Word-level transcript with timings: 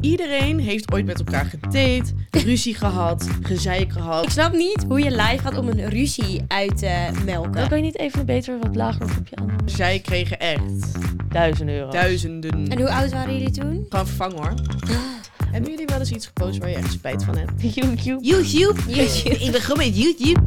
Iedereen 0.00 0.58
heeft 0.58 0.92
ooit 0.92 1.06
met 1.06 1.18
elkaar 1.18 1.44
gedate, 1.44 2.02
ruzie 2.30 2.74
gehad, 2.74 3.28
gezeik 3.42 3.80
Ik 3.80 3.92
gehad. 3.92 4.30
snap 4.32 4.52
niet 4.52 4.84
hoe 4.88 5.00
je 5.02 5.10
live 5.10 5.38
gaat 5.38 5.58
om 5.58 5.68
een 5.68 5.88
ruzie 5.88 6.40
uit 6.48 6.78
te 6.78 7.08
melken. 7.24 7.52
Dan 7.52 7.68
kan 7.68 7.78
je 7.78 7.84
niet 7.84 7.98
even 7.98 8.20
een 8.20 8.26
beter 8.26 8.58
wat 8.58 8.76
lager 8.76 9.08
groepje 9.08 9.36
aan. 9.36 9.56
Zij 9.64 9.98
kregen 10.00 10.38
echt 10.40 10.92
Duizend 11.28 11.68
euro. 11.70 11.90
duizenden. 11.90 12.68
En 12.68 12.78
hoe 12.78 12.90
oud 12.90 13.10
waren 13.10 13.32
jullie 13.38 13.50
toen? 13.50 13.86
Gewoon 13.88 14.06
vervangen 14.06 14.36
hoor. 14.36 14.54
Hebben 15.50 15.70
jullie 15.70 15.86
wel 15.86 15.98
eens 15.98 16.10
iets 16.12 16.26
gepost 16.26 16.58
waar 16.58 16.68
je 16.70 16.76
echt 16.76 16.92
spijt 16.92 17.24
van 17.24 17.36
hebt? 17.36 17.52
YouTube. 17.74 18.18
YouTube. 18.24 18.80
YouTube. 18.86 19.38
Ik 19.44 19.52
ben 19.52 19.60
gewoon 19.60 19.86
met 19.86 19.96
YouTube. 19.98 20.40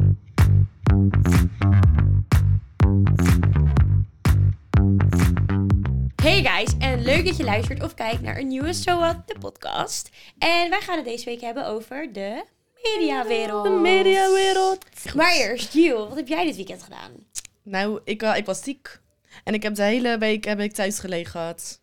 Hey 6.42 6.64
guys, 6.64 6.74
en 6.78 7.02
leuk 7.02 7.26
dat 7.26 7.36
je 7.36 7.44
luistert 7.44 7.82
of 7.82 7.94
kijkt 7.94 8.22
naar 8.22 8.38
een 8.38 8.46
nieuwe 8.46 8.72
So 8.72 8.98
What, 8.98 9.16
de 9.26 9.38
podcast. 9.38 10.08
En 10.38 10.70
wij 10.70 10.80
gaan 10.80 10.96
het 10.96 11.04
deze 11.04 11.24
week 11.24 11.40
hebben 11.40 11.66
over 11.66 12.12
de 12.12 12.44
mediawereld. 12.82 13.64
De 13.64 13.70
mediawereld. 13.70 14.84
Maar 15.14 15.32
eerst, 15.32 15.72
Jill, 15.72 15.94
wat 15.94 16.16
heb 16.16 16.28
jij 16.28 16.44
dit 16.44 16.56
weekend 16.56 16.82
gedaan? 16.82 17.10
Nou, 17.62 18.00
ik, 18.04 18.22
ik 18.22 18.44
was 18.44 18.62
ziek. 18.62 19.00
En 19.44 19.54
ik 19.54 19.62
heb 19.62 19.74
de 19.74 19.82
hele 19.82 20.18
week 20.18 20.44
heb 20.44 20.60
ik 20.60 20.72
thuis 20.72 20.98
gelegen 20.98 21.30
gehad. 21.30 21.80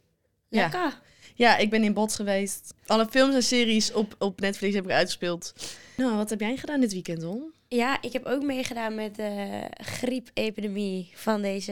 Ja. 0.50 0.62
Lekker. 0.62 1.00
Ja, 1.36 1.58
ik 1.58 1.70
ben 1.70 1.84
in 1.84 1.94
bad 1.94 2.16
geweest. 2.16 2.74
Alle 2.86 3.08
films 3.10 3.36
en 3.36 3.44
series 3.44 3.94
op, 3.94 4.16
op 4.18 4.40
Netflix 4.40 4.76
heb 4.76 4.86
ik 4.86 4.92
uitgespeeld. 4.92 5.54
Nou, 5.98 6.16
wat 6.16 6.30
heb 6.30 6.40
jij 6.40 6.58
gedaan 6.58 6.80
dit 6.80 6.94
weekend, 6.94 7.24
Hon? 7.24 7.54
Ja, 7.72 8.02
ik 8.02 8.14
heb 8.14 8.26
ook 8.26 8.44
meegedaan 8.44 8.96
met 8.96 9.16
de 9.16 9.62
griepepidemie 9.84 11.12
van 11.14 11.42
deze... 11.42 11.72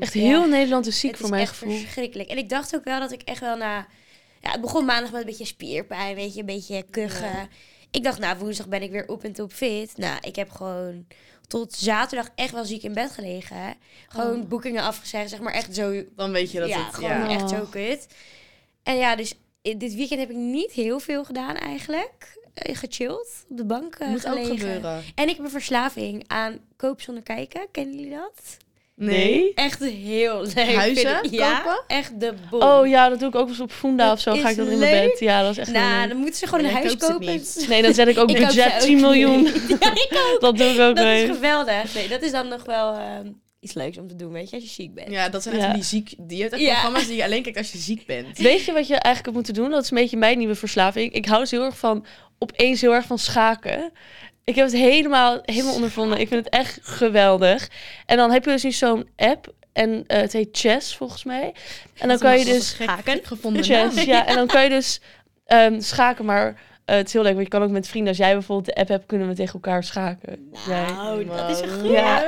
Echt 0.00 0.12
Ja. 0.14 0.20
heel 0.20 0.46
Nederland 0.48 0.86
is 0.86 1.00
ziek 1.00 1.10
het 1.10 1.16
voor 1.18 1.26
is 1.26 1.32
mijn 1.34 1.42
echt 1.46 1.56
gevoel. 1.58 1.76
verschrikkelijk. 1.78 2.28
En 2.28 2.36
ik 2.38 2.48
dacht 2.48 2.74
ook 2.76 2.84
wel 2.84 3.00
dat 3.00 3.12
ik 3.12 3.22
echt 3.22 3.40
wel 3.40 3.56
na... 3.56 3.86
Ja, 4.40 4.50
het 4.50 4.60
begon 4.60 4.84
maandag 4.84 5.10
met 5.10 5.20
een 5.20 5.26
beetje 5.26 5.44
spierpijn, 5.44 6.14
weet 6.14 6.34
je, 6.34 6.40
een 6.40 6.46
beetje 6.46 6.82
kuchen. 6.90 7.26
Ja. 7.26 7.48
Ik 7.90 8.04
dacht, 8.04 8.18
nou, 8.18 8.38
woensdag 8.38 8.68
ben 8.68 8.82
ik 8.82 8.90
weer 8.90 9.08
op 9.08 9.24
en 9.24 9.32
top 9.32 9.52
fit. 9.52 9.96
Nou, 9.96 10.18
ik 10.20 10.36
heb 10.36 10.50
gewoon 10.50 11.06
tot 11.46 11.72
zaterdag 11.74 12.28
echt 12.34 12.52
wel 12.52 12.64
ziek 12.64 12.82
in 12.82 12.94
bed 12.94 13.10
gelegen. 13.10 13.74
Gewoon 14.08 14.40
Oh. 14.40 14.48
boekingen 14.48 14.82
afgezegd, 14.82 15.30
zeg 15.30 15.40
maar 15.40 15.52
echt 15.52 15.74
zo... 15.74 16.04
Dan 16.16 16.32
weet 16.32 16.50
je 16.50 16.58
dat 16.60 16.68
ja, 16.68 16.84
het... 16.86 16.94
gewoon 16.94 17.10
Ja. 17.10 17.28
echt 17.28 17.48
zo 17.50 17.56
Oh. 17.60 17.70
kut. 17.70 18.06
En 18.82 18.96
ja, 18.96 19.16
dus 19.16 19.34
i- 19.62 19.76
dit 19.78 19.94
weekend 19.94 20.20
heb 20.20 20.30
ik 20.30 20.36
niet 20.36 20.72
heel 20.72 20.98
veel 20.98 21.24
gedaan 21.24 21.56
eigenlijk. 21.56 22.42
Eh, 22.54 22.76
Gechilled, 22.76 23.44
op 23.50 23.56
de 23.56 23.64
bank 23.64 23.94
eh, 23.94 24.08
Moet 24.08 24.28
ook 24.28 24.46
gebeuren. 24.46 25.02
En 25.14 25.28
ik 25.28 25.36
heb 25.36 25.44
een 25.44 25.50
verslaving 25.50 26.24
aan 26.26 26.58
koop 26.76 27.00
zonder 27.00 27.22
kijken. 27.22 27.66
Kennen 27.72 27.94
jullie 27.94 28.10
dat? 28.10 28.56
Nee. 28.96 29.52
Echt 29.54 29.80
heel 29.84 30.40
leuk. 30.42 30.74
Huizen 30.74 31.24
ik. 31.24 31.30
Ja, 31.40 31.58
kopen? 31.60 31.84
echt 31.86 32.20
de 32.20 32.34
bom. 32.50 32.62
Oh 32.62 32.86
ja, 32.86 33.08
dat 33.08 33.18
doe 33.18 33.28
ik 33.28 33.34
ook 33.34 33.40
wel 33.40 33.50
eens 33.50 33.60
op 33.60 33.72
Funda 33.72 34.04
Dat 34.04 34.14
of 34.14 34.20
zo. 34.20 34.32
Ga 34.32 34.44
is 34.44 34.50
ik 34.50 34.56
dat 34.56 34.66
in 34.68 34.78
mijn 34.78 35.08
bed. 35.08 35.18
Ja, 35.18 35.42
dat 35.42 35.50
is 35.50 35.58
echt 35.58 35.72
Nou, 35.72 36.08
dan 36.08 36.16
moeten 36.16 36.34
ze 36.38 36.46
gewoon 36.46 36.64
een 36.64 36.70
huis 36.72 36.96
kopen. 36.96 37.42
Nee, 37.68 37.82
dan 37.82 37.94
zet 37.94 38.08
ik 38.08 38.18
ook 38.18 38.30
Ik 38.30 38.36
ze 38.36 38.44
budget 38.44 38.72
ook 38.74 38.80
10 38.80 39.00
miljoen. 39.00 39.42
Ja, 39.80 39.90
ik. 39.92 40.36
Dat 40.38 40.56
doe 40.56 40.66
ik 40.66 40.80
ook 40.80 40.96
Dat 40.96 40.98
is 40.98 41.02
mee. 41.04 41.26
geweldig. 41.26 41.94
Nee, 41.94 42.08
dat 42.08 42.22
is 42.22 42.30
dan 42.30 42.48
nog 42.48 42.64
wel 42.64 42.94
ehm, 42.94 43.30
iets 43.60 43.74
leuks 43.74 43.98
om 43.98 44.08
te 44.08 44.16
doen, 44.16 44.32
weet 44.32 44.50
je, 44.50 44.56
als 44.56 44.64
je 44.64 44.70
ziek 44.70 44.94
bent. 44.94 45.10
Ja, 45.10 45.28
dat 45.28 45.42
zijn 45.42 45.54
echt 45.54 45.64
Ja. 45.64 45.72
die 45.72 45.82
ziek... 45.82 46.14
Die 46.18 46.40
hebt 46.40 46.52
echt 46.52 46.62
Ja. 46.62 46.72
programma's 46.72 47.06
die 47.06 47.16
je 47.16 47.24
alleen 47.24 47.42
kijkt 47.42 47.58
als 47.58 47.72
je 47.72 47.78
ziek 47.78 48.06
bent. 48.06 48.38
Weet 48.38 48.64
je 48.64 48.72
wat 48.72 48.86
je 48.86 48.94
eigenlijk 48.94 49.36
moeten 49.36 49.54
doen? 49.54 49.70
Dat 49.70 49.82
is 49.84 49.90
een 49.90 49.96
beetje 49.96 50.16
mijn 50.16 50.38
nieuwe 50.38 50.54
verslaving. 50.54 51.12
Ik 51.12 51.26
hou 51.26 51.40
dus 51.40 51.50
heel 51.50 51.64
erg 51.64 51.78
van, 51.78 52.06
opeens 52.50 52.80
heel 52.80 52.94
erg 52.94 53.06
van 53.06 53.18
schaken. 53.18 53.92
Ik 54.44 54.54
heb 54.54 54.64
het 54.64 54.74
helemaal, 54.74 55.38
helemaal 55.42 55.74
ondervonden. 55.74 56.20
Ik 56.20 56.28
vind 56.28 56.44
het 56.44 56.54
echt 56.54 56.78
geweldig. 56.82 57.68
En 58.06 58.16
dan 58.16 58.30
heb 58.30 58.44
je 58.44 58.50
dus 58.50 58.62
nu 58.62 58.72
zo'n 58.72 59.08
app. 59.16 59.52
En 59.72 60.04
eh, 60.06 60.20
het 60.20 60.32
heet 60.32 60.48
Chess, 60.52 60.96
volgens 60.96 61.24
mij. 61.24 61.54
En 61.98 62.08
dan 62.08 62.18
kan 62.18 62.38
je 62.38 62.44
dus... 62.44 62.68
Schaken. 62.68 63.20
gevonden 63.22 63.64
Chess, 63.64 64.04
ja. 64.04 64.26
En 64.28 64.34
dan 64.34 64.46
kan 64.46 64.62
je 64.62 64.68
dus 64.68 65.00
ehm, 65.46 65.80
schaken, 65.80 66.24
maar... 66.24 66.46
eh, 66.84 66.96
het 66.96 67.06
is 67.06 67.12
heel 67.12 67.22
leuk, 67.22 67.32
want 67.32 67.44
je 67.44 67.50
kan 67.52 67.62
ook 67.62 67.70
met 67.70 67.88
vrienden... 67.88 68.08
Als 68.08 68.18
jij 68.18 68.32
bijvoorbeeld 68.32 68.66
de 68.66 68.80
app 68.80 68.88
hebt, 68.88 69.06
kunnen 69.06 69.28
we 69.28 69.34
tegen 69.34 69.54
elkaar 69.54 69.84
schaken. 69.84 70.50
Jij. 70.66 70.86
Nou, 70.86 71.24
dat 71.24 71.50
is 71.50 71.60
een 71.60 71.80
goed. 71.80 71.90
Ja. 71.90 72.24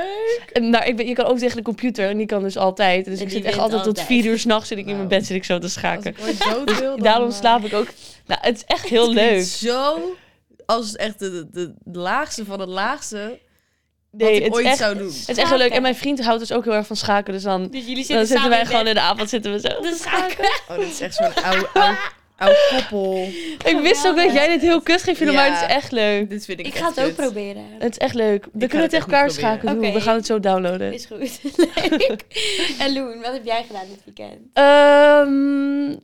En 0.53 0.69
nou, 0.69 0.85
ik 0.85 0.95
ben, 0.95 1.07
je 1.07 1.13
kan 1.13 1.25
ook 1.25 1.37
tegen 1.37 1.57
de 1.57 1.63
computer 1.63 2.09
en 2.09 2.17
die 2.17 2.25
kan 2.25 2.41
dus 2.43 2.57
altijd. 2.57 3.05
Dus 3.05 3.19
En 3.19 3.25
ik 3.25 3.31
zit 3.31 3.43
echt 3.43 3.57
altijd 3.57 3.83
tot 3.83 4.01
vier 4.01 4.25
uur 4.25 4.39
s'nachts 4.39 4.67
zit 4.67 4.77
ik 4.77 4.85
in 4.87 4.95
mijn 4.95 5.07
bed 5.07 5.25
zit 5.25 5.35
ik 5.35 5.43
zo 5.43 5.57
te 5.57 5.63
Als 5.63 5.73
schaken. 5.73 6.15
dood 6.49 6.79
wil, 6.79 6.95
dan, 6.95 7.03
Daarom 7.03 7.31
slaap 7.31 7.65
ik 7.65 7.73
ook. 7.73 7.87
Nou, 8.27 8.39
het 8.43 8.55
is 8.55 8.63
echt 8.65 8.85
heel 8.89 9.05
het 9.05 9.13
leuk. 9.13 9.43
Zo 9.43 9.99
als 10.65 10.95
echt 10.95 11.19
de, 11.19 11.47
de, 11.51 11.73
de 11.83 11.99
laagste 11.99 12.45
van 12.45 12.59
het 12.59 12.69
laagste 12.69 13.39
Nee, 14.11 14.27
wat 14.29 14.37
ik 14.37 14.43
het 14.43 14.53
ooit 14.53 14.65
echt- 14.65 14.77
zou 14.77 14.97
doen. 14.97 15.07
Het 15.07 15.29
is 15.29 15.37
echt 15.37 15.49
heel 15.49 15.57
leuk. 15.57 15.71
En 15.71 15.81
mijn 15.81 15.95
vriend 15.95 16.23
houdt 16.23 16.39
dus 16.39 16.51
ook 16.51 16.63
heel 16.63 16.73
erg 16.73 16.87
van 16.87 16.95
schaken. 16.95 17.33
Dus 17.33 17.43
dan, 17.43 17.67
Dus 17.69 17.85
jullie 17.85 18.07
dan 18.07 18.25
zitten, 18.25 18.49
wij 18.49 18.65
gewoon 18.65 18.87
in 18.87 18.93
de 18.93 18.99
avond 19.01 19.29
zitten 19.29 19.51
we 19.51 19.59
zo. 19.59 19.67
te 19.81 19.97
schaken. 19.99 20.45
Oh, 20.69 20.77
dit 20.77 20.87
is 20.87 20.99
echt 21.01 21.15
zo'n 21.15 21.33
oude, 21.43 21.67
oude, 21.73 21.97
oude 22.37 22.57
koppel. 22.69 23.29
Ik 23.65 23.79
wist 23.81 24.07
ook 24.07 24.15
dat 24.15 24.33
jij 24.33 24.47
dit 24.47 24.61
heel 24.61 24.81
kut 24.81 25.03
ging 25.03 25.17
vinden, 25.17 25.35
Ja. 25.35 25.41
maar 25.49 25.59
het 25.59 25.69
is 25.69 25.75
echt 25.75 25.91
leuk. 25.91 26.29
Dit 26.29 26.45
vind 26.45 26.59
ik 26.59 26.65
Ik 26.67 26.73
echt 26.73 26.83
ga 26.83 26.89
het 26.89 26.99
ook 27.09 27.15
proberen. 27.15 27.63
Het 27.79 27.91
is 27.91 27.97
echt 27.97 28.13
leuk. 28.15 28.43
We 28.43 28.67
kunnen 28.67 28.81
het 28.81 28.89
tegen 28.89 28.95
echt 28.97 29.05
elkaar 29.05 29.31
schaken 29.31 29.81
doen. 29.81 29.93
We 29.93 30.01
gaan 30.01 30.15
het 30.15 30.25
zo 30.25 30.39
downloaden. 30.39 30.93
Is 30.93 31.05
goed. 31.05 31.39
Leuk. 32.07 32.23
En 32.79 32.93
Loen, 32.93 33.21
wat 33.21 33.33
heb 33.33 33.45
jij 33.45 33.63
gedaan 33.67 33.85
dit 33.89 34.01
weekend? 34.05 34.39
Ehm, 34.53 35.95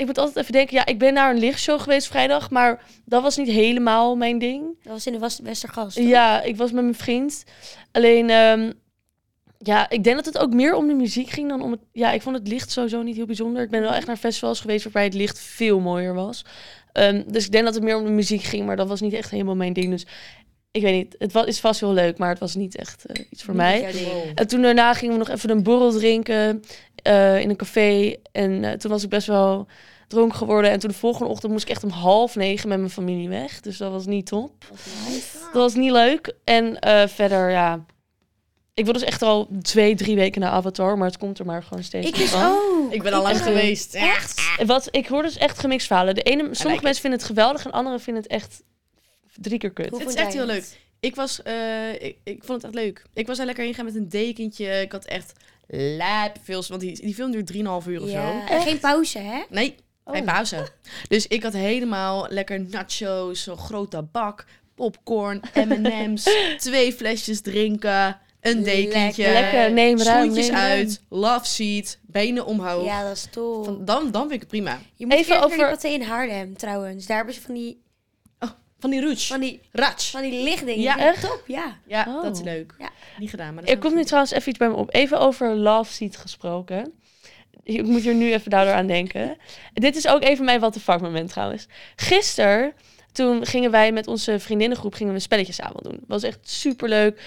ik 0.00 0.06
moet 0.06 0.18
altijd 0.18 0.36
even 0.36 0.52
denken. 0.52 0.76
Ja, 0.76 0.86
ik 0.86 0.98
ben 0.98 1.14
naar 1.14 1.30
een 1.30 1.38
lichtshow 1.38 1.80
geweest 1.80 2.06
vrijdag, 2.06 2.50
maar 2.50 2.82
dat 3.04 3.22
was 3.22 3.36
niet 3.36 3.48
helemaal 3.48 4.16
mijn 4.16 4.38
ding. 4.38 4.64
Dat 4.82 4.92
was 4.92 5.06
in 5.06 5.12
de 5.12 5.42
Westergast. 5.42 5.96
toch? 5.96 6.06
Ja, 6.06 6.42
ik 6.42 6.56
was 6.56 6.72
met 6.72 6.82
mijn 6.82 6.94
vriend. 6.94 7.44
Alleen, 7.92 8.30
ehm, 8.30 8.72
ja, 9.58 9.90
ik 9.90 10.04
denk 10.04 10.16
dat 10.16 10.24
het 10.24 10.38
ook 10.38 10.52
meer 10.52 10.74
om 10.74 10.86
de 10.86 10.94
muziek 10.94 11.28
ging 11.28 11.48
dan 11.48 11.62
om 11.62 11.70
het... 11.70 11.80
Ja, 11.92 12.12
ik 12.12 12.22
vond 12.22 12.36
het 12.36 12.48
licht 12.48 12.70
sowieso 12.70 13.02
niet 13.02 13.16
heel 13.16 13.26
bijzonder. 13.26 13.62
Ik 13.62 13.70
ben 13.70 13.80
wel 13.80 13.92
echt 13.92 14.06
naar 14.06 14.16
festivals 14.16 14.60
geweest 14.60 14.84
waarbij 14.84 15.04
het 15.04 15.14
licht 15.14 15.38
veel 15.38 15.80
mooier 15.80 16.14
was. 16.14 16.44
Ehm, 16.92 17.22
dus 17.26 17.44
ik 17.44 17.52
denk 17.52 17.64
dat 17.64 17.74
het 17.74 17.82
meer 17.82 17.96
om 17.96 18.04
de 18.04 18.10
muziek 18.10 18.42
ging, 18.42 18.66
maar 18.66 18.76
dat 18.76 18.88
was 18.88 19.00
niet 19.00 19.12
echt 19.12 19.30
helemaal 19.30 19.56
mijn 19.56 19.72
ding. 19.72 19.90
Dus 19.90 20.06
ik 20.72 20.82
weet 20.82 20.94
niet, 20.94 21.14
het 21.18 21.32
was, 21.32 21.46
is 21.46 21.60
vast 21.60 21.80
heel 21.80 21.92
leuk, 21.92 22.18
maar 22.18 22.28
het 22.28 22.38
was 22.38 22.54
niet 22.54 22.76
echt 22.76 23.04
eh, 23.04 23.24
iets 23.30 23.42
voor 23.42 23.54
Niet 23.54 23.62
mij. 23.62 23.94
En 24.34 24.46
toen 24.46 24.62
daarna 24.62 24.94
gingen 24.94 25.12
we 25.12 25.18
nog 25.18 25.28
even 25.28 25.50
een 25.50 25.62
borrel 25.62 25.92
drinken 25.92 26.62
eh, 27.02 27.40
in 27.40 27.50
een 27.50 27.56
café. 27.56 28.16
En 28.32 28.64
eh, 28.64 28.72
toen 28.72 28.90
was 28.90 29.02
ik 29.02 29.08
best 29.08 29.26
wel 29.26 29.66
dronken 30.08 30.38
geworden. 30.38 30.70
En 30.70 30.78
toen 30.78 30.90
de 30.90 30.96
volgende 30.96 31.30
ochtend 31.30 31.52
moest 31.52 31.64
ik 31.64 31.70
echt 31.70 31.84
om 31.84 31.90
half 31.90 32.36
negen 32.36 32.68
met 32.68 32.78
mijn 32.78 32.90
familie 32.90 33.28
weg. 33.28 33.60
Dus 33.60 33.76
dat 33.76 33.90
was 33.90 34.06
niet 34.06 34.26
top. 34.26 34.52
Dat 35.52 35.62
was 35.62 35.74
niet 35.74 35.90
leuk. 35.90 36.34
En 36.44 36.78
eh, 36.78 37.08
verder, 37.08 37.50
ja... 37.50 37.84
Ik 38.74 38.84
wil 38.84 38.94
dus 38.94 39.02
echt 39.02 39.22
al 39.22 39.48
twee, 39.62 39.94
drie 39.94 40.16
weken 40.16 40.40
naar 40.40 40.50
Avatar. 40.50 40.98
Maar 40.98 41.06
het 41.06 41.18
komt 41.18 41.38
er 41.38 41.46
maar 41.46 41.62
gewoon 41.62 41.82
steeds 41.82 42.06
Ik 42.06 42.12
niet 42.12 42.22
dus 42.22 42.30
van. 42.30 42.52
ook. 42.52 42.92
Ik 42.92 43.02
ben 43.02 43.12
al 43.12 43.22
lang 43.22 43.42
geweest. 43.42 43.94
Echt? 43.94 44.42
Wat, 44.66 44.88
ik 44.90 45.06
hoor 45.06 45.22
dus 45.22 45.36
echt 45.36 45.58
gemixt 45.58 45.86
verhalen. 45.86 46.14
De 46.14 46.22
ene, 46.22 46.38
sommige 46.38 46.68
like 46.68 46.82
mensen 46.82 47.02
vinden 47.02 47.18
het 47.18 47.28
geweldig 47.28 47.64
en 47.64 47.70
anderen 47.70 48.00
vinden 48.00 48.22
het 48.22 48.32
echt 48.32 48.62
drie 49.34 49.58
keer 49.58 49.70
kut. 49.70 49.90
Hoe 49.90 49.98
Het 49.98 50.08
is 50.08 50.14
vond 50.14 50.26
echt 50.26 50.34
jij 50.34 50.44
heel 50.44 50.54
leuk. 50.54 50.78
Ik 51.00 51.14
was, 51.14 51.42
eh, 51.42 51.92
ik, 51.92 52.16
ik 52.24 52.44
vond 52.44 52.62
het 52.62 52.64
echt 52.64 52.84
leuk. 52.84 53.02
Ik 53.14 53.26
was 53.26 53.38
er 53.38 53.44
lekker 53.44 53.64
ingegaan 53.64 53.84
met 53.84 53.94
een 53.94 54.08
dekentje. 54.08 54.80
Ik 54.80 54.92
had 54.92 55.04
echt 55.04 55.32
lijp 55.72 56.36
veel, 56.42 56.64
want 56.68 56.80
die, 56.80 57.00
die 57.02 57.14
film 57.14 57.30
duurt 57.30 57.52
3,5 57.52 57.58
uur 57.58 58.02
of 58.02 58.08
zo. 58.08 58.14
Ja, 58.14 58.48
en 58.48 58.60
geen 58.62 58.78
pauze, 58.78 59.18
hè? 59.18 59.42
Nee, 59.48 59.74
Oh. 60.04 60.14
geen 60.16 60.24
pauze. 60.24 60.68
Dus 61.08 61.26
ik 61.26 61.42
had 61.42 61.52
helemaal 61.52 62.26
lekker 62.28 62.60
nachos, 62.70 63.42
zo'n 63.42 63.56
grote 63.58 64.02
bak, 64.02 64.44
popcorn, 64.74 65.40
M&M's, 65.54 66.26
twee 66.58 66.92
flesjes 66.92 67.40
drinken, 67.40 68.18
een 68.40 68.62
dekentje, 68.62 69.22
Lekker. 69.22 69.42
Lekker, 69.52 69.72
neem 69.72 69.98
ruim, 70.02 70.34
ruim. 70.34 70.54
uit, 70.54 71.00
love 71.08 71.46
seat, 71.46 71.98
benen 72.02 72.46
omhoog. 72.46 72.84
Ja, 72.84 73.02
dat 73.02 73.16
is 73.16 73.26
tof. 73.30 73.66
Dan, 73.66 74.10
dan 74.10 74.20
vind 74.20 74.32
ik 74.32 74.40
het 74.40 74.48
prima. 74.48 74.78
Je 74.94 75.06
moet 75.06 75.14
Even 75.14 75.36
over... 75.36 75.44
over- 75.46 75.56
die 75.56 75.66
paté 75.66 75.88
in 75.88 76.02
Haarlem, 76.02 76.56
trouwens. 76.56 77.06
Daar 77.06 77.16
hebben 77.16 77.34
ze 77.34 77.40
van 77.40 77.54
die, 77.54 77.80
Van 78.80 78.90
die 78.90 79.00
rouge. 79.00 79.26
van 79.26 79.40
die, 79.40 79.60
Ratsch. 79.72 80.10
van 80.10 80.22
die 80.22 80.42
lichtdingen. 80.42 80.80
Ja, 80.82 80.98
echt? 80.98 81.20
Top, 81.22 81.42
ja. 81.46 81.78
Ja, 81.86 82.04
Oh. 82.08 82.22
dat 82.22 82.36
is 82.36 82.42
leuk. 82.42 82.74
Ja. 82.78 82.90
Niet 83.18 83.30
gedaan, 83.30 83.54
maar 83.54 83.62
dat 83.62 83.70
Er 83.70 83.76
is 83.76 83.82
komt 83.82 83.94
nu 83.94 84.04
trouwens 84.04 84.32
even 84.32 84.48
iets 84.48 84.58
bij 84.58 84.68
me 84.68 84.74
op. 84.74 84.94
Even 84.94 85.18
over 85.20 85.54
Love 85.56 85.92
Seat 85.92 86.16
gesproken. 86.16 86.92
Ik 87.62 87.82
moet 87.84 88.02
hier 88.02 88.14
nu 88.14 88.32
even 88.32 88.50
daardoor 88.50 88.74
aan 88.74 88.86
denken. 88.86 89.36
Dit 89.74 89.96
is 89.96 90.06
ook 90.08 90.22
even 90.22 90.44
mijn 90.44 90.60
what 90.60 90.72
the 90.72 90.80
fuck 90.80 91.00
moment 91.00 91.28
trouwens. 91.30 91.66
Gisteren, 91.96 92.72
toen 93.12 93.46
gingen 93.46 93.70
wij 93.70 93.92
met 93.92 94.06
onze 94.06 94.38
vriendinnengroep 94.38 94.94
gingen 94.94 95.12
we 95.12 95.18
spelletjesavond 95.20 95.84
doen. 95.84 96.00
was 96.06 96.22
echt 96.22 96.38
super 96.42 96.88
leuk. 96.88 97.20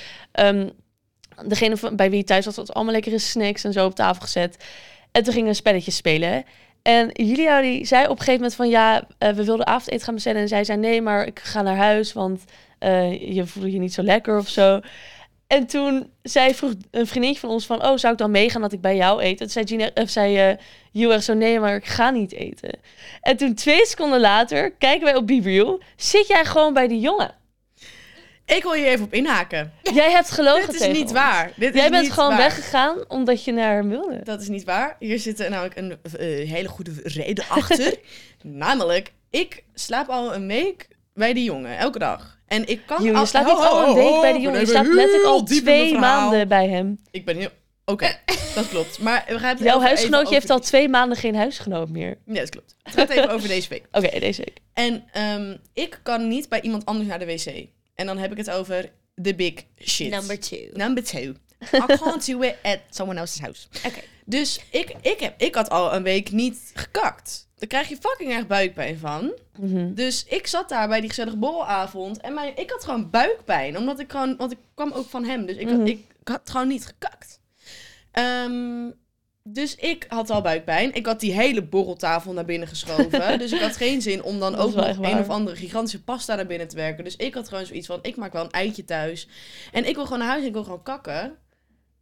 degene 1.45 1.77
van, 1.77 1.95
bij 1.95 2.09
wie 2.09 2.23
thuis 2.23 2.45
was, 2.45 2.55
had 2.55 2.73
allemaal 2.73 2.93
lekkere 2.93 3.19
snacks 3.19 3.63
en 3.63 3.73
zo 3.73 3.85
op 3.85 3.95
tafel 3.95 4.21
gezet. 4.21 4.63
En 5.11 5.23
toen 5.23 5.33
gingen 5.33 5.49
we 5.49 5.55
spelletjes 5.55 5.95
spelen. 5.95 6.43
En 6.83 7.09
Julia 7.13 7.61
die 7.61 7.85
zei 7.85 8.03
op 8.03 8.09
een 8.09 8.17
gegeven 8.17 8.33
moment 8.33 8.55
van 8.55 8.69
ja, 8.69 9.07
eh, 9.17 9.29
we 9.29 9.45
wilden 9.45 9.67
avondeten 9.67 10.05
gaan 10.05 10.13
bestellen. 10.13 10.41
En 10.41 10.47
zij 10.47 10.63
zei 10.63 10.79
nee, 10.79 11.01
maar 11.01 11.25
ik 11.25 11.39
ga 11.39 11.61
naar 11.61 11.75
huis, 11.75 12.13
want 12.13 12.43
eh, 12.79 13.33
je 13.33 13.45
voelt 13.45 13.71
je 13.71 13.79
niet 13.79 13.93
zo 13.93 14.03
lekker 14.03 14.37
of 14.37 14.49
zo. 14.49 14.79
En 15.47 15.67
toen 15.67 16.09
zei 16.23 16.53
vroeg 16.53 16.73
een 16.91 17.07
vriendinnetje 17.07 17.39
van 17.39 17.49
ons 17.49 17.65
van, 17.65 17.85
oh, 17.85 17.97
zou 17.97 18.13
ik 18.13 18.19
dan 18.19 18.31
meegaan 18.31 18.61
dat 18.61 18.73
ik 18.73 18.81
bij 18.81 18.95
jou 18.95 19.23
eet? 19.23 19.31
En 19.31 19.37
toen 19.37 19.49
zei, 19.49 19.67
Gina, 19.67 19.89
of 19.93 20.09
zei 20.09 20.57
Julia 20.91 21.19
zo, 21.19 21.33
nee, 21.33 21.59
maar 21.59 21.75
ik 21.75 21.85
ga 21.85 22.09
niet 22.09 22.33
eten. 22.33 22.79
En 23.21 23.37
toen 23.37 23.53
twee 23.53 23.85
seconden 23.85 24.19
later 24.19 24.71
kijken 24.71 25.03
wij 25.03 25.15
op 25.15 25.27
BBU, 25.27 25.77
zit 25.95 26.27
jij 26.27 26.45
gewoon 26.45 26.73
bij 26.73 26.87
die 26.87 26.99
jongen? 26.99 27.35
Ik 28.45 28.63
wil 28.63 28.73
hier 28.73 28.87
even 28.87 29.05
op 29.05 29.13
inhaken. 29.13 29.73
Jij 29.93 30.11
hebt 30.11 30.31
gelogen 30.31 30.65
Dit 30.65 30.73
is 30.73 30.77
tegen 30.79 30.93
niet 30.93 31.03
ons. 31.03 31.11
waar. 31.11 31.51
Dit 31.55 31.73
Jij 31.73 31.83
is 31.83 31.89
bent 31.89 32.03
niet 32.03 32.11
gewoon 32.13 32.29
waar. 32.29 32.37
weggegaan 32.37 32.97
omdat 33.09 33.43
je 33.43 33.51
naar 33.51 33.67
haar 33.71 33.87
wilde. 33.87 34.19
Dat 34.23 34.41
is 34.41 34.47
niet 34.47 34.63
waar. 34.63 34.95
Hier 34.99 35.19
zit 35.19 35.39
er 35.39 35.49
namelijk 35.49 35.77
een 35.77 35.91
eh, 35.91 36.49
hele 36.49 36.67
goede 36.67 36.91
reden 37.03 37.45
achter. 37.49 37.93
namelijk, 38.41 39.11
ik 39.29 39.63
slaap 39.73 40.09
al 40.09 40.35
een 40.35 40.47
week 40.47 40.87
bij 41.13 41.33
die 41.33 41.43
jongen, 41.43 41.77
elke 41.77 41.99
dag. 41.99 42.37
En 42.47 42.67
ik 42.67 42.81
kan... 42.85 43.03
Jo, 43.03 43.11
je 43.11 43.17
al- 43.17 43.25
slaapt 43.25 43.45
niet 43.47 43.55
ho, 43.55 43.63
al 43.63 43.81
een 43.81 43.87
ho, 43.87 43.93
week 43.95 44.03
ho, 44.13 44.21
bij 44.21 44.33
die 44.33 44.41
jongen. 44.41 44.59
Je 44.59 44.65
slaapt 44.65 44.87
letterlijk 44.87 45.25
al 45.25 45.33
heel 45.35 45.45
diep 45.45 45.57
in 45.57 45.63
mijn 45.63 45.77
twee 45.79 45.93
verhaal. 45.93 46.21
maanden 46.21 46.47
bij 46.47 46.69
hem. 46.69 46.99
Ik 47.11 47.25
ben 47.25 47.37
heel... 47.37 47.49
Oké, 47.85 48.15
dat 48.55 48.69
klopt. 48.69 48.99
Maar 48.99 49.23
we 49.27 49.39
gaan 49.39 49.49
het 49.49 49.59
Jouw 49.59 49.75
even 49.75 49.81
huisgenootje 49.87 50.21
over- 50.25 50.33
heeft 50.33 50.49
al 50.49 50.59
twee 50.59 50.89
maanden 50.89 51.17
geen 51.17 51.35
huisgenoot 51.35 51.89
meer. 51.89 52.17
Ja, 52.25 52.33
dat 52.39 52.49
klopt. 52.49 52.75
Het 52.83 52.93
gaat 52.93 53.09
even 53.09 53.29
over 53.29 53.47
deze 53.47 53.69
week. 53.69 53.85
Oké, 53.91 54.19
deze 54.19 54.41
week. 54.45 54.57
En 54.73 55.03
ehm, 55.11 55.57
ik 55.73 55.99
kan 56.03 56.27
niet 56.27 56.49
bij 56.49 56.61
iemand 56.61 56.85
anders 56.85 57.07
naar 57.07 57.19
de 57.19 57.25
wc. 57.25 57.65
En 57.95 58.05
dan 58.05 58.17
heb 58.17 58.31
ik 58.31 58.37
het 58.37 58.49
over 58.49 58.91
the 59.21 59.35
big 59.35 59.53
shit. 59.81 60.09
Number 60.09 60.39
two. 60.39 60.67
Number 60.73 61.03
two. 61.03 61.33
I 61.73 61.79
can't 61.97 62.25
do 62.25 62.41
it 62.41 62.55
at 62.63 62.79
someone 62.89 63.19
else's 63.19 63.39
house. 63.39 63.67
Oké. 63.85 63.99
Dus 64.25 64.59
ik, 64.71 64.95
ik, 65.01 65.19
heb, 65.19 65.41
ik 65.41 65.55
had 65.55 65.69
al 65.69 65.93
een 65.93 66.03
week 66.03 66.31
niet 66.31 66.71
gekakt. 66.73 67.47
Daar 67.55 67.67
krijg 67.67 67.89
je 67.89 67.97
fucking 67.97 68.31
erg 68.31 68.47
buikpijn 68.47 68.97
van. 68.97 69.33
Mhm. 69.59 69.93
Dus 69.93 70.25
ik 70.25 70.47
zat 70.47 70.69
daar 70.69 70.87
bij 70.87 70.99
die 70.99 71.09
gezellige 71.09 71.37
borrelavond. 71.37 72.21
En 72.21 72.33
mijn, 72.33 72.57
ik 72.57 72.69
had 72.69 72.83
gewoon 72.83 73.09
buikpijn. 73.09 73.77
Omdat 73.77 73.99
ik 73.99 74.11
gewoon... 74.11 74.35
Want 74.37 74.51
ik 74.51 74.57
kwam 74.73 74.91
ook 74.91 75.09
van 75.09 75.25
hem. 75.25 75.45
Dus 75.45 75.55
ik, 75.55 75.67
had- 75.67 75.77
Mhm. 75.77 75.87
ik 75.87 76.05
had 76.23 76.49
gewoon 76.49 76.67
niet 76.67 76.85
gekakt. 76.85 77.39
Ehm, 78.11 78.89
dus 79.43 79.75
ik 79.75 80.05
had 80.07 80.29
al 80.29 80.41
buikpijn. 80.41 80.93
Ik 80.93 81.05
had 81.05 81.19
die 81.19 81.33
hele 81.33 81.63
borreltafel 81.63 82.33
naar 82.33 82.45
binnen 82.45 82.67
geschoven. 82.67 83.39
dus 83.39 83.51
ik 83.51 83.59
had 83.59 83.77
geen 83.77 84.01
zin 84.01 84.23
om 84.23 84.39
dan 84.39 84.55
ook 84.55 84.75
nog 84.75 84.87
een 84.87 85.01
waar. 85.01 85.19
of 85.19 85.29
andere 85.29 85.55
gigantische 85.55 86.03
pasta 86.03 86.35
naar 86.35 86.45
binnen 86.45 86.67
te 86.67 86.75
werken. 86.75 87.03
Dus 87.03 87.15
ik 87.15 87.33
had 87.33 87.49
gewoon 87.49 87.65
zoiets 87.65 87.87
van, 87.87 87.99
ik 88.01 88.15
maak 88.15 88.33
wel 88.33 88.43
een 88.43 88.51
eitje 88.51 88.85
thuis. 88.85 89.27
En 89.71 89.87
ik 89.87 89.95
wil 89.95 90.03
gewoon 90.03 90.19
naar 90.19 90.27
huis 90.27 90.41
en 90.41 90.47
ik 90.47 90.53
wil 90.53 90.63
gewoon 90.63 90.83
kakken. 90.83 91.37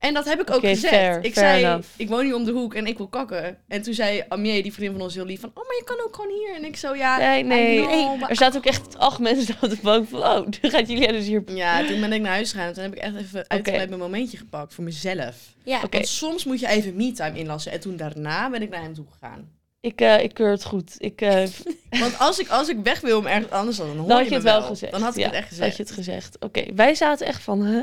En 0.01 0.13
dat 0.13 0.25
heb 0.25 0.41
ik 0.41 0.51
ook 0.51 0.59
gezegd. 0.59 0.93
fair, 0.93 1.23
ik 1.25 1.33
fair 1.33 1.49
zei, 1.59 1.63
enough. 1.65 1.87
ik 1.97 2.09
woon 2.09 2.23
hier 2.25 2.35
om 2.35 2.43
de 2.43 2.51
hoek 2.51 2.73
en 2.73 2.85
ik 2.85 2.97
wil 2.97 3.07
kakken. 3.07 3.57
En 3.67 3.81
toen 3.81 3.93
zei 3.93 4.23
Amier, 4.27 4.63
die 4.63 4.73
vriendin 4.73 4.93
van 4.97 5.01
ons, 5.05 5.15
heel 5.15 5.25
lief 5.25 5.39
van... 5.39 5.49
Oh, 5.49 5.55
maar 5.67 5.75
je 5.77 5.83
kan 5.85 5.95
ook 6.05 6.15
gewoon 6.15 6.31
hier. 6.31 6.55
En 6.55 6.65
ik 6.65 6.75
zo, 6.77 6.95
ja... 6.95 7.17
Nee, 7.17 7.39
I 7.43 7.47
nee. 7.47 7.81
know, 7.85 8.19
maar- 8.19 8.29
Er 8.29 8.35
zaten 8.35 8.57
ook 8.59 8.65
echt 8.65 8.97
acht 8.97 9.19
mensen 9.19 9.55
op 9.61 9.69
de 9.69 9.77
bank 9.81 10.07
van, 10.09 10.19
oh, 10.19 10.47
nu 10.61 10.69
gaat 10.69 10.87
Julia 10.89 11.11
dus 11.11 11.25
hier... 11.25 11.43
Ja, 11.45 11.85
toen 11.85 11.99
ben 11.99 12.13
ik 12.13 12.21
naar 12.21 12.31
huis 12.31 12.51
gegaan. 12.51 12.67
En 12.67 12.73
toen 12.73 12.83
heb 12.83 12.93
ik 12.93 12.99
echt 12.99 13.15
even 13.15 13.45
uitgebreid 13.47 13.89
mijn 13.89 14.01
momentje 14.01 14.37
gepakt 14.37 14.73
voor 14.73 14.83
mezelf. 14.83 15.35
Ja. 15.63 15.77
Oké. 15.83 15.89
Want 15.97 16.07
soms 16.07 16.43
moet 16.45 16.59
je 16.59 16.67
even 16.67 16.95
me-time 16.95 17.37
inlassen. 17.39 17.71
En 17.71 17.79
toen 17.79 17.95
daarna 17.97 18.49
ben 18.49 18.61
ik 18.61 18.69
naar 18.69 18.81
hem 18.81 18.93
toe 18.93 19.05
gegaan. 19.19 19.49
Ik, 19.81 20.01
eh, 20.01 20.23
ik 20.23 20.33
keur 20.33 20.51
het 20.51 20.63
goed. 20.63 20.95
Ik, 20.97 21.21
eh, 21.21 21.43
Want 21.99 22.19
als 22.19 22.39
ik, 22.39 22.47
als 22.49 22.69
ik 22.69 22.77
weg 22.83 22.99
wil 22.99 23.17
om 23.17 23.25
ergens 23.27 23.51
anders 23.51 23.77
dan, 23.77 23.87
dan 23.87 23.97
hoor 23.97 24.07
dan 24.07 24.17
had 24.17 24.25
je 24.25 24.29
je 24.31 24.35
het 24.35 24.45
me 24.45 24.51
wel 24.51 24.61
gezegd. 24.61 24.91
Dan 24.91 25.01
had 25.01 25.15
ik 25.15 25.19
Ja, 25.19 25.25
het 25.25 25.35
echt 25.35 25.49
dan 25.49 25.57
gezegd. 25.57 25.77
had 25.77 25.77
je 25.77 25.83
het 25.93 26.03
gezegd. 26.05 26.37
Oké, 26.39 26.63
wij 26.75 26.95
zaten 26.95 27.27
echt 27.27 27.41
van, 27.41 27.65
huh? 27.65 27.81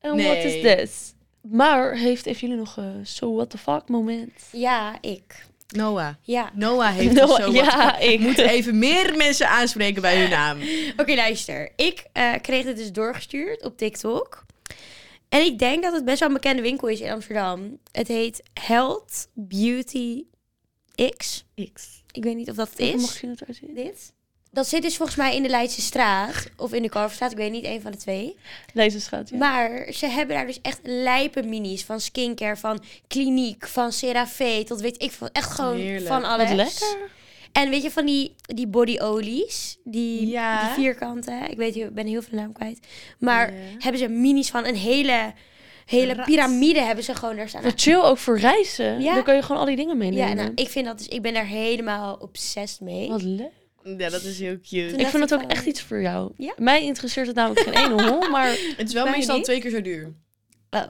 En 0.00 0.10
what 0.10 0.16
Nee. 0.16 0.56
is 0.56 0.62
this? 0.76 1.12
Maar 1.40 1.94
heeft 1.96 2.26
even 2.26 2.40
jullie 2.48 2.56
nog 2.64 2.76
een 2.76 3.06
so 3.06 3.34
what 3.34 3.50
the 3.50 3.58
fuck 3.58 3.88
moment? 3.88 4.32
Ja, 4.52 4.98
ik. 5.00 5.46
Noah. 5.68 6.14
Ja. 6.22 6.50
Noah 6.54 6.94
heeft 6.94 7.12
Noah, 7.20 7.42
zo 7.42 7.52
ja, 7.52 7.92
wat 7.92 8.02
ik. 8.02 8.20
Moeten 8.20 8.48
even 8.48 8.78
meer 8.78 9.16
mensen 9.16 9.48
aanspreken 9.48 10.02
bij 10.02 10.20
hun 10.20 10.30
naam. 10.30 10.58
Oké, 11.00 11.14
luister. 11.14 11.72
Ik 11.76 12.04
eh, 12.12 12.32
kreeg 12.42 12.64
dit 12.64 12.76
dus 12.76 12.92
doorgestuurd 12.92 13.64
op 13.64 13.76
TikTok. 13.76 14.44
En 15.28 15.40
ik 15.44 15.58
denk 15.58 15.82
dat 15.82 15.92
het 15.92 16.04
best 16.04 16.18
wel 16.18 16.28
een 16.28 16.34
bekende 16.34 16.62
winkel 16.62 16.88
is 16.88 17.00
in 17.00 17.10
Amsterdam. 17.12 17.78
Het 17.92 18.08
heet 18.08 18.42
Health 18.60 19.28
Beauty 19.34 20.24
X. 21.16 21.44
X. 21.72 22.02
Ik 22.12 22.24
weet 22.24 22.36
niet 22.36 22.50
of 22.50 22.56
dat 22.56 22.70
het 22.70 22.78
is. 22.78 22.88
ik 23.04 23.10
zien 23.10 23.20
hoe 23.20 23.30
het 23.30 23.40
eruit 23.40 23.56
ziet? 23.56 23.74
Dit. 23.74 24.12
Dat 24.58 24.68
zit 24.68 24.82
dus 24.82 24.96
volgens 24.96 25.16
mij 25.18 25.34
in 25.36 25.42
de 25.42 25.48
Leidse 25.48 25.80
straat. 25.80 26.46
Of 26.56 26.72
in 26.72 26.82
de 26.82 26.88
Kalverstraat. 26.88 27.30
Ik 27.30 27.36
weet 27.36 27.50
niet, 27.52 27.64
een 27.64 27.80
van 27.80 27.90
de 27.92 27.96
twee. 27.98 28.36
Deze 28.74 29.00
straat, 29.00 29.28
ja. 29.30 29.36
Maar 29.36 29.86
ze 29.92 30.06
hebben 30.06 30.36
daar 30.36 30.46
dus 30.46 30.60
echt 30.62 30.80
lijpe 30.82 31.42
minis. 31.42 31.84
Van 31.84 32.00
skincare, 32.00 32.56
van 32.56 32.80
kliniek, 33.06 33.66
van 33.66 33.92
CeraVe. 33.92 34.62
Tot 34.66 34.80
weet 34.80 35.02
ik 35.02 35.10
veel. 35.12 35.28
Echt 35.32 35.50
gewoon 35.50 35.76
Heerlijk. 35.76 36.06
van 36.06 36.24
alles. 36.24 36.46
Wat 36.48 36.56
lekker. 36.56 37.10
En 37.52 37.70
weet 37.70 37.82
je 37.82 37.90
van 37.90 38.06
die, 38.06 38.34
die 38.40 38.66
bodyolies? 38.66 39.78
Die, 39.84 40.26
Ja. 40.26 40.64
die 40.64 40.74
vierkanten. 40.84 41.50
Ik 41.50 41.56
weet, 41.56 41.76
ik 41.76 41.94
ben 41.94 42.06
heel 42.06 42.22
veel 42.22 42.38
naam 42.38 42.52
kwijt. 42.52 42.78
Maar 43.18 43.52
Ja. 43.52 43.58
hebben 43.78 44.00
ze 44.00 44.08
minis 44.08 44.50
van 44.50 44.66
een 44.66 44.76
hele, 44.76 45.32
hele 45.86 46.22
piramide 46.24 46.80
hebben 46.80 47.04
ze 47.04 47.14
gewoon 47.14 47.36
daar 47.36 47.48
staan. 47.48 47.62
Wat 47.62 47.80
chill 47.80 48.00
ook 48.00 48.18
voor 48.18 48.38
reizen. 48.38 49.00
Ja. 49.00 49.14
Dan 49.14 49.22
kan 49.24 49.34
je 49.34 49.42
gewoon 49.42 49.60
al 49.60 49.66
die 49.66 49.76
dingen 49.76 49.96
meenemen. 49.98 50.28
ja, 50.28 50.34
nou, 50.34 50.52
ik 50.54 50.68
vind 50.68 50.86
dat 50.86 50.98
dus, 50.98 51.08
ik 51.08 51.22
ben 51.22 51.34
daar 51.34 51.46
helemaal 51.46 52.16
obsessed 52.20 52.80
mee. 52.80 53.08
Wat 53.08 53.22
leuk. 53.22 53.50
Ja, 53.98 54.08
dat 54.10 54.22
is 54.22 54.38
heel 54.38 54.56
cute. 54.60 54.86
Toen 54.90 54.98
Ik 55.00 55.06
vind 55.06 55.30
het 55.30 55.34
ook 55.34 55.50
echt 55.50 55.66
iets 55.66 55.82
voor 55.82 56.00
jou. 56.00 56.32
Ja? 56.36 56.54
Mij 56.56 56.82
interesseert 56.82 57.26
het 57.26 57.36
namelijk 57.36 57.60
geen 57.60 57.74
ene 57.84 58.08
hol, 58.10 58.28
maar... 58.30 58.48
Het 58.76 58.88
is 58.88 58.92
wel 58.92 59.08
meestal 59.08 59.36
niet. 59.36 59.44
twee 59.44 59.60
keer 59.60 59.70
zo 59.70 59.80
duur. 59.82 60.12
Oh. 60.70 60.82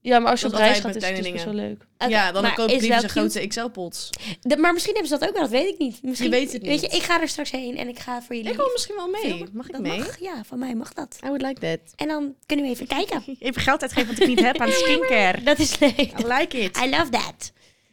Ja, 0.00 0.18
maar 0.18 0.30
als 0.30 0.40
je 0.40 0.46
op 0.46 0.52
reis 0.52 0.80
gaat, 0.80 0.94
is 0.96 1.06
het 1.06 1.16
dus 1.16 1.30
best 1.32 1.44
wel 1.44 1.54
leuk. 1.54 1.86
Ja, 2.08 2.32
dan 2.32 2.54
koop 2.54 2.68
ik 2.70 2.80
liever 2.80 3.00
zo'n 3.00 3.08
grote. 3.08 4.10
De- 4.40 4.56
maar 4.56 4.72
misschien 4.72 4.94
hebben 4.94 5.10
ze 5.12 5.18
dat 5.18 5.28
ook 5.28 5.34
wel, 5.34 5.42
dat 5.42 5.50
weet 5.50 5.72
ik 5.72 5.78
niet. 5.78 6.02
Misschien, 6.02 6.30
weet 6.30 6.52
het 6.52 6.62
Weet 6.62 6.80
je, 6.80 6.86
niet. 6.86 6.96
ik 6.96 7.02
ga 7.02 7.20
er 7.20 7.28
straks 7.28 7.50
heen 7.50 7.76
en 7.76 7.88
ik 7.88 7.98
ga 7.98 8.22
voor 8.22 8.34
jullie... 8.36 8.50
Ik 8.50 8.56
wil 8.56 8.68
misschien 8.72 8.96
wel 8.96 9.08
mee. 9.08 9.20
filmen. 9.22 9.48
Mag 9.52 9.66
ik 9.66 9.72
dat 9.72 9.80
mee? 9.80 9.98
Mag, 9.98 10.20
ja, 10.20 10.44
van 10.44 10.58
mij 10.58 10.74
mag 10.74 10.92
dat. 10.92 11.18
I 11.24 11.26
would 11.26 11.42
like 11.42 11.60
that. 11.60 11.92
En 11.96 12.08
dan 12.08 12.34
kunnen 12.46 12.64
we 12.66 12.70
even 12.72 12.86
kijken. 12.86 13.22
Even 13.38 13.62
geld 13.62 13.82
uitgeven 13.82 14.08
wat 14.12 14.20
ik 14.22 14.28
niet 14.28 14.40
heb 14.40 14.60
aan 14.60 14.72
skincare. 14.82 15.42
Dat 15.42 15.58
is 15.58 15.78
leuk. 15.78 15.98
I 16.00 16.26
like 16.26 16.58
it. 16.58 16.76
I 16.78 16.90
love 16.90 17.08
that. 17.10 17.52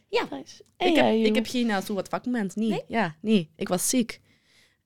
Nice. 0.10 0.64
En 0.78 0.88
Ik 0.88 0.96
heb, 0.96 1.14
ik 1.14 1.36
heb 1.36 1.48
geen 1.48 1.66
naartoe 1.68 1.96
wat 1.96 2.08
vakmoment. 2.10 2.56
Nee. 2.56 2.70
Nee? 2.70 2.84
Ja, 2.88 3.16
nee. 3.22 3.50
Ik 3.56 3.68
was 3.68 3.90
ziek. 3.90 4.20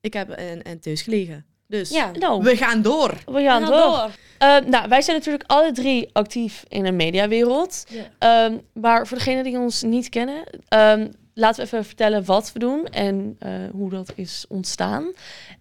Ik 0.06 0.12
heb 0.12 0.28
een, 0.28 0.60
een 0.62 0.80
thuis 0.80 1.02
gelegen. 1.02 1.44
Dus 1.68 1.90
Ja. 1.90 2.10
Nou, 2.18 2.42
we 2.42 2.56
gaan 2.56 2.82
door. 2.82 3.10
we 3.26 3.42
gaan 3.42 3.62
We 3.62 3.66
gaan 3.66 3.90
door. 3.90 4.10
Eh, 4.38 4.58
nou, 4.70 4.88
wij 4.88 5.02
zijn 5.02 5.16
natuurlijk 5.16 5.44
alle 5.46 5.72
drie 5.72 6.08
actief 6.12 6.64
in 6.68 6.82
de 6.82 6.92
mediawereld. 6.92 7.84
Ja. 7.88 8.10
Ehm, 8.18 8.58
maar 8.72 9.06
voor 9.06 9.16
degenen 9.16 9.44
die 9.44 9.58
ons 9.58 9.82
niet 9.82 10.08
kennen, 10.08 10.44
ehm, 10.68 11.08
laten 11.34 11.60
we 11.60 11.66
even 11.66 11.84
vertellen 11.84 12.24
wat 12.24 12.52
we 12.52 12.58
doen 12.58 12.86
en 12.86 13.36
eh, 13.38 13.50
hoe 13.72 13.90
dat 13.90 14.12
is 14.14 14.44
ontstaan. 14.48 15.12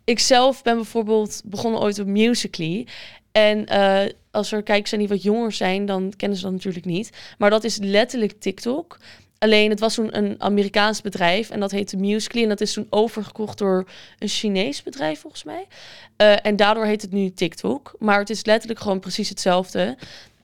Ik 0.04 0.20
zelf 0.20 0.62
ben 0.62 0.76
bijvoorbeeld 0.76 1.42
begonnen 1.46 1.82
ooit 1.82 2.00
op 2.00 2.08
Musical.ly. 2.08 2.88
En 3.32 3.66
eh, 3.66 4.12
als 4.32 4.52
er 4.52 4.64
kijkers 4.64 4.90
zijn 4.90 5.02
die 5.02 5.10
wat 5.10 5.24
jonger 5.24 5.52
zijn, 5.52 5.86
dan 5.86 6.14
kennen 6.18 6.38
ze 6.38 6.44
dat 6.44 6.54
natuurlijk 6.54 6.86
niet. 6.86 7.10
Maar 7.38 7.50
dat 7.50 7.64
is 7.64 7.78
letterlijk 7.78 8.40
TikTok. 8.40 8.98
Alleen 9.38 9.70
het 9.70 9.80
was 9.80 9.94
toen 9.94 10.18
een 10.18 10.36
Amerikaans 10.42 11.02
bedrijf 11.02 11.50
en 11.50 11.60
dat 11.60 11.72
heette 11.72 11.98
Musical.ly. 11.98 12.44
En 12.44 12.50
dat 12.50 12.62
is 12.62 12.74
toen 12.74 12.88
overgekocht 12.90 13.58
door 13.58 13.88
een 14.20 14.28
Chinees 14.28 14.84
bedrijf 14.84 15.20
volgens 15.20 15.44
mij. 15.44 15.68
Eh, 16.16 16.46
en 16.46 16.56
daardoor 16.56 16.86
heet 16.86 17.02
het 17.02 17.12
nu 17.12 17.32
TikTok. 17.32 17.96
Maar 18.00 18.20
het 18.20 18.30
is 18.30 18.46
letterlijk 18.46 18.80
gewoon 18.80 19.00
precies 19.00 19.30
hetzelfde. 19.30 19.98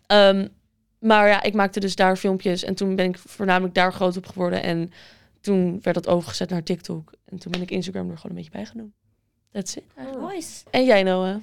Ehm, 0.07 0.47
maar 0.99 1.27
ja, 1.27 1.43
ik 1.43 1.53
maakte 1.53 1.79
dus 1.79 1.95
daar 1.95 2.17
filmpjes. 2.17 2.63
En 2.63 2.75
toen 2.75 2.95
ben 2.95 3.05
ik 3.05 3.17
voornamelijk 3.17 3.73
daar 3.73 3.93
groot 3.93 4.17
op 4.17 4.25
geworden. 4.25 4.63
En 4.63 4.91
toen 5.41 5.79
werd 5.81 5.95
dat 5.95 6.07
overgezet 6.07 6.49
naar 6.49 6.63
TikTok. 6.63 7.11
En 7.25 7.39
toen 7.39 7.51
ben 7.51 7.61
ik 7.61 7.71
Instagram 7.71 8.09
er 8.09 8.17
gewoon 8.17 8.31
een 8.37 8.43
beetje 8.43 8.57
bij 8.57 8.65
gaan 8.65 8.77
doen. 8.77 8.93
That's 9.51 9.75
it. 9.75 9.83
eigenlijk. 9.95 10.33
Nice. 10.33 10.63
En 10.69 10.85
jij, 10.85 11.03
Noah? 11.03 11.41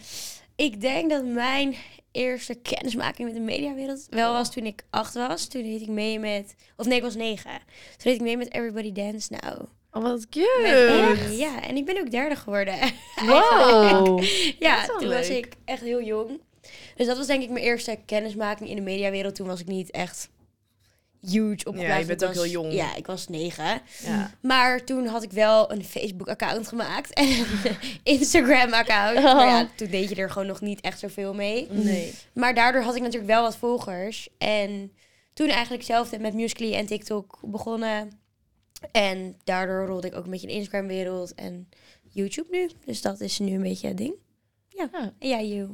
Ik 0.56 0.80
denk 0.80 1.10
dat 1.10 1.24
mijn 1.24 1.74
eerste 2.18 2.54
kennismaking 2.54 3.28
met 3.28 3.36
de 3.36 3.42
mediawereld 3.42 4.06
wel 4.10 4.32
was 4.32 4.52
toen 4.52 4.66
ik 4.66 4.82
acht 4.90 5.14
was. 5.14 5.46
Toen 5.46 5.62
deed 5.62 5.80
ik 5.80 5.88
mee 5.88 6.18
met... 6.18 6.54
Of 6.76 6.86
nee, 6.86 6.96
ik 6.96 7.02
was 7.02 7.14
negen. 7.14 7.50
Toen 7.50 8.10
deed 8.10 8.14
ik 8.14 8.20
mee 8.20 8.36
met 8.36 8.52
Everybody 8.52 8.92
Dance 8.92 9.32
Now. 9.40 9.60
Oh, 9.92 10.02
wat 10.02 10.26
Met- 10.30 11.38
ja, 11.38 11.62
en 11.62 11.76
ik 11.76 11.84
ben 11.84 11.98
ook 12.00 12.10
derde 12.10 12.36
geworden. 12.36 12.74
Wow. 13.26 14.22
ja, 14.58 14.86
toen 14.86 15.08
was 15.08 15.28
ik 15.28 15.48
echt 15.64 15.82
heel 15.82 16.02
jong. 16.02 16.40
Dus 16.96 17.06
dat 17.06 17.16
was 17.16 17.26
denk 17.26 17.42
ik 17.42 17.50
mijn 17.50 17.64
eerste 17.64 17.98
kennismaking 18.06 18.68
in 18.68 18.76
de 18.76 18.82
mediawereld. 18.82 19.34
Toen 19.34 19.46
was 19.46 19.60
ik 19.60 19.66
niet 19.66 19.90
echt 19.90 20.28
huge 21.20 21.64
opgeplaatst. 21.64 21.86
Ja, 21.88 21.96
je 21.96 22.06
bent 22.06 22.24
ook 22.24 22.34
was- 22.34 22.42
heel 22.42 22.52
jong. 22.52 22.72
Ja, 22.72 22.96
ik 22.96 23.06
was 23.06 23.28
negen. 23.28 23.80
Ja. 24.04 24.30
Maar 24.40 24.84
toen 24.84 25.06
had 25.06 25.22
ik 25.22 25.30
wel 25.30 25.72
een 25.72 25.84
Facebook-account 25.84 26.68
gemaakt 26.68 27.12
en 27.12 27.28
een 27.28 27.46
Instagram-account. 28.14 29.18
Oh. 29.18 29.24
Maar 29.34 29.46
ja, 29.46 29.68
toen 29.76 29.90
deed 29.90 30.08
je 30.08 30.14
er 30.14 30.30
gewoon 30.30 30.48
nog 30.48 30.60
niet 30.60 30.80
echt 30.80 30.98
zoveel 30.98 31.34
mee. 31.34 31.66
Nee. 31.70 32.14
Maar 32.32 32.54
daardoor 32.54 32.82
had 32.82 32.94
ik 32.94 33.02
natuurlijk 33.02 33.30
wel 33.30 33.42
wat 33.42 33.56
volgers. 33.56 34.28
En 34.38 34.92
toen 35.34 35.48
eigenlijk 35.48 35.84
zelf 35.84 36.18
met 36.18 36.34
Musical.ly 36.34 36.72
en 36.74 36.86
TikTok 36.86 37.38
begonnen. 37.42 38.10
En 38.92 39.36
daardoor 39.44 39.86
rolde 39.86 40.06
ik 40.06 40.16
ook 40.16 40.24
een 40.24 40.30
beetje 40.30 40.46
in 40.46 40.52
de 40.52 40.58
Instagram-wereld 40.58 41.34
en 41.34 41.68
YouTube 42.10 42.48
nu. 42.56 42.70
Dus 42.84 43.02
dat 43.02 43.20
is 43.20 43.38
nu 43.38 43.52
een 43.54 43.62
beetje 43.62 43.88
het 43.88 43.96
ding. 43.96 44.14
Ja. 44.68 44.88
Ja. 44.92 45.12
En 45.18 45.28
jij, 45.28 45.48
you? 45.48 45.68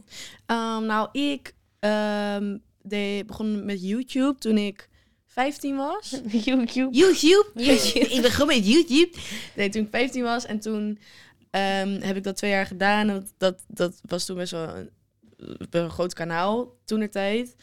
Ehm, 0.47 0.87
nou, 0.87 1.09
ik 1.13 1.55
ehm, 1.81 2.57
deed, 2.83 3.27
begon 3.27 3.65
met 3.65 3.83
YouTube 3.83 4.39
toen 4.39 4.59
ik 4.59 4.89
15 5.35 5.77
was. 5.77 6.21
YouTube. 6.27 6.89
YouTube. 6.91 7.51
YouTube. 7.55 8.09
ik 8.15 8.23
begon 8.23 8.47
met 8.47 8.67
YouTube. 8.67 9.19
Nee, 9.57 9.69
toen 9.69 9.83
ik 9.83 9.89
15 9.91 10.23
was. 10.23 10.47
En 10.47 10.61
toen 10.61 10.99
ehm, 11.51 12.01
heb 12.01 12.17
ik 12.17 12.23
dat 12.23 12.37
twee 12.37 12.51
jaar 12.51 12.67
gedaan. 12.67 13.27
Dat, 13.39 13.65
dat, 13.67 14.01
was 14.07 14.25
toen 14.25 14.37
best 14.37 14.53
wel 14.53 14.69
een, 14.69 14.91
een 15.71 15.91
groot 15.91 16.15
kanaal 16.15 16.75
toen 16.85 17.01
de 17.01 17.09
tijd. 17.09 17.57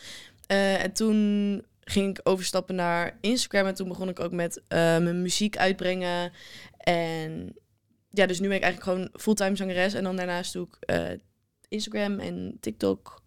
Eh, 0.48 0.84
en 0.84 0.94
toen 0.94 1.66
ging 1.80 2.10
ik 2.10 2.20
overstappen 2.24 2.76
naar 2.76 3.18
Instagram. 3.22 3.66
En 3.66 3.76
toen 3.76 3.88
begon 3.88 4.10
ik 4.10 4.20
ook 4.20 4.32
met 4.32 4.62
eh, 4.68 4.78
mijn 4.78 5.22
muziek 5.22 5.58
uitbrengen. 5.58 6.32
En 6.78 7.56
ja, 8.10 8.26
dus 8.26 8.40
nu 8.40 8.48
ben 8.48 8.58
ik 8.58 8.64
eigenlijk 8.64 8.92
gewoon 8.92 9.22
fulltime 9.22 9.56
zangeres. 9.56 9.94
En 9.94 10.04
dan 10.04 10.16
daarnaast 10.16 10.54
doe 10.54 10.68
ik 10.68 10.78
eh, 10.80 11.12
Instagram 11.68 12.20
en 12.20 12.58
TikTok. 12.60 13.22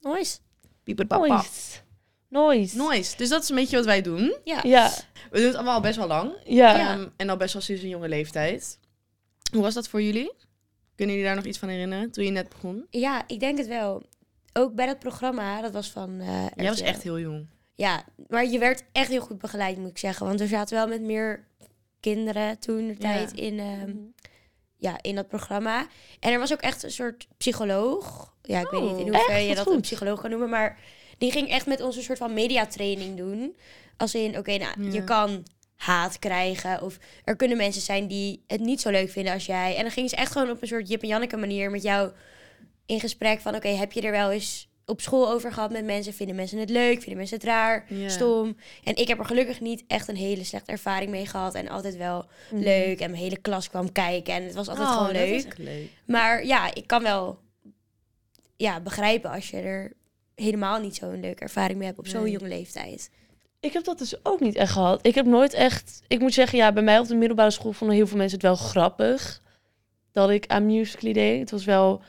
Nice. 0.00 0.38
Nice. 0.84 1.88
Nice. 2.30 2.76
Nice. 2.76 3.16
Dus 3.16 3.28
dat 3.28 3.42
is 3.42 3.48
een 3.48 3.56
beetje 3.56 3.76
wat 3.76 3.84
wij 3.84 4.02
doen. 4.02 4.36
Ja. 4.44 4.60
Ja, 4.62 4.90
We 5.30 5.36
doen 5.38 5.46
het 5.46 5.54
allemaal 5.54 5.74
al 5.74 5.80
best 5.80 5.96
wel 5.96 6.06
lang. 6.06 6.32
ja. 6.44 6.78
Ehm, 6.94 7.06
en 7.16 7.28
al 7.28 7.36
best 7.36 7.52
wel 7.52 7.62
sinds 7.62 7.82
een 7.82 7.88
jonge 7.88 8.08
leeftijd. 8.08 8.78
Hoe 9.52 9.62
was 9.62 9.74
dat 9.74 9.88
voor 9.88 10.02
jullie? 10.02 10.32
Kunnen 10.96 11.14
jullie 11.14 11.30
daar 11.30 11.38
nog 11.40 11.48
iets 11.48 11.58
van 11.58 11.68
herinneren 11.68 12.10
toen 12.10 12.24
je 12.24 12.30
net 12.30 12.48
begon? 12.48 12.86
Ja, 12.90 13.22
ik 13.26 13.40
denk 13.40 13.58
het 13.58 13.66
wel. 13.66 14.02
Ook 14.52 14.74
bij 14.74 14.86
dat 14.86 14.98
programma, 14.98 15.60
dat 15.60 15.72
was 15.72 15.90
van... 15.90 16.20
eh, 16.20 16.46
Jij 16.56 16.68
was 16.68 16.80
echt 16.80 17.02
heel 17.02 17.18
jong. 17.18 17.46
Ja, 17.74 18.04
maar 18.28 18.46
je 18.46 18.58
werd 18.58 18.82
echt 18.92 19.08
heel 19.10 19.20
goed 19.20 19.38
begeleid, 19.38 19.76
moet 19.78 19.90
ik 19.90 19.98
zeggen. 19.98 20.26
Want 20.26 20.40
er 20.40 20.48
zaten 20.48 20.76
wel 20.76 20.86
met 20.88 21.00
meer 21.02 21.46
kinderen 22.00 22.58
toen 22.58 22.86
de 22.86 22.96
tijd 22.96 23.32
in, 23.32 23.58
ehm, 23.58 23.92
ja, 24.76 24.98
in 25.02 25.14
dat 25.14 25.28
programma. 25.28 25.86
En 26.20 26.32
er 26.32 26.38
was 26.38 26.52
ook 26.52 26.60
echt 26.60 26.82
een 26.82 26.90
soort 26.90 27.28
psycholoog. 27.36 28.34
Ja, 28.42 28.60
ik 28.60 28.68
weet 28.68 28.80
niet 28.82 28.90
in 28.98 29.08
Oh, 29.08 29.14
hoeverre 29.14 29.40
je 29.48 29.54
dat 29.54 29.64
goed. 29.66 29.74
een 29.74 29.80
psycholoog 29.80 30.20
kan 30.20 30.30
noemen. 30.30 30.48
Maar 30.48 30.78
die 31.20 31.30
ging 31.32 31.48
echt 31.48 31.66
met 31.66 31.80
ons 31.80 31.96
een 31.96 32.02
soort 32.02 32.18
van 32.18 32.34
mediatraining 32.34 33.16
doen. 33.16 33.56
Als 33.96 34.14
in, 34.14 34.38
oké, 34.38 34.56
nou, 34.56 34.82
Ja. 34.84 34.92
je 34.92 35.04
kan 35.04 35.42
haat 35.76 36.18
krijgen. 36.18 36.82
Of 36.82 36.98
er 37.24 37.36
kunnen 37.36 37.56
mensen 37.56 37.82
zijn 37.82 38.06
die 38.06 38.44
het 38.46 38.60
niet 38.60 38.80
zo 38.80 38.90
leuk 38.90 39.10
vinden 39.10 39.32
als 39.32 39.46
jij. 39.46 39.76
En 39.76 39.82
dan 39.82 39.90
ging 39.90 40.08
ze 40.10 40.16
echt 40.16 40.32
gewoon 40.32 40.50
op 40.50 40.62
een 40.62 40.68
soort 40.68 40.88
Jip 40.88 41.02
en 41.02 41.08
Janneke 41.08 41.36
manier 41.36 41.70
met 41.70 41.82
jou 41.82 42.10
in 42.86 43.00
gesprek 43.00 43.40
van... 43.40 43.54
Oké, 43.54 43.68
heb 43.68 43.92
je 43.92 44.00
er 44.00 44.10
wel 44.10 44.30
eens 44.30 44.68
op 44.86 45.00
school 45.00 45.30
over 45.30 45.52
gehad 45.52 45.70
met 45.70 45.84
mensen? 45.84 46.12
Vinden 46.14 46.36
mensen 46.36 46.58
het 46.58 46.70
leuk? 46.70 46.98
Vinden 46.98 47.16
mensen 47.16 47.36
het 47.36 47.46
raar? 47.46 47.86
Stom? 48.06 48.56
En 48.84 48.96
ik 48.96 49.08
heb 49.08 49.18
er 49.18 49.24
gelukkig 49.24 49.60
niet 49.60 49.84
echt 49.86 50.08
een 50.08 50.16
hele 50.16 50.44
slechte 50.44 50.70
ervaring 50.72 51.10
mee 51.10 51.26
gehad. 51.26 51.54
En 51.54 51.68
altijd 51.68 51.96
wel 51.96 52.26
Mhm. 52.50 52.62
leuk. 52.62 53.00
En 53.00 53.10
mijn 53.10 53.22
hele 53.22 53.38
klas 53.40 53.68
kwam 53.68 53.92
kijken. 53.92 54.34
En 54.34 54.42
het 54.44 54.54
was 54.54 54.68
altijd 54.68 54.88
Oh, 54.88 54.96
gewoon 54.96 55.12
leuk. 55.12 55.58
leuk. 55.58 55.88
Maar 56.06 56.46
ja, 56.46 56.74
ik 56.74 56.86
kan 56.86 57.02
wel 57.02 57.38
ja, 58.56 58.80
begrijpen 58.80 59.30
als 59.30 59.50
je 59.50 59.56
er 59.56 59.92
helemaal 60.40 60.80
niet 60.80 60.94
zo'n 60.96 61.20
leuke 61.20 61.42
ervaring 61.42 61.78
mee 61.78 61.86
hebt 61.86 61.98
op 61.98 62.06
zo'n 62.06 62.22
Nee. 62.22 62.32
jonge 62.32 62.48
leeftijd. 62.48 63.10
Ik 63.60 63.72
heb 63.72 63.84
dat 63.84 63.98
dus 63.98 64.24
ook 64.24 64.40
niet 64.40 64.54
echt 64.56 64.72
gehad. 64.72 65.06
Ik 65.06 65.14
heb 65.14 65.26
nooit 65.26 65.52
echt... 65.54 66.02
Ik 66.08 66.20
moet 66.20 66.34
zeggen, 66.34 66.58
ja, 66.58 66.72
bij 66.72 66.82
mij 66.82 66.98
op 66.98 67.06
de 67.06 67.14
middelbare 67.14 67.50
school 67.50 67.72
vonden 67.72 67.96
heel 67.96 68.06
veel 68.06 68.16
mensen 68.16 68.36
het 68.38 68.46
wel 68.46 68.56
grappig. 68.56 69.42
Dat 70.12 70.30
ik 70.30 70.46
aan 70.46 70.66
Musical.ly 70.66 71.12
deed. 71.12 71.40
Het 71.40 71.50
was 71.50 71.64
wel... 71.64 72.02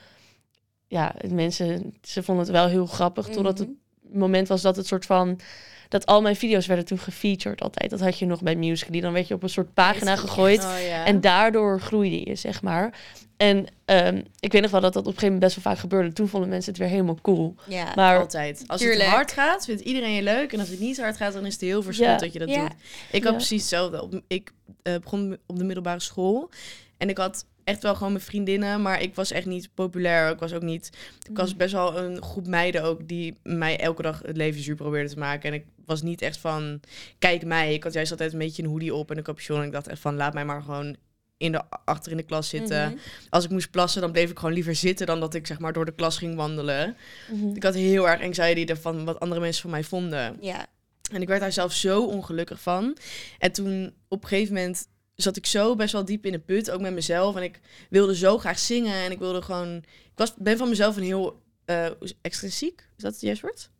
Ja, 0.86 1.14
mensen, 1.28 1.94
ze 2.02 2.22
vonden 2.22 2.44
het 2.44 2.52
wel 2.52 2.66
heel 2.66 2.86
grappig. 2.86 3.26
Totdat 3.28 3.58
het 3.58 3.68
Mhm. 3.68 4.18
moment 4.18 4.48
was 4.48 4.62
dat 4.62 4.76
het 4.76 4.86
soort 4.86 5.06
van... 5.06 5.40
Dat 5.88 6.06
al 6.06 6.22
mijn 6.22 6.36
video's 6.36 6.66
werden 6.66 6.84
toen 6.84 6.98
gefeatured 6.98 7.62
altijd. 7.62 7.90
Dat 7.90 8.00
had 8.00 8.18
je 8.18 8.26
nog 8.26 8.42
bij 8.42 8.56
Musical.ly. 8.56 9.00
Dan 9.00 9.12
werd 9.12 9.28
je 9.28 9.34
op 9.34 9.42
een 9.42 9.48
soort 9.48 9.74
pagina 9.74 10.16
gegooid. 10.16 10.64
Oh, 10.64 10.74
ja. 10.88 11.04
En 11.04 11.20
daardoor 11.20 11.80
groeide 11.80 12.28
je, 12.28 12.34
zeg 12.34 12.62
maar. 12.62 12.94
En 13.42 13.66
ehm, 13.84 14.22
ik 14.40 14.52
weet 14.52 14.62
nog 14.62 14.70
wel 14.70 14.80
dat 14.80 14.92
dat 14.92 15.02
op 15.02 15.12
een 15.12 15.18
gegeven 15.18 15.34
moment 15.34 15.40
best 15.52 15.54
wel 15.64 15.72
vaak 15.72 15.82
gebeurde. 15.82 16.12
Toen 16.12 16.28
vonden 16.28 16.48
mensen 16.48 16.72
het 16.72 16.80
weer 16.80 16.90
helemaal 16.90 17.18
cool. 17.22 17.54
Ja. 17.68 17.92
Maar 17.94 18.18
Altijd. 18.18 18.64
Als 18.66 18.80
Tuurlijk. 18.80 19.02
het 19.02 19.10
hard 19.10 19.32
gaat, 19.32 19.64
vindt 19.64 19.80
iedereen 19.82 20.12
je 20.12 20.22
leuk. 20.22 20.52
En 20.52 20.60
als 20.60 20.68
het 20.68 20.80
niet 20.80 20.96
zo 20.96 21.02
hard 21.02 21.16
gaat, 21.16 21.32
dan 21.32 21.46
is 21.46 21.52
het 21.52 21.60
heel 21.62 21.82
verschillend 21.82 22.20
Ja. 22.20 22.24
dat 22.26 22.32
je 22.32 22.38
dat 22.38 22.48
Ja. 22.48 22.60
doet. 22.60 22.72
Ik 23.12 23.24
had 23.24 23.34
precies 23.34 23.60
hetzelfde. 23.60 24.22
Ik 24.26 24.52
eh, 24.82 24.94
begon 25.02 25.38
op 25.46 25.58
de 25.58 25.64
middelbare 25.64 26.00
school. 26.00 26.50
En 26.98 27.08
ik 27.08 27.18
had 27.18 27.46
echt 27.64 27.82
wel 27.82 27.94
gewoon 27.94 28.12
mijn 28.12 28.24
vriendinnen. 28.24 28.82
Maar 28.82 29.02
ik 29.02 29.14
was 29.14 29.30
echt 29.30 29.46
niet 29.46 29.68
populair. 29.74 30.30
Ik 30.30 30.38
was 30.38 30.52
ook 30.52 30.62
niet... 30.62 30.90
Ik 31.30 31.36
was 31.36 31.56
best 31.56 31.72
wel 31.72 31.98
een 31.98 32.22
groep 32.22 32.46
meiden 32.46 32.82
ook... 32.82 33.08
die 33.08 33.36
mij 33.42 33.78
elke 33.80 34.02
dag 34.02 34.22
het 34.26 34.36
leven 34.36 34.62
zuur 34.62 34.76
probeerden 34.76 35.10
te 35.10 35.18
maken. 35.18 35.48
En 35.50 35.54
ik 35.54 35.64
was 35.86 36.02
niet 36.02 36.22
echt 36.22 36.36
van... 36.36 36.80
Kijk 37.18 37.44
mij. 37.44 37.74
Ik 37.74 37.82
had 37.84 37.92
juist 37.92 38.10
altijd 38.10 38.32
een 38.32 38.38
beetje 38.38 38.62
een 38.62 38.68
hoodie 38.68 38.94
op 38.94 39.10
en 39.10 39.16
een 39.16 39.22
capuchon. 39.22 39.58
En 39.58 39.64
ik 39.66 39.72
dacht 39.72 39.88
echt 39.88 40.00
van... 40.00 40.14
Laat 40.16 40.34
mij 40.34 40.44
maar 40.44 40.62
gewoon 40.62 40.96
in 41.42 41.52
de, 41.52 41.62
achter 41.84 42.10
in 42.10 42.16
de 42.16 42.22
klas 42.22 42.48
zitten. 42.48 42.88
Mhm. 42.88 42.98
Als 43.30 43.44
ik 43.44 43.50
moest 43.50 43.70
plassen, 43.70 44.00
dan 44.00 44.12
bleef 44.12 44.30
ik 44.30 44.38
gewoon 44.38 44.54
liever 44.54 44.74
zitten... 44.74 45.06
dan 45.06 45.20
dat 45.20 45.34
ik 45.34 45.46
zeg 45.46 45.58
maar 45.58 45.72
door 45.72 45.84
de 45.84 45.94
klas 45.94 46.18
ging 46.18 46.36
wandelen. 46.36 46.96
Mhm. 47.32 47.54
Ik 47.54 47.62
had 47.62 47.74
heel 47.74 48.08
erg 48.08 48.22
anxiety 48.22 48.64
ervan 48.70 49.04
wat 49.04 49.20
andere 49.20 49.40
mensen 49.40 49.62
van 49.62 49.70
mij 49.70 49.84
vonden. 49.84 50.36
Ja. 50.40 50.66
En 51.12 51.22
ik 51.22 51.28
werd 51.28 51.40
daar 51.40 51.52
zelf 51.52 51.72
zo 51.72 52.04
ongelukkig 52.04 52.60
van. 52.60 52.96
En 53.38 53.52
toen 53.52 53.94
op 54.08 54.22
een 54.22 54.28
gegeven 54.28 54.54
moment 54.54 54.86
zat 55.14 55.36
ik 55.36 55.46
zo 55.46 55.76
best 55.76 55.92
wel 55.92 56.04
diep 56.04 56.26
in 56.26 56.32
de 56.32 56.38
put, 56.38 56.70
ook 56.70 56.80
met 56.80 56.92
mezelf. 56.92 57.36
En 57.36 57.42
ik 57.42 57.60
wilde 57.90 58.16
zo 58.16 58.38
graag 58.38 58.58
zingen 58.58 58.94
en 58.94 59.10
ik 59.10 59.18
wilde 59.18 59.42
gewoon... 59.42 59.76
Ik 59.76 60.18
was, 60.18 60.34
ben 60.36 60.56
van 60.56 60.68
mezelf 60.68 60.96
een 60.96 61.02
heel 61.02 61.40
eh 61.64 61.86
extrinsiek, 62.20 62.86
is 62.96 63.02
dat 63.02 63.12
het 63.12 63.20
juist 63.20 63.42
woord? 63.42 63.70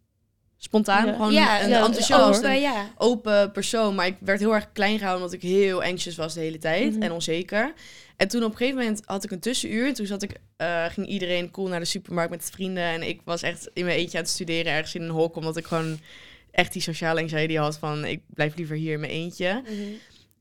Spontaan, 0.64 1.06
Ja. 1.06 1.12
gewoon 1.12 1.32
ja, 1.32 1.62
een 1.62 1.68
ja, 1.68 1.84
enthousiast, 1.84 2.44
open, 2.44 2.90
open 2.96 3.52
persoon. 3.52 3.94
Maar 3.94 4.06
ik 4.06 4.16
werd 4.20 4.40
heel 4.40 4.54
erg 4.54 4.72
klein 4.72 4.98
gehouden 4.98 5.24
omdat 5.26 5.42
ik 5.42 5.48
heel 5.48 5.82
anxious 5.82 6.16
was 6.16 6.34
de 6.34 6.40
hele 6.40 6.58
tijd 6.58 6.92
Mhm. 6.92 7.02
en 7.02 7.12
onzeker. 7.12 7.72
En 8.16 8.28
toen 8.28 8.42
op 8.44 8.50
een 8.50 8.56
gegeven 8.56 8.78
moment 8.78 9.02
had 9.04 9.24
ik 9.24 9.30
een 9.30 9.40
tussenuur. 9.40 9.86
En 9.86 9.94
toen 9.94 10.06
zat 10.06 10.22
ik, 10.22 10.32
eh, 10.56 10.84
ging 10.84 11.06
iedereen 11.06 11.50
cool 11.50 11.68
naar 11.68 11.80
de 11.80 11.84
supermarkt 11.86 12.30
met 12.30 12.50
vrienden. 12.52 12.82
En 12.82 13.02
ik 13.08 13.20
was 13.24 13.42
echt 13.42 13.70
in 13.74 13.84
mijn 13.84 13.96
eentje 13.98 14.18
aan 14.18 14.24
het 14.24 14.32
studeren 14.32 14.72
ergens 14.72 14.94
in 14.94 15.02
een 15.02 15.10
hok. 15.10 15.36
Omdat 15.36 15.56
ik 15.56 15.66
gewoon 15.66 15.98
echt 16.50 16.72
die 16.72 16.82
sociale 16.82 17.20
anxiety 17.20 17.54
had 17.54 17.78
van 17.78 18.04
ik 18.04 18.20
blijf 18.34 18.56
liever 18.56 18.76
hier 18.76 18.92
in 18.92 19.00
mijn 19.00 19.12
eentje. 19.12 19.62
Mhm. 19.64 19.72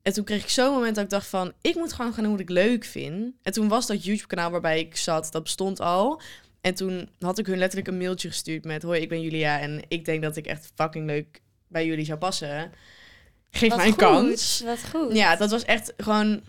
En 0.01 0.13
toen 0.13 0.23
kreeg 0.23 0.43
ik 0.43 0.49
zo'n 0.49 0.73
moment 0.73 0.95
dat 0.95 1.03
ik 1.03 1.09
dacht 1.09 1.27
van 1.27 1.53
ik 1.61 1.75
moet 1.75 1.93
gewoon 1.93 2.13
gaan 2.13 2.23
doen 2.23 2.31
wat 2.31 2.41
ik 2.41 2.49
leuk 2.49 2.83
vind. 2.85 3.33
En 3.43 3.53
toen 3.53 3.67
was 3.67 3.87
dat 3.87 4.03
YouTube 4.05 4.27
kanaal 4.27 4.51
waarbij 4.51 4.79
ik 4.79 4.95
zat, 4.97 5.31
dat 5.31 5.43
bestond 5.43 5.79
al. 5.79 6.21
En 6.61 6.75
toen 6.75 7.09
had 7.19 7.39
ik 7.39 7.45
hun 7.45 7.57
letterlijk 7.57 7.89
een 7.89 7.97
mailtje 7.97 8.27
gestuurd 8.27 8.65
met 8.65 8.83
hoi 8.83 9.01
ik 9.01 9.09
ben 9.09 9.21
Julia 9.21 9.59
en 9.59 9.81
ik 9.87 10.05
denk 10.05 10.21
dat 10.21 10.37
ik 10.37 10.45
echt 10.47 10.71
fucking 10.75 11.05
leuk 11.05 11.41
bij 11.67 11.85
jullie 11.85 12.05
zou 12.05 12.19
passen. 12.19 12.71
Geef 13.51 13.69
Wat 13.69 13.77
mij 13.77 13.87
een 13.87 13.93
goed, 13.93 14.01
kans. 14.01 14.61
Wat 14.65 14.79
goed. 14.89 15.15
Ja, 15.15 15.35
dat 15.35 15.51
was 15.51 15.63
echt 15.63 15.93
gewoon. 15.97 16.41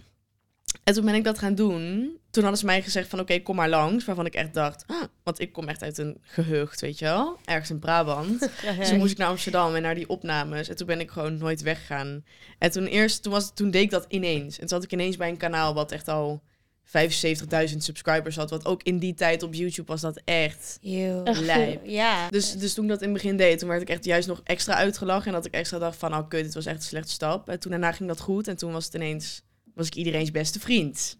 En 0.85 0.95
toen 0.95 1.05
ben 1.05 1.15
ik 1.15 1.25
dat 1.25 1.39
gaan 1.39 1.55
doen. 1.55 2.17
Toen 2.31 2.43
hadden 2.43 2.61
ze 2.61 2.67
mij 2.67 2.83
gezegd 2.83 3.09
van 3.09 3.21
oké, 3.21 3.39
kom 3.39 3.57
maar 3.57 3.69
langs. 3.69 4.05
Waarvan 4.05 4.27
ik 4.27 4.35
echt 4.35 4.55
dacht, 4.55 4.85
ah, 4.87 5.03
want 5.23 5.41
ik 5.41 5.53
kom 5.53 5.69
echt 5.69 5.83
uit 5.83 5.99
een 5.99 6.19
gehucht, 6.23 6.81
weet 6.81 6.99
je 6.99 7.05
wel. 7.05 7.39
Ergens 7.45 7.71
in 7.71 7.79
Brabant. 7.79 8.41
Dus 8.79 8.89
toen 8.89 8.99
moest 8.99 9.13
ik 9.13 9.19
naar 9.19 9.29
Amsterdam 9.29 9.75
en 9.75 9.83
naar 9.83 9.95
die 9.95 10.09
opnames. 10.09 10.69
En 10.69 10.77
toen 10.77 10.87
ben 10.87 11.01
ik 11.01 11.11
gewoon 11.11 11.39
nooit 11.39 11.63
weggegaan. 11.63 12.25
En 12.59 12.71
toen 12.71 12.87
eerst, 12.87 13.23
toen, 13.23 13.33
was, 13.33 13.55
toen 13.55 13.71
deed 13.71 13.83
ik 13.83 13.91
dat 13.91 14.07
ineens. 14.09 14.55
En 14.55 14.61
toen 14.61 14.69
zat 14.69 14.85
ik 14.85 14.93
ineens 14.93 15.17
bij 15.17 15.29
een 15.29 15.37
kanaal 15.37 15.75
wat 15.75 15.93
echt 15.93 16.09
al 16.09 16.43
75.000 16.87 17.77
subscribers 17.77 18.37
had. 18.37 18.51
Wat 18.51 18.67
ook 18.67 18.83
in 18.83 18.99
die 18.99 19.15
tijd 19.15 19.43
op 19.43 19.55
YouTube 19.55 19.91
was 19.91 20.01
dat 20.01 20.21
echt 20.25 20.79
lijp. 20.81 21.81
Ja. 21.85 22.31
dus, 22.31 22.53
dus 22.53 22.75
toen 22.75 22.85
ik 22.85 22.91
dat 22.91 23.03
in 23.03 23.09
het 23.09 23.23
begin 23.23 23.37
deed, 23.37 23.59
toen 23.59 23.69
werd 23.69 23.83
ik 23.83 23.89
echt 23.89 24.05
juist 24.05 24.29
nog 24.29 24.41
extra 24.45 24.75
uitgelachen. 24.75 25.27
En 25.27 25.33
dat 25.33 25.47
ik 25.47 25.55
extra 25.55 25.79
dacht 25.79 25.97
van, 25.97 26.15
oh 26.15 26.29
kut, 26.29 26.45
dit 26.45 26.55
was 26.55 26.67
echt 26.67 26.77
een 26.77 26.83
slechte 26.83 27.13
stap. 27.13 27.49
En 27.49 27.61
toen 27.61 27.71
daarna 27.71 27.93
ging 27.93 28.09
dat 28.09 28.21
goed. 28.21 28.49
En 28.49 28.57
toen 28.57 28.73
was 28.73 28.85
het 28.85 28.95
ineens, 28.95 29.43
was 29.75 29.87
ik 29.87 29.95
iedereen's 29.95 30.31
beste 30.31 30.61
vriend. 30.61 31.17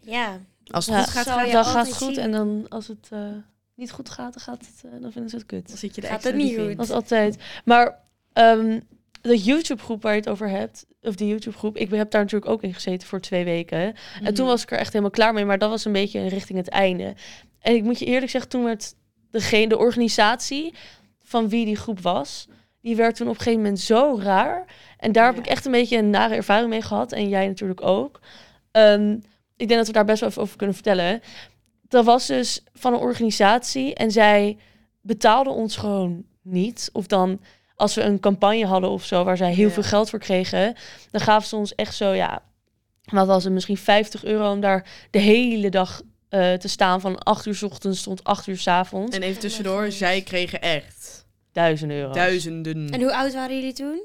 ja. 0.00 0.40
Als 0.70 0.86
het 0.86 0.94
Ja, 0.94 1.02
goed 1.02 1.12
gaat, 1.12 1.24
zal 1.24 1.34
ga 1.34 1.40
je 1.40 1.46
je 1.46 1.52
dan 1.52 1.64
gaat 1.64 1.86
het 1.86 1.96
goed 1.96 2.14
zien. 2.14 2.24
en 2.24 2.30
dan 2.30 2.66
als 2.68 2.88
het 2.88 3.08
eh, 3.10 3.20
niet 3.74 3.90
goed 3.90 4.10
gaat, 4.10 4.32
dan, 4.32 4.42
gaat 4.42 4.60
het, 4.60 4.92
eh, 4.92 5.00
dan 5.00 5.12
vinden 5.12 5.30
ze 5.30 5.36
het 5.36 5.46
kut. 5.46 5.68
Dan 5.68 5.76
zit 5.76 5.94
je 5.94 6.00
er 6.00 6.06
Gaat 6.06 6.16
extra 6.16 6.36
het 6.36 6.42
niet 6.42 6.58
goed? 6.58 6.76
Dat 6.76 6.86
is 6.86 6.92
altijd. 6.92 7.36
Maar 7.64 7.98
ehm, 8.32 8.80
de 9.20 9.36
YouTube-groep 9.38 10.02
waar 10.02 10.12
je 10.12 10.18
het 10.18 10.28
over 10.28 10.48
hebt, 10.48 10.86
of 11.02 11.14
de 11.14 11.26
YouTube-groep, 11.26 11.76
ik 11.76 11.90
heb 11.90 12.10
daar 12.10 12.22
natuurlijk 12.22 12.50
ook 12.50 12.62
in 12.62 12.74
gezeten 12.74 13.08
voor 13.08 13.20
twee 13.20 13.44
weken. 13.44 13.78
En 13.78 13.94
Mhm. 14.22 14.32
toen 14.32 14.46
was 14.46 14.62
ik 14.62 14.70
er 14.70 14.78
echt 14.78 14.88
helemaal 14.88 15.10
klaar 15.10 15.34
mee, 15.34 15.44
maar 15.44 15.58
dat 15.58 15.70
was 15.70 15.84
een 15.84 15.92
beetje 15.92 16.28
richting 16.28 16.58
het 16.58 16.68
einde. 16.68 17.14
En 17.60 17.74
ik 17.74 17.82
moet 17.82 17.98
je 17.98 18.04
eerlijk 18.04 18.30
zeggen, 18.30 18.50
toen 18.50 18.64
werd 18.64 18.94
degene, 19.30 19.68
de 19.68 19.78
organisatie 19.78 20.74
van 21.22 21.48
wie 21.48 21.64
die 21.64 21.76
groep 21.76 22.00
was, 22.00 22.48
die 22.80 22.96
werd 22.96 23.16
toen 23.16 23.26
op 23.28 23.32
een 23.34 23.38
gegeven 23.40 23.60
moment 23.62 23.80
zo 23.80 24.18
raar. 24.22 24.64
En 24.98 25.12
daar 25.12 25.26
heb 25.26 25.38
ik 25.38 25.46
echt 25.46 25.64
een 25.64 25.72
beetje 25.72 25.96
een 25.98 26.10
nare 26.10 26.34
ervaring 26.34 26.68
mee 26.70 26.82
gehad. 26.82 27.12
En 27.12 27.28
jij 27.28 27.46
natuurlijk 27.46 27.82
ook. 27.82 28.20
Ehm, 28.70 29.12
ik 29.56 29.68
denk 29.68 29.70
dat 29.70 29.86
we 29.86 29.92
daar 29.92 30.04
best 30.04 30.20
wel 30.20 30.28
even 30.28 30.42
over 30.42 30.56
kunnen 30.56 30.74
vertellen. 30.74 31.20
Dat 31.88 32.04
was 32.04 32.26
dus 32.26 32.62
van 32.72 32.92
een 32.92 32.98
organisatie 32.98 33.94
en 33.94 34.10
zij 34.10 34.58
betaalden 35.00 35.52
ons 35.52 35.76
gewoon 35.76 36.24
niet. 36.42 36.90
Of 36.92 37.06
dan 37.06 37.40
als 37.80 37.94
we 37.94 38.02
een 38.02 38.20
campagne 38.20 38.66
hadden 38.66 38.90
of 38.90 39.04
zo, 39.04 39.24
waar 39.24 39.36
zij 39.36 39.52
heel 39.52 39.66
Ja. 39.66 39.72
veel 39.72 39.82
geld 39.82 40.10
voor 40.10 40.18
kregen, 40.18 40.74
dan 41.10 41.20
gaven 41.20 41.48
ze 41.48 41.56
ons 41.56 41.74
echt 41.74 41.94
zo, 41.94 42.12
ja, 42.12 42.42
wat 43.04 43.26
was 43.26 43.44
het, 43.44 43.52
misschien 43.52 43.76
50 43.76 44.24
euro 44.24 44.52
om 44.52 44.60
daar 44.60 44.86
de 45.10 45.18
hele 45.18 45.68
dag 45.68 46.02
eh, 46.28 46.52
te 46.52 46.68
staan. 46.68 47.00
Van 47.00 47.18
8 47.18 47.46
uur 47.46 47.54
's 47.54 47.62
ochtends 47.62 48.02
tot 48.02 48.24
8 48.24 48.46
uur 48.46 48.58
's 48.58 48.66
avonds. 48.66 49.16
En 49.16 49.22
even 49.22 49.40
tussendoor, 49.40 49.90
zij 49.92 50.20
kregen 50.22 50.60
echt 50.60 51.26
Duizend 51.52 51.90
euro. 51.92 52.12
duizenden. 52.12 52.88
En 52.90 53.00
hoe 53.00 53.14
oud 53.14 53.34
waren 53.34 53.56
jullie 53.56 53.72
toen? 53.72 54.00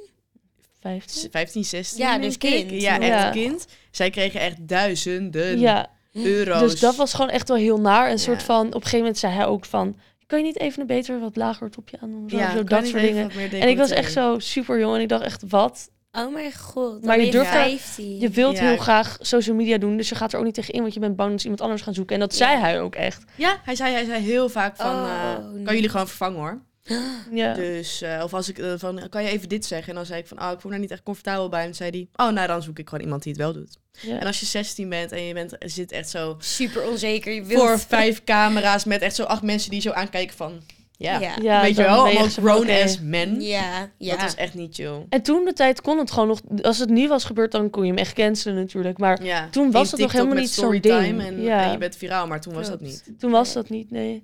15? 0.82 1.32
15, 1.32 1.66
16 1.66 2.00
Ja, 2.06 2.18
dus 2.18 2.34
ik. 2.34 2.40
kind. 2.40 2.82
Ja, 2.82 3.00
echt 3.00 3.08
Ja. 3.08 3.30
kind. 3.30 3.66
Zij 3.92 4.10
kregen 4.10 4.40
echt 4.40 4.68
duizenden 4.68 5.60
Ja, 5.60 5.88
euro's. 6.14 6.62
dus 6.72 6.80
dat 6.80 6.96
was 6.96 7.14
gewoon 7.14 7.30
echt 7.30 7.48
wel 7.48 7.58
heel 7.58 7.80
naar. 7.80 8.06
Een 8.06 8.12
Ja. 8.12 8.18
soort 8.18 8.44
van, 8.44 8.68
op 8.68 8.74
een 8.74 8.80
gegeven 8.82 9.00
moment 9.00 9.18
zei 9.18 9.34
hij 9.34 9.46
ook 9.46 9.66
van, 9.66 10.00
kan 10.28 10.40
je 10.40 10.46
niet 10.46 10.60
even 10.60 10.82
een 10.82 10.88
beter, 10.88 11.20
wat 11.20 11.36
lager 11.36 11.70
topje 11.70 11.98
aan 12.02 12.12
doen? 12.12 12.30
Zo, 12.30 12.38
ja, 12.38 12.52
zo 12.52 12.64
kan 12.64 12.66
dat 12.80 12.88
soort 12.88 13.02
dingen. 13.02 13.30
En 13.52 13.68
ik 13.70 13.78
was 13.78 13.90
echt 13.92 14.12
zo 14.12 14.40
super 14.40 14.80
jong 14.80 14.96
en 14.96 15.02
ik 15.02 15.10
dacht 15.10 15.24
echt, 15.24 15.44
wat? 15.50 15.90
Oh 16.12 16.34
mijn 16.34 16.54
god. 16.54 17.04
Maar 17.06 17.16
je 17.18 17.22
ben 17.24 17.32
durft 17.32 17.52
daar- 17.54 17.64
15. 17.70 18.20
Je 18.20 18.30
wilt 18.30 18.58
Ja. 18.58 18.64
heel 18.64 18.78
graag 18.78 19.18
social 19.22 19.56
media 19.56 19.78
doen, 19.78 19.98
dus 19.98 20.10
je 20.10 20.16
gaat 20.16 20.34
er 20.34 20.40
ook 20.40 20.46
niet 20.46 20.54
tegen 20.54 20.74
in, 20.74 20.82
want 20.82 20.94
je 20.94 21.00
bent 21.00 21.16
bang 21.16 21.30
dat 21.30 21.38
ze 21.40 21.44
iemand 21.44 21.64
anders 21.64 21.82
gaan 21.82 21.94
zoeken. 21.94 22.14
En 22.16 22.22
dat 22.22 22.38
Ja. 22.38 22.46
zei 22.48 22.60
hij 22.60 22.82
ook 22.82 22.96
echt. 22.96 23.24
Ja, 23.36 23.58
hij 23.64 23.76
zei, 23.76 23.94
hij 23.94 24.06
zei 24.06 24.22
heel 24.24 24.50
vaak 24.50 24.76
van, 24.76 24.92
Oh, 24.92 25.10
eh, 25.10 25.54
nee. 25.54 25.64
kan 25.64 25.74
jullie 25.74 25.90
gewoon 25.90 26.08
vervangen 26.08 26.40
hoor. 26.40 26.62
Ja. 27.32 27.54
Dus, 27.54 28.02
eh, 28.02 28.22
of 28.24 28.34
als 28.34 28.50
ik 28.50 28.58
eh, 28.58 28.74
van, 28.78 29.10
kan 29.10 29.24
je 29.24 29.30
even 29.30 29.50
dit 29.50 29.66
zeggen? 29.66 29.90
En 29.90 29.96
dan 29.96 30.06
zei 30.06 30.20
ik 30.20 30.28
van, 30.28 30.42
oh, 30.42 30.52
ik 30.52 30.60
voel 30.60 30.62
me 30.64 30.70
daar 30.70 30.80
niet 30.80 30.92
echt 30.92 31.04
comfortabel 31.04 31.50
bij. 31.50 31.60
En 31.60 31.66
dan 31.66 31.76
zei 31.76 31.90
hij, 31.90 32.28
oh, 32.28 32.34
nou, 32.34 32.48
dan 32.48 32.62
zoek 32.62 32.80
ik 32.80 32.90
gewoon 32.90 33.04
iemand 33.04 33.24
die 33.24 33.32
het 33.32 33.42
wel 33.42 33.54
doet. 33.54 33.78
Ja. 34.02 34.20
En 34.20 34.28
als 34.28 34.40
je 34.40 34.46
16 34.46 34.90
bent 34.90 35.12
en 35.12 35.24
je 35.24 35.34
bent, 35.34 35.56
zit 35.60 35.92
echt 35.92 36.10
zo 36.10 36.36
Super 36.40 36.90
onzeker. 36.90 37.34
Je 37.34 37.44
wilt... 37.44 37.62
voor 37.62 37.80
vijf 37.80 38.24
camera's 38.24 38.84
met 38.84 39.02
echt 39.02 39.16
zo 39.16 39.24
acht 39.24 39.42
mensen 39.42 39.72
die 39.72 39.82
zo 39.82 39.92
aankijken 39.92 40.36
van, 40.36 40.62
ja, 40.98 41.20
Ja. 41.20 41.36
Ja, 41.42 41.62
weet 41.62 41.76
je 41.76 41.82
wel, 41.82 41.92
allemaal 42.04 42.24
echt 42.24 42.34
zo 42.34 42.42
van, 42.42 42.52
grown 42.52 42.70
oké. 42.70 42.84
as 42.84 43.00
men. 43.00 43.42
Ja, 43.42 43.90
ja. 43.98 44.12
Dat 44.12 44.22
was 44.22 44.36
echt 44.36 44.54
niet 44.54 44.76
chill. 44.76 45.06
En 45.10 45.22
toen 45.22 45.46
de 45.46 45.54
tijd 45.54 45.82
kon 45.82 45.98
het 45.98 46.12
gewoon 46.12 46.28
nog... 46.28 46.42
Als 46.62 46.78
het 46.78 46.90
nu 46.90 47.08
was 47.08 47.24
gebeurd, 47.24 47.52
dan 47.52 47.70
kon 47.70 47.84
je 47.84 47.90
hem 47.90 48.00
echt 48.00 48.14
cancelen 48.14 48.56
natuurlijk. 48.56 48.98
Maar 48.98 49.24
Ja. 49.24 49.48
Toen 49.50 49.72
was 49.72 49.92
het 49.92 50.00
nog 50.00 50.12
helemaal 50.12 50.36
niet 50.36 50.50
zo'n 50.50 50.64
storytime 50.64 51.02
ding. 51.02 51.22
En, 51.22 51.42
Ja. 51.42 51.64
en 51.66 51.72
je 51.72 51.78
bent 51.78 51.96
viraal, 51.98 52.28
maar 52.28 52.42
toen 52.42 52.54
was 52.54 52.70
dat 52.70 52.82
niet. 52.82 53.04
toen 53.20 53.32
was 53.32 53.54
dat 53.54 53.70
niet, 53.70 53.92
nee. 53.92 54.24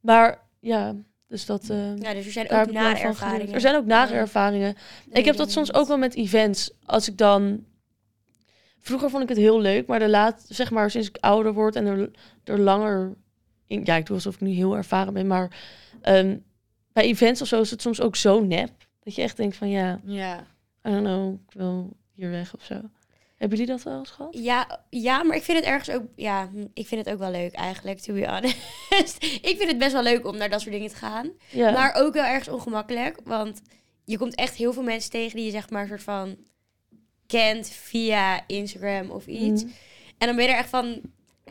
Maar 0.00 0.38
ja, 0.60 0.94
dus 1.30 1.46
dat... 1.46 1.70
eh, 1.70 1.96
Ja, 1.96 2.14
dus 2.14 2.26
er 2.26 2.32
zijn 2.32 2.50
ook 2.50 2.70
nare 2.72 2.98
ervaringen. 2.98 3.54
Er 3.54 3.60
zijn 3.60 3.76
ook 3.76 3.84
nare 3.86 4.12
Ja. 4.12 4.18
ervaringen. 4.18 4.74
Nee, 5.06 5.18
ik 5.20 5.24
heb 5.24 5.36
dat 5.36 5.50
soms 5.50 5.74
ook 5.74 5.88
wel 5.88 5.98
met 5.98 6.14
events. 6.14 6.70
Als 6.84 7.08
ik 7.08 7.16
dan... 7.16 7.64
Vroeger 8.80 9.10
vond 9.10 9.22
ik 9.22 9.28
het 9.28 9.38
heel 9.38 9.60
leuk, 9.60 9.86
maar 9.86 9.98
de 9.98 10.08
laat, 10.08 10.44
zeg 10.48 10.70
maar 10.70 10.90
sinds 10.90 11.08
ik 11.08 11.16
ouder 11.20 11.52
word 11.52 11.76
en 11.76 11.86
er, 11.86 12.10
er 12.44 12.58
langer... 12.60 13.14
In, 13.66 13.80
ja, 13.84 13.96
ik 13.96 14.06
doe 14.06 14.16
alsof 14.16 14.34
ik 14.34 14.40
nu 14.40 14.50
heel 14.50 14.76
ervaren 14.76 15.12
ben, 15.12 15.26
maar 15.26 15.56
ehm, 16.00 16.36
bij 16.92 17.04
events 17.04 17.42
of 17.42 17.48
zo 17.48 17.60
is 17.60 17.70
het 17.70 17.82
soms 17.82 18.00
ook 18.00 18.16
zo 18.16 18.40
nep. 18.44 18.70
Dat 19.02 19.14
je 19.14 19.22
echt 19.22 19.36
denkt 19.36 19.56
van 19.56 19.68
ja, 19.70 20.00
Ja. 20.04 20.40
I 20.86 20.90
don't 20.90 21.04
know, 21.04 21.34
ik 21.48 21.52
wil 21.52 21.96
hier 22.14 22.30
weg 22.30 22.54
of 22.54 22.64
zo. 22.64 22.80
Hebben 23.40 23.58
jullie 23.58 23.74
dat 23.74 23.82
wel 23.84 23.98
eens 23.98 24.10
gehad? 24.10 24.36
Ja, 24.40 24.80
ja, 24.90 25.22
maar 25.22 25.36
ik 25.36 25.42
vind 25.42 25.58
het 25.58 25.66
ergens 25.66 25.90
ook... 25.96 26.02
Ja, 26.16 26.50
ik 26.74 26.86
vind 26.86 27.04
het 27.04 27.14
ook 27.14 27.20
wel 27.20 27.30
leuk 27.30 27.52
eigenlijk, 27.54 27.98
to 28.00 28.14
be 28.14 28.26
honest. 28.28 29.24
ik 29.50 29.54
vind 29.56 29.66
het 29.68 29.78
best 29.78 29.92
wel 29.92 30.02
leuk 30.02 30.26
om 30.26 30.36
naar 30.36 30.50
dat 30.50 30.60
soort 30.60 30.72
dingen 30.72 30.88
te 30.88 30.96
gaan. 30.96 31.30
Ja. 31.50 31.70
Maar 31.70 31.94
ook 31.94 32.12
wel 32.14 32.24
ergens 32.24 32.48
ongemakkelijk. 32.48 33.18
Want 33.24 33.60
je 34.04 34.18
komt 34.18 34.34
echt 34.34 34.54
heel 34.56 34.72
veel 34.72 34.82
mensen 34.82 35.10
tegen 35.10 35.36
die 35.36 35.44
je 35.44 35.50
zeg 35.50 35.70
maar 35.70 35.82
een 35.82 35.88
soort 35.88 36.02
van 36.02 36.36
kent 37.26 37.68
via 37.68 38.44
Instagram 38.46 39.10
of 39.10 39.26
iets. 39.26 39.62
Mm. 39.64 39.72
En 40.18 40.26
dan 40.26 40.36
ben 40.36 40.44
je 40.44 40.50
er 40.50 40.58
echt 40.58 40.68
van... 40.68 41.00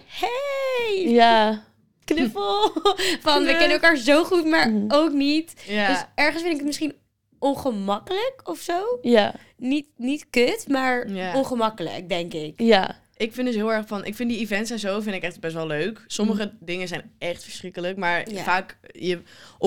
Hey, 0.05 1.03
Ja. 1.07 1.63
knuffel. 2.05 2.71
van, 3.21 3.43
we 3.43 3.49
kennen 3.51 3.71
elkaar 3.71 3.97
zo 3.97 4.23
goed, 4.23 4.45
maar 4.45 4.69
Mhm. 4.71 4.85
ook 4.93 5.11
niet. 5.11 5.53
Ja. 5.67 5.87
Dus 5.87 6.03
ergens 6.15 6.41
vind 6.41 6.51
ik 6.53 6.57
het 6.57 6.67
misschien 6.67 6.93
ongemakkelijk 7.39 8.41
of 8.43 8.59
zo. 8.59 8.99
Ja. 9.01 9.35
Niet, 9.57 9.85
niet 9.97 10.25
kut, 10.29 10.65
maar 10.67 11.09
Ja. 11.11 11.35
ongemakkelijk, 11.35 12.09
denk 12.09 12.33
ik. 12.33 12.61
Ja. 12.61 12.99
Ik 13.17 13.33
vind 13.33 13.47
dus 13.47 13.55
heel 13.55 13.71
erg 13.73 13.87
van, 13.87 14.05
ik 14.05 14.15
vind 14.15 14.29
die 14.29 14.39
events 14.39 14.71
en 14.71 14.79
zo 14.79 14.99
vind 14.99 15.15
ik 15.15 15.23
echt 15.23 15.39
best 15.39 15.53
wel 15.53 15.67
leuk. 15.67 16.03
Sommige 16.07 16.53
dingen 16.59 16.87
zijn 16.87 17.11
echt 17.17 17.43
verschrikkelijk, 17.43 17.97
maar 17.97 18.25
Mm. 18.29 18.35
Ja. 18.35 18.43
vaak 18.43 18.77
je 18.91 19.15
op 19.17 19.21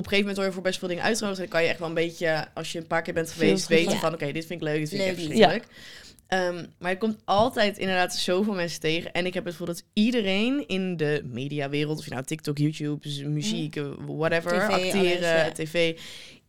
een 0.05 0.09
gegeven 0.11 0.19
moment 0.19 0.37
word 0.37 0.47
je 0.49 0.53
voor 0.55 0.63
best 0.63 0.79
veel 0.79 0.89
dingen 0.89 1.03
uitgenodigd. 1.03 1.41
En 1.41 1.45
dan 1.49 1.55
kan 1.55 1.63
je 1.65 1.69
echt 1.71 1.79
wel 1.79 1.89
een 1.89 1.95
beetje, 1.95 2.47
als 2.55 2.73
je 2.73 2.79
een 2.79 2.87
paar 2.87 3.03
keer 3.03 3.15
bent 3.15 3.31
geweest, 3.31 3.67
te 3.67 3.75
weten 3.75 3.97
van 3.99 4.13
oké, 4.15 4.33
dit 4.33 4.47
vind 4.47 4.61
ik 4.61 4.67
leuk, 4.69 4.79
dit 4.79 4.89
vind 4.89 5.01
ik 5.03 5.07
echt 5.09 5.17
verschrikkelijk. 5.17 5.65
Ehm, 6.27 6.65
maar 6.79 6.91
je 6.91 6.99
komt 6.99 7.17
altijd 7.25 7.79
inderdaad 7.79 8.15
zoveel 8.17 8.55
mensen 8.55 8.81
tegen. 8.81 9.13
En 9.13 9.27
ik 9.27 9.35
heb 9.35 9.45
het 9.45 9.53
gevoel 9.53 9.67
dat 9.75 9.85
iedereen 9.93 10.69
in 10.69 10.97
de 10.97 11.21
mediawereld, 11.25 11.99
of 11.99 12.05
je 12.05 12.11
nou 12.11 12.25
TikTok, 12.25 12.59
YouTube, 12.59 13.09
muziek, 13.29 13.77
eh, 13.77 13.85
whatever, 14.07 14.51
TV, 14.53 14.69
acteren, 14.69 15.31
alles, 15.33 15.45
ja. 15.47 15.51
tv. 15.53 15.99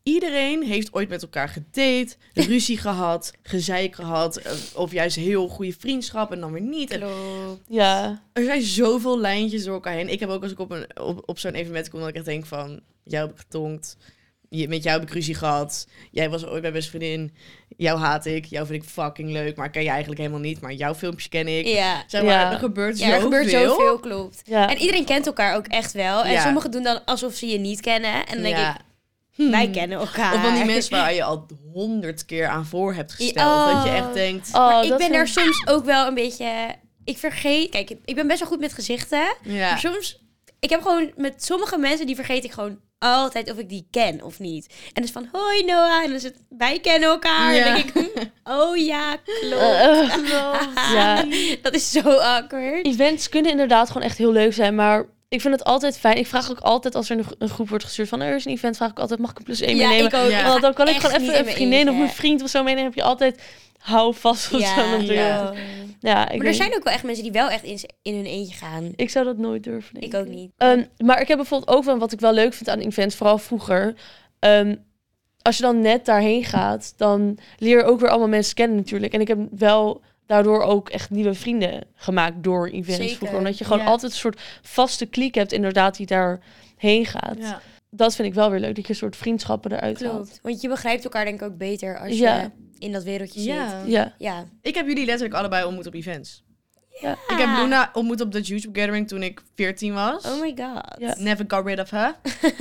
Iedereen 0.03 0.63
heeft 0.63 0.93
ooit 0.93 1.10
met 1.10 1.22
elkaar 1.22 1.50
gedate, 1.50 2.07
ruzie 2.33 2.77
gehad, 2.77 3.33
gezeik 3.43 3.95
gehad, 3.95 4.36
eh, 4.38 4.51
of 4.75 4.91
juist 4.91 5.15
heel 5.15 5.48
goede 5.48 5.75
vriendschap 5.79 6.31
en 6.31 6.39
dan 6.39 6.51
weer 6.51 6.62
niet. 6.62 6.91
En. 6.91 7.03
Ja. 7.67 8.22
er 8.33 8.43
zijn 8.43 8.62
zoveel 8.62 9.19
lijntjes 9.19 9.63
door 9.63 9.74
elkaar 9.74 9.93
heen. 9.93 10.10
Ik 10.10 10.19
heb 10.19 10.29
ook 10.29 10.43
als 10.43 10.51
ik 10.51 10.60
op, 10.60 10.72
een, 10.72 11.00
op, 11.01 11.24
op 11.25 11.39
zo'n 11.39 11.53
evenement 11.53 11.89
kom, 11.89 12.00
dat 12.00 12.10
ik 12.10 12.15
echt 12.15 12.25
denk 12.25 12.45
van... 12.45 12.79
Jou 13.05 13.25
heb 13.25 13.36
ik 13.36 13.41
getonkt. 13.41 13.98
Je, 14.50 14.67
met 14.67 14.83
jou 14.83 15.00
heb 15.00 15.07
ik 15.07 15.13
ruzie 15.13 15.36
gehad. 15.36 15.88
Jij 16.12 16.29
was 16.29 16.45
ooit 16.45 16.62
mijn 16.62 16.74
beste 16.74 16.89
vriendin. 16.89 17.31
Jou 17.77 18.00
haat 18.00 18.25
ik. 18.25 18.45
Jou 18.45 18.65
vind 18.67 18.83
ik 18.83 18.89
fucking 18.89 19.31
leuk. 19.31 19.55
Maar 19.55 19.65
ik 19.65 19.72
ken 19.72 19.83
je 19.83 19.89
eigenlijk 19.89 20.19
helemaal 20.19 20.39
niet. 20.41 20.62
Maar 20.62 20.74
jouw 20.74 20.95
filmpjes 20.95 21.29
ken 21.29 21.48
ik. 21.48 21.65
Ja. 21.67 22.03
Zeg 22.07 22.22
maar, 22.24 22.31
Ja. 22.31 22.51
er 22.51 22.60
gebeurt 22.60 23.00
Ja, 23.00 23.05
er 23.05 23.12
zoveel. 23.22 23.29
gebeurt 23.31 23.50
zoveel, 23.50 24.00
klopt. 24.00 24.41
Ja. 24.45 24.69
En 24.69 24.77
iedereen 24.77 25.05
kent 25.05 25.25
elkaar 25.25 25.55
ook 25.55 25.67
echt 25.67 25.91
wel. 25.93 26.24
En 26.24 26.31
Ja. 26.31 26.43
sommigen 26.43 26.72
doen 26.72 26.83
dan 26.83 27.05
alsof 27.05 27.33
ze 27.36 27.48
je 27.48 27.57
niet 27.57 27.81
kennen. 27.81 28.13
En 28.13 28.33
dan 28.33 28.41
denk 28.43 28.55
Ja. 28.57 28.77
Ik, 29.36 29.50
wij 29.52 29.63
Hmm. 29.63 29.74
kennen 29.74 29.98
elkaar. 30.00 30.34
Of 30.34 30.42
van 30.42 30.54
die 30.54 30.66
mensen 30.66 30.92
waar 30.98 31.13
je 31.20 31.24
al 31.24 31.46
honderd 31.74 32.25
keer 32.25 32.48
aan 32.48 32.66
voor 32.66 32.94
hebt 32.94 33.13
gesteld. 33.13 33.48
Oh. 33.68 33.74
Dat 33.75 33.84
je 33.84 33.90
echt 33.90 34.13
denkt... 34.13 34.48
Oh, 34.48 34.54
Maar 34.54 34.84
ik 34.84 34.90
ben 34.90 35.00
vind- 35.00 35.13
daar 35.13 35.28
soms 35.28 35.68
ook 35.68 35.86
wel 35.86 36.08
een 36.08 36.13
beetje... 36.13 36.75
Ik 37.04 37.18
vergeet... 37.18 37.70
Kijk, 37.70 37.94
ik 38.06 38.16
ben 38.16 38.28
best 38.28 38.40
wel 38.40 38.48
goed 38.50 38.60
met 38.60 38.74
gezichten. 38.74 39.36
Ja. 39.44 39.70
Maar 39.70 39.80
soms... 39.80 40.22
Ik 40.60 40.70
heb 40.70 40.82
gewoon... 40.82 41.12
Met 41.16 41.44
sommige 41.44 41.78
mensen, 41.78 42.06
die 42.06 42.15
vergeet 42.15 42.43
ik 42.43 42.52
gewoon 42.52 42.80
altijd 43.00 43.52
of 43.52 43.58
ik 43.58 43.69
die 43.69 43.88
ken 43.91 44.24
of 44.24 44.39
niet. 44.39 44.65
En 44.67 44.89
dan 44.93 45.04
is 45.04 45.12
van, 45.12 45.28
hoi 45.32 45.63
Noah. 45.65 45.98
En 46.02 46.08
dan 46.08 46.15
is 46.15 46.24
het, 46.24 46.36
wij 46.50 46.80
kennen 46.80 47.10
elkaar. 47.10 47.54
Ja. 47.54 47.65
En 47.65 47.74
dan 47.74 47.74
denk 47.93 48.08
ik, 48.08 48.13
hm, 48.43 48.52
oh 48.60 48.78
ja, 48.78 49.15
klopt. 49.15 49.62
Eh, 49.62 50.00
eh. 50.00 50.93
Ja. 50.93 51.26
Dat 51.62 51.74
is 51.74 51.91
zo 51.91 52.00
awkward. 52.00 52.86
Events 52.86 53.30
kunnen 53.30 53.52
inderdaad 53.52 53.88
gewoon 53.88 54.04
echt 54.08 54.17
heel 54.17 54.32
leuk 54.32 54.54
zijn, 54.54 54.76
maar 54.76 55.06
ik 55.34 55.41
vind 55.41 55.54
het 55.54 55.63
altijd 55.63 55.98
fijn. 55.98 56.17
Ik 56.17 56.28
vraag 56.28 56.52
ook 56.52 56.60
altijd 56.60 56.96
als 56.96 57.10
er 57.10 57.17
een, 57.17 57.26
een 57.38 57.50
groep 57.50 57.69
wordt 57.69 57.84
gestuurd 57.84 58.10
van 58.10 58.22
er 58.22 58.36
is 58.36 58.46
een 58.46 58.52
event, 58.52 58.76
vraag 58.78 58.89
ik 58.91 59.00
altijd 59.00 59.19
mag 59.19 59.32
ik 59.32 59.38
een 59.38 59.43
plus 59.43 59.62
één 59.62 59.76
Ja, 59.76 59.88
meenemen? 59.88 60.12
ik 60.19 60.26
ook. 60.26 60.30
Ja. 60.30 60.48
Want 60.48 60.62
dan 60.62 60.74
kan 60.74 60.88
ik 60.88 60.96
gewoon 60.96 61.22
even 61.22 61.38
een 61.38 61.43
mijn 61.43 61.56
vriendin 61.56 61.89
of 61.89 62.00
een 62.00 62.10
vriend 62.10 62.43
of 62.43 62.50
zo 62.50 62.63
meenemen. 62.63 62.86
Heb 62.86 62.93
je 62.96 63.04
altijd 63.04 63.41
hou 63.78 64.13
vast 64.15 64.54
of 64.54 64.60
Ja, 64.60 64.76
zo 64.76 64.82
natuurlijk. 64.89 65.17
ja. 65.19 65.52
Ja, 65.54 65.54
ja 66.00 66.30
ik, 66.30 66.38
Maar 66.38 66.48
er 66.48 66.54
zijn 66.54 66.76
ook 66.76 66.84
wel 66.84 66.93
echt 66.93 67.04
mensen 67.04 67.24
die 67.24 67.32
wel 67.32 67.50
echt 67.50 67.63
in, 67.63 67.80
in 68.02 68.15
hun 68.15 68.26
eentje 68.26 68.56
gaan. 68.56 68.91
ik 68.96 69.10
zou 69.10 69.26
dat 69.26 69.38
nooit 69.38 69.63
durven. 69.63 69.93
denk 70.00 70.13
Ik 70.13 70.19
ook 70.19 70.28
niet. 70.28 70.52
Ehm, 70.58 70.84
maar 70.98 71.22
ik 71.22 71.28
heb 71.28 71.38
bijvoorbeeld 71.38 71.78
ook 71.78 71.84
wel 71.84 71.98
wat 71.98 72.12
ik 72.12 72.19
wel 72.19 72.34
leuk 72.34 72.54
vind 72.54 72.69
aan 72.69 72.80
events, 72.80 73.15
vooral 73.15 73.38
vroeger. 73.38 73.93
Ehm, 74.39 74.76
als 75.41 75.58
je 75.58 75.63
dan 75.63 75.82
net 75.82 76.06
daarheen 76.06 76.43
gaat, 76.43 76.93
dan 76.98 77.38
leer 77.58 77.78
je 77.78 77.84
ook 77.84 78.00
weer 78.00 78.10
allemaal 78.10 78.28
mensen 78.28 78.56
kennen 78.56 78.78
natuurlijk. 78.78 79.13
En 79.13 79.22
ik 79.22 79.28
heb 79.28 79.38
wel 79.58 80.02
daardoor 80.25 80.62
ook 80.62 80.89
echt 80.89 81.09
nieuwe 81.09 81.33
vrienden 81.33 81.83
gemaakt 81.95 82.43
door 82.43 82.67
events 82.67 82.95
Zeker, 82.97 83.15
vroeger. 83.15 83.38
Omdat 83.38 83.57
je 83.57 83.63
gewoon 83.63 83.79
ja. 83.79 83.86
altijd 83.86 84.12
een 84.12 84.17
soort 84.17 84.41
vaste 84.62 85.05
kliek 85.05 85.36
hebt 85.36 85.51
inderdaad 85.51 85.97
die 85.97 86.05
daarheen 86.05 87.05
gaat. 87.05 87.38
Ja. 87.38 87.62
Dat 87.89 88.15
vind 88.15 88.27
ik 88.27 88.33
wel 88.33 88.49
weer 88.51 88.59
leuk, 88.59 88.75
dat 88.75 88.83
je 88.86 88.89
een 88.91 88.97
soort 88.99 89.15
vriendschappen 89.15 89.71
eruit 89.71 90.03
haalt. 90.03 90.13
Klopt. 90.13 90.39
Want 90.41 90.62
je 90.62 90.67
begrijpt 90.67 91.03
elkaar 91.03 91.25
denk 91.25 91.41
ik 91.41 91.47
ook 91.47 91.57
beter 91.57 91.99
als 91.99 92.17
Ja. 92.17 92.41
je 92.41 92.49
in 92.79 92.91
dat 92.91 93.03
wereldje 93.03 93.39
zit. 93.39 93.53
Ja. 93.86 94.13
Ja. 94.17 94.45
Ik 94.62 94.75
heb 94.75 94.88
jullie 94.88 95.05
letterlijk 95.05 95.39
allebei 95.39 95.65
ontmoet 95.65 95.88
op 95.88 95.93
events. 95.93 96.43
ja. 97.01 97.12
Ik 97.12 97.38
heb 97.38 97.49
Luna 97.57 97.89
ontmoet 97.93 98.21
op 98.21 98.31
de 98.31 98.41
YouTube 98.41 98.79
Gathering 98.79 99.07
toen 99.07 99.23
ik 99.23 99.41
14 99.55 99.93
was. 99.93 100.25
Oh 100.25 100.41
my 100.41 100.53
god. 100.55 101.17
Never 101.19 101.45
got 101.47 101.65
rid 101.65 101.79
of 101.79 101.89
her. 101.89 102.15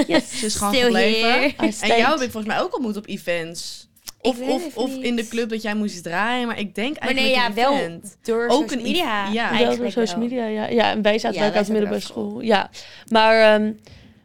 Yes. 0.07 0.39
Ze 0.39 0.47
is 0.47 0.55
gewoon 0.55 0.73
Still 0.75 0.85
gebleven. 0.85 1.55
En 1.81 1.97
jou 1.99 2.13
heb 2.13 2.21
ik 2.21 2.31
volgens 2.31 2.47
mij 2.55 2.61
ook 2.61 2.75
ontmoet 2.75 2.97
op 2.97 3.07
events. 3.07 3.89
Ik 4.23 4.31
Of, 4.31 4.41
of, 4.41 4.77
of 4.77 4.97
in 4.97 5.17
de 5.17 5.29
club 5.29 5.49
dat 5.49 5.63
jij 5.63 5.75
moest 5.75 6.03
draaien. 6.03 6.47
Maar 6.47 6.59
ik 6.59 6.75
denk 6.75 7.01
Maar 7.01 7.15
nee, 7.15 7.23
eigenlijk 7.35 7.57
ja, 7.59 7.65
een 7.67 7.73
wel 7.73 7.81
event. 7.85 8.17
door 8.23 8.43
Ook 8.49 8.51
social 8.51 8.79
een 8.79 8.83
media. 8.87 9.27
ev- 9.29 9.33
ja. 9.33 9.43
Wel 9.49 9.59
door 9.59 9.67
eigenlijk 9.67 9.93
social 9.93 10.19
media, 10.21 10.45
ja. 10.47 10.69
Ja, 10.69 10.91
en 10.91 11.03
wij 11.03 11.19
zaten 11.19 11.41
Ja, 11.43 11.51
wij 11.51 11.61
op 11.61 11.67
de 11.67 11.73
middelbare 11.73 12.01
ook 12.01 12.07
school. 12.09 12.41
Ja, 12.41 12.71
maar 13.11 13.55
ehm, 13.55 13.73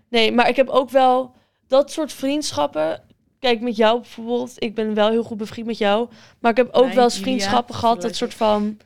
nee, 0.10 0.32
maar 0.32 0.50
ik 0.50 0.56
heb 0.56 0.70
ook 0.70 0.90
wel 0.90 1.32
dat 1.68 1.92
soort 1.92 2.14
vriendschappen. 2.14 3.02
Kijk, 3.40 3.62
met 3.62 3.76
jou 3.76 4.00
bijvoorbeeld. 4.02 4.54
Ik 4.58 4.76
ben 4.76 4.94
wel 4.94 5.10
heel 5.10 5.24
goed 5.24 5.38
bevriend 5.38 5.68
met 5.68 5.78
jou. 5.78 6.10
Maar 6.40 6.52
ik 6.52 6.58
heb 6.58 6.70
ook 6.72 6.86
Nee, 6.86 6.96
wel 6.96 7.04
eens 7.04 7.20
vriendschappen 7.20 7.76
gehad. 7.76 8.02
Dat 8.02 8.16
soort 8.16 8.34
van... 8.34 8.78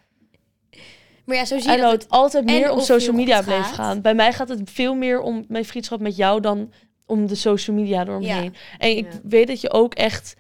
Maar 1.26 1.36
ja, 1.36 1.46
zo 1.46 1.60
zie 1.60 1.72
je 1.72 1.78
dat 1.78 1.92
het 1.92 2.10
altijd 2.10 2.46
meer 2.46 2.72
om 2.72 2.80
social 2.80 3.16
media 3.16 3.42
bleef 3.42 3.58
gaat. 3.66 3.74
gaan. 3.74 4.02
Bij 4.02 4.14
mij 4.14 4.34
gaat 4.34 4.50
het 4.50 4.62
veel 4.74 4.96
meer 4.96 5.20
om 5.22 5.46
mijn 5.48 5.66
vriendschap 5.66 6.00
met 6.00 6.16
jou 6.16 6.42
dan 6.42 6.72
om 7.06 7.28
de 7.28 7.36
social 7.36 7.76
media 7.76 8.02
eromheen. 8.02 8.56
En 8.78 8.98
ik 8.98 9.06
Ja. 9.12 9.20
weet 9.24 9.48
dat 9.48 9.62
je 9.62 9.72
ook 9.72 9.94
echt 9.94 10.36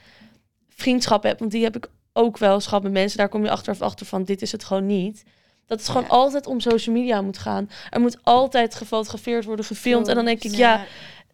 vriendschap 0.82 1.24
hebt. 1.24 1.39
Want 1.39 1.52
die 1.52 1.63
heb 1.63 1.76
ik 1.76 1.88
ook 2.13 2.38
wel 2.38 2.54
eens 2.54 2.67
gehad 2.67 2.84
met 2.84 2.91
mensen. 2.91 3.17
Daar 3.17 3.30
kom 3.30 3.44
je 3.44 3.50
achteraf 3.52 3.82
achter 3.82 4.06
van, 4.06 4.24
dit 4.24 4.41
is 4.41 4.52
het 4.52 4.63
gewoon 4.63 4.86
niet. 4.86 5.24
Dat 5.65 5.80
het 5.80 5.88
gewoon 5.89 6.04
Ja. 6.04 6.10
altijd 6.10 6.48
om 6.48 6.60
social 6.60 6.96
media 6.96 7.22
moet 7.22 7.38
gaan. 7.38 7.70
Er 7.89 8.00
moet 8.00 8.17
altijd 8.24 8.76
gefotografeerd 8.76 9.46
worden, 9.46 9.65
gefilmd. 9.65 10.08
En 10.08 10.15
dan 10.15 10.26
denk 10.26 10.44
ik, 10.44 10.56
ja, 10.56 10.86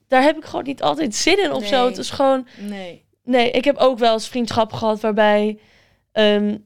daar 0.08 0.22
heb 0.24 0.38
ik 0.38 0.46
gewoon 0.46 0.66
niet 0.66 0.82
altijd 0.82 1.16
zin 1.16 1.44
in 1.44 1.52
of 1.52 1.66
zo. 1.66 1.86
Het 1.86 1.98
is 1.98 2.10
gewoon... 2.10 2.48
Nee. 2.58 3.06
Nee, 3.24 3.52
ik 3.52 3.66
heb 3.66 3.78
ook 3.78 3.98
wel 4.00 4.14
eens 4.14 4.28
vriendschap 4.28 4.74
gehad 4.74 5.00
waarbij... 5.02 5.60
ehm, 6.12 6.58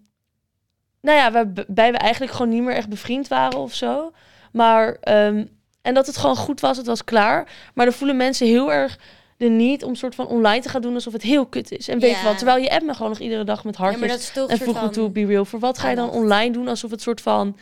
nou 1.01 1.17
ja, 1.17 1.31
waarbij 1.31 1.91
we 1.91 1.97
eigenlijk 1.97 2.31
gewoon 2.31 2.51
niet 2.51 2.63
meer 2.63 2.75
echt 2.75 2.89
bevriend 2.89 3.27
waren 3.27 3.59
of 3.59 3.73
zo. 3.73 4.11
Maar... 4.51 4.97
ehm, 5.01 5.45
en 5.81 5.93
dat 5.93 6.07
het 6.07 6.17
gewoon 6.17 6.35
goed 6.35 6.59
was, 6.59 6.77
het 6.77 6.85
was 6.85 7.03
klaar. 7.03 7.49
Maar 7.73 7.85
dan 7.85 7.93
voelen 7.95 8.17
mensen 8.17 8.47
heel 8.47 8.71
erg 8.73 8.99
de 9.41 9.49
niet 9.49 9.83
om 9.83 9.95
soort 9.95 10.15
van 10.15 10.27
online 10.27 10.61
te 10.61 10.69
gaan 10.69 10.81
doen 10.81 10.93
alsof 10.93 11.13
het 11.13 11.21
heel 11.21 11.45
kut 11.45 11.71
is. 11.71 11.87
En 11.87 11.99
weet 11.99 12.09
je 12.11 12.15
Ja. 12.17 12.23
wat, 12.23 12.37
terwijl 12.37 12.63
je 12.63 12.69
appt 12.71 12.85
me 12.85 12.93
gewoon 12.93 13.09
nog 13.11 13.19
iedere 13.19 13.43
dag 13.43 13.63
met 13.63 13.77
Ja, 13.77 13.81
maar 13.83 13.89
hartjes. 13.91 14.11
dat 14.11 14.19
is 14.19 14.31
toch 14.33 14.49
en 14.49 14.57
voeg 14.57 14.81
me 14.81 14.89
toe, 14.89 15.09
be 15.09 15.25
real. 15.25 15.45
Voor 15.45 15.59
wat 15.59 15.77
ga 15.77 15.89
je 15.89 15.95
dan 15.95 16.09
online 16.09 16.51
doen 16.53 16.67
alsof 16.67 16.91
het 16.91 17.01
soort 17.01 17.21
van 17.21 17.57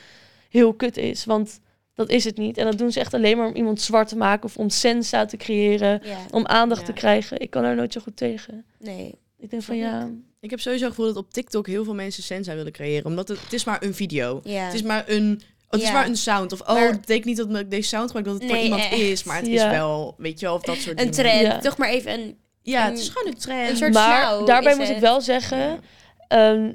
heel 0.50 0.74
kut 0.74 0.98
is? 0.98 1.26
Want 1.26 1.60
dat 1.94 2.10
is 2.10 2.24
het 2.24 2.38
niet. 2.38 2.58
En 2.58 2.66
dat 2.66 2.78
doen 2.78 2.92
ze 2.92 3.00
echt 3.00 3.14
alleen 3.14 3.38
maar 3.38 3.48
om 3.48 3.56
iemand 3.56 3.82
zwart 3.82 4.08
te 4.08 4.18
maken 4.18 4.44
of 4.46 4.58
om 4.58 4.70
sensa 4.70 5.26
te 5.26 5.38
creëren. 5.38 6.02
Om 6.32 6.46
aandacht 6.46 6.80
Ja. 6.82 6.86
te 6.88 6.94
krijgen. 6.94 7.40
Ik 7.40 7.50
kan 7.50 7.64
daar 7.64 7.76
nooit 7.76 7.94
zo 7.94 8.02
goed 8.02 8.18
tegen. 8.18 8.66
nee. 8.80 9.14
Ik 9.42 9.50
denk 9.50 9.64
van 9.64 9.78
ja, 9.78 10.10
Ik 10.40 10.50
heb 10.50 10.60
sowieso 10.60 10.86
het 10.86 10.94
gevoel 10.96 11.14
dat 11.14 11.24
op 11.24 11.34
TikTok 11.34 11.68
heel 11.68 11.84
veel 11.84 11.94
mensen 11.94 12.24
sensa 12.24 12.56
willen 12.56 12.72
creëren. 12.72 13.06
Omdat 13.06 13.28
het, 13.28 13.42
het 13.44 13.54
is 13.54 13.64
maar 13.64 13.84
een 13.84 13.94
video. 13.94 14.40
Ja. 14.44 14.64
Het 14.66 14.74
is 14.74 14.82
maar 14.82 15.04
een... 15.08 15.42
Het 15.70 15.82
is 15.82 15.92
maar 15.92 16.06
een 16.08 16.18
sound. 16.18 16.52
Of, 16.52 16.62
oh, 16.62 16.68
Maar- 16.68 16.92
dat 16.92 17.00
betekent 17.00 17.26
niet 17.26 17.38
dat 17.38 17.56
ik 17.56 17.70
deze 17.72 17.88
sound 17.88 18.06
gebruik 18.06 18.26
dat 18.26 18.34
het 18.36 18.44
Nee, 18.44 18.52
voor 18.52 18.64
iemand 18.64 18.82
echt. 18.82 18.92
is. 19.02 19.24
Maar 19.24 19.38
het 19.38 19.48
Ja. 19.48 19.66
is 19.66 19.72
wel, 19.78 20.16
weet 20.18 20.40
je 20.40 20.46
wel, 20.46 20.56
of 20.56 20.62
dat 20.62 20.76
soort 20.76 20.88
Een 20.90 20.96
dingen. 20.96 21.12
trend. 21.12 21.42
Ja. 21.42 21.60
Toch 21.60 21.78
maar 21.78 21.90
even 21.90 22.14
een 22.14 22.38
Ja, 22.62 22.86
Een- 22.86 22.92
het 22.92 23.00
is 23.00 23.10
gewoon 23.10 23.28
een 23.34 23.40
trend. 23.40 23.70
een 23.70 23.78
soort 23.78 23.94
maar 23.94 24.46
daarbij 24.46 24.76
moet 24.76 24.88
ik 24.88 24.92
het. 24.94 25.00
wel 25.00 25.22
zeggen, 25.22 25.80
ehm, 26.28 26.72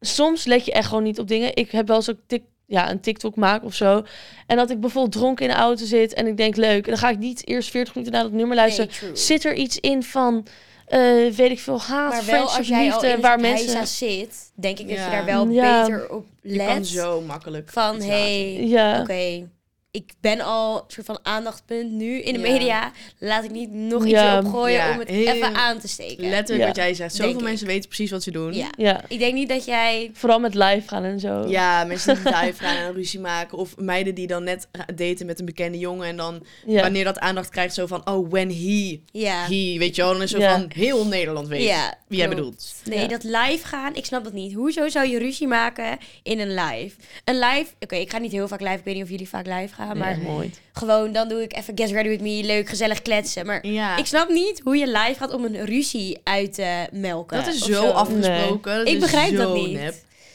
soms 0.00 0.44
let 0.44 0.64
je 0.64 0.72
echt 0.72 0.88
gewoon 0.88 1.02
niet 1.02 1.18
op 1.18 1.28
dingen. 1.28 1.56
Ik 1.56 1.70
heb 1.70 1.86
wel 1.86 1.96
eens 1.96 2.10
ook 2.10 2.18
tik, 2.26 2.42
ja, 2.66 2.90
een 2.90 3.00
TikTok 3.00 3.36
maken 3.36 3.66
of 3.66 3.74
zo. 3.74 4.04
En 4.46 4.56
dat 4.56 4.70
ik 4.70 4.80
bijvoorbeeld 4.80 5.12
dronken 5.14 5.46
in 5.46 5.50
de 5.52 5.58
auto 5.58 5.84
zit 5.84 6.14
en 6.14 6.26
ik 6.26 6.36
denk 6.36 6.56
leuk. 6.56 6.84
En 6.84 6.90
dan 6.90 6.98
ga 6.98 7.08
ik 7.10 7.18
niet 7.18 7.46
eerst 7.48 7.70
40 7.70 7.94
minuten 7.94 8.14
naar 8.14 8.22
dat 8.24 8.32
nummer 8.32 8.56
luisteren. 8.56 8.90
Nee. 9.02 9.16
Zit 9.16 9.44
er 9.44 9.54
iets 9.54 9.78
in 9.80 10.02
van, 10.02 10.46
eh, 10.92 11.32
weet 11.32 11.50
ik 11.50 11.58
veel, 11.60 11.80
haat, 11.80 12.12
Maar 12.12 12.24
wel 12.24 12.50
als 12.56 12.68
jij 12.68 12.78
al 12.78 12.84
liefde, 12.84 13.06
in 13.06 13.12
waar 13.20 13.20
waar 13.20 13.40
mensen... 13.40 13.86
zit, 13.86 14.52
denk 14.54 14.78
ik 14.78 14.88
dat 14.88 14.96
Ja. 14.96 15.04
je 15.04 15.10
daar 15.10 15.24
wel 15.24 15.48
Ja. 15.48 15.82
beter 15.82 16.10
op 16.10 16.26
je 16.42 16.56
kan 16.56 16.66
let. 16.66 16.86
zo 16.86 17.20
makkelijk. 17.20 17.70
Van, 17.70 18.00
hey, 18.00 18.66
Ja, 18.66 19.00
oké, 19.00 19.48
ik 19.92 20.12
ben 20.20 20.40
al 20.40 20.76
een 20.76 20.82
soort 20.86 21.06
van 21.06 21.18
aandachtspunt 21.22 21.90
nu 21.90 22.20
in 22.20 22.32
de 22.34 22.40
Ja. 22.40 22.52
media. 22.52 22.92
Laat 23.18 23.44
ik 23.44 23.50
niet 23.50 23.70
nog 23.72 24.02
iets 24.02 24.10
Ja. 24.12 24.36
erop 24.38 24.50
gooien 24.52 24.76
Ja, 24.76 24.92
om 24.92 24.98
het 24.98 25.08
heel- 25.08 25.26
even 25.26 25.54
aan 25.54 25.78
te 25.78 25.88
steken. 25.88 26.28
Letterlijk 26.28 26.60
Ja. 26.60 26.66
wat 26.66 26.76
jij 26.76 26.94
zegt. 26.94 27.10
Zoveel 27.14 27.26
Denk 27.26 27.40
ik. 27.40 27.46
mensen 27.46 27.66
weten 27.66 27.88
precies 27.88 28.10
wat 28.10 28.22
ze 28.22 28.30
doen. 28.30 28.52
Ja. 28.54 28.68
ja. 28.76 29.00
Ik 29.08 29.18
denk 29.18 29.34
niet 29.34 29.48
dat 29.48 29.64
jij... 29.64 30.10
Vooral 30.14 30.38
met 30.40 30.54
live 30.54 30.82
gaan 30.88 31.04
en 31.04 31.20
zo. 31.20 31.44
Ja, 31.48 31.84
mensen 31.84 32.14
die 32.14 32.24
live 32.24 32.64
gaan 32.64 32.76
en 32.76 32.92
ruzie 32.92 33.20
maken. 33.20 33.58
Of 33.58 33.76
meiden 33.76 34.14
die 34.14 34.26
dan 34.26 34.44
net 34.44 34.68
daten 34.94 35.26
met 35.26 35.38
een 35.40 35.44
bekende 35.46 35.78
jongen. 35.78 36.06
En 36.08 36.16
dan 36.16 36.44
Ja. 36.66 36.80
wanneer 36.82 37.04
dat 37.04 37.18
aandacht 37.18 37.48
krijgt, 37.48 37.74
zo 37.74 37.86
van... 37.86 38.08
Oh, 38.10 38.30
when 38.30 38.48
he, 38.48 39.00
Ja, 39.12 39.42
he, 39.42 39.74
weet 39.78 39.96
je 39.96 40.02
wel. 40.02 40.12
Dan 40.12 40.22
is 40.22 40.30
zo 40.30 40.38
Ja. 40.38 40.52
van 40.58 40.70
heel 40.74 41.06
Nederland 41.06 41.48
weet 41.48 41.62
Ja, 41.62 41.94
wie 42.08 42.18
jij 42.18 42.28
bedoelt. 42.28 42.74
nee, 42.84 42.98
Ja. 43.00 43.06
dat 43.06 43.22
live 43.24 43.66
gaan, 43.66 43.94
ik 43.94 44.04
snap 44.04 44.24
dat 44.24 44.32
niet. 44.32 44.52
Hoezo 44.54 44.88
zou 44.88 45.08
je 45.08 45.18
ruzie 45.18 45.46
maken 45.46 45.98
in 46.22 46.40
een 46.40 46.54
live? 46.54 46.96
Een 47.24 47.38
live, 47.38 47.66
oké, 47.80 47.96
ik 47.96 48.10
ga 48.10 48.18
niet 48.18 48.32
heel 48.32 48.48
vaak 48.48 48.60
live. 48.60 48.74
Ik 48.74 48.84
weet 48.84 48.94
niet 48.94 49.02
of 49.04 49.10
jullie 49.10 49.28
vaak 49.28 49.46
live 49.46 49.74
gaan. 49.74 49.80
Maar 49.94 50.18
mooi. 50.18 50.50
gewoon, 50.72 51.12
dan 51.12 51.28
doe 51.28 51.42
ik 51.42 51.56
even 51.56 51.78
Get 51.78 51.90
Ready 51.90 52.08
With 52.08 52.20
Me. 52.20 52.42
Leuk, 52.44 52.68
gezellig 52.68 53.02
kletsen. 53.02 53.46
Maar 53.46 53.66
Ja, 53.66 53.96
ik 53.96 54.06
snap 54.06 54.28
niet 54.28 54.60
hoe 54.64 54.76
je 54.76 54.86
live 54.86 55.14
gaat 55.16 55.32
om 55.34 55.44
een 55.44 55.64
ruzie 55.64 56.18
uit 56.24 56.54
te 56.54 56.86
melken. 56.92 57.44
dat 57.44 57.54
is 57.54 57.62
of 57.62 57.68
zo 57.68 57.84
afgesproken. 57.88 58.76
Dat 58.76 58.88
Ik 58.88 58.94
is 58.94 59.00
begrijp 59.00 59.36
dat 59.36 59.48
zo 59.48 59.54
niet. 59.66 59.72
nep. 59.72 59.94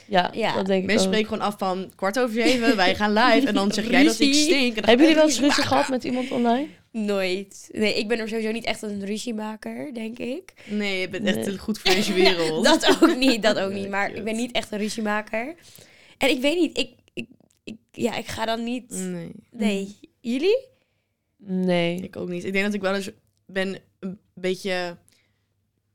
Ja, 0.09 0.29
Ja. 0.33 0.53
dat 0.55 0.65
denk 0.65 0.81
ik 0.81 0.85
Mensen 0.87 1.07
ook. 1.07 1.13
spreken 1.13 1.33
gewoon 1.33 1.47
af 1.51 1.55
van 1.57 1.91
kwart 1.95 2.19
over 2.19 2.33
zeven, 2.41 2.75
wij 2.75 2.95
gaan 2.95 3.13
live. 3.13 3.47
En 3.47 3.53
dan 3.53 3.71
zeg 3.71 3.89
jij 3.89 4.03
dat 4.03 4.13
ik 4.13 4.19
Ruzie. 4.27 4.43
stink. 4.43 4.67
En 4.69 4.73
dan 4.75 4.83
Hebben 4.83 4.99
jullie 5.05 5.15
wel 5.15 5.25
eens 5.25 5.33
ruzie 5.39 5.47
maken. 5.49 5.63
gehad 5.67 5.89
met 5.89 6.03
iemand 6.03 6.31
online? 6.31 6.67
Nooit. 6.91 7.69
Nee, 7.71 7.93
ik 7.97 8.07
ben 8.07 8.19
er 8.19 8.27
sowieso 8.27 8.51
niet 8.51 8.65
echt 8.65 8.81
een 8.81 9.05
ruziemaker, 9.05 9.93
denk 9.93 10.17
ik. 10.19 10.53
Nee, 10.65 10.99
je 10.99 11.09
bent 11.09 11.25
echt 11.25 11.35
Nee. 11.35 11.43
te 11.45 11.57
goed 11.57 11.79
voor 11.79 11.91
deze 11.93 12.13
wereld. 12.13 12.63
Dat 12.69 12.97
ook 13.01 13.15
niet, 13.15 13.41
dat 13.43 13.59
ook 13.59 13.71
niet. 13.71 13.89
Maar 13.89 14.13
ik 14.13 14.23
ben 14.23 14.35
niet 14.35 14.51
echt 14.51 14.71
een 14.71 14.77
ruziemaker. 14.79 15.55
En 16.17 16.29
ik 16.29 16.41
weet 16.41 16.55
niet, 16.59 16.77
ik, 16.77 16.89
ja, 17.97 18.15
ik 18.15 18.27
ga 18.27 18.45
dan 18.45 18.63
niet... 18.63 18.89
Nee, 18.91 19.31
Nee, 19.51 19.99
jullie? 20.19 20.67
Nee. 21.37 21.99
ik 22.01 22.15
ook 22.15 22.29
niet. 22.29 22.43
Ik 22.43 22.51
denk 22.51 22.65
dat 22.65 22.73
ik 22.73 22.81
wel 22.81 22.95
eens 22.95 23.09
ben 23.45 23.77
een 23.99 24.19
beetje... 24.33 24.97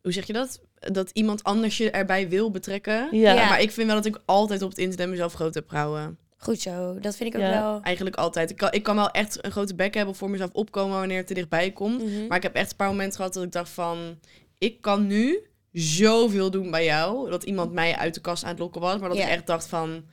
Hoe 0.03 0.13
zeg 0.13 0.27
je 0.27 0.33
dat? 0.33 0.61
Dat 0.79 1.11
iemand 1.13 1.45
anders 1.45 1.77
je 1.77 1.91
erbij 1.91 2.29
wil 2.29 2.51
betrekken. 2.51 3.09
Ja. 3.17 3.33
Ja. 3.35 3.49
Maar 3.49 3.61
ik 3.61 3.71
vind 3.71 3.87
wel 3.87 3.97
dat 3.97 4.07
ik 4.07 4.21
altijd 4.25 4.63
op 4.63 4.69
het 4.69 4.79
internet 4.79 5.09
mezelf 5.09 5.33
groot 5.33 5.55
heb 5.55 5.69
gehouden. 5.69 6.19
Goed 6.37 6.61
zo, 6.61 6.99
dat 7.01 7.17
vind 7.17 7.35
ik 7.35 7.41
ook 7.41 7.47
Ja. 7.47 7.61
wel. 7.63 7.81
Eigenlijk 7.83 8.17
altijd. 8.17 8.51
Ik 8.51 8.57
kan, 8.57 8.73
ik 8.73 8.83
kan 8.83 8.97
wel 8.97 9.11
echt 9.11 9.45
een 9.45 9.51
grote 9.51 9.75
bek 9.75 9.95
hebben 9.95 10.15
voor 10.15 10.31
mezelf 10.31 10.51
opkomen 10.53 10.99
wanneer 10.99 11.17
het 11.17 11.29
er 11.29 11.35
dichtbij 11.35 11.71
komt. 11.71 12.03
Mhm. 12.03 12.27
Maar 12.27 12.37
ik 12.37 12.43
heb 12.43 12.55
echt 12.55 12.71
een 12.71 12.77
paar 12.77 12.89
momenten 12.89 13.17
gehad 13.17 13.35
dat 13.35 13.43
ik 13.45 13.53
dacht 13.53 13.71
van... 13.71 14.19
Ik 14.59 14.81
kan 14.81 15.07
nu 15.07 15.39
zoveel 15.73 16.51
doen 16.51 16.71
bij 16.71 16.85
jou. 16.85 17.31
Dat 17.31 17.43
iemand 17.45 17.73
mij 17.73 17.97
uit 17.97 18.15
de 18.15 18.21
kast 18.21 18.43
aan 18.45 18.51
het 18.51 18.59
lokken 18.59 18.81
was. 18.81 18.99
Maar 19.01 19.09
dat 19.09 19.19
ik 19.19 19.25
echt 19.25 19.47
dacht 19.47 19.67
van... 19.67 20.05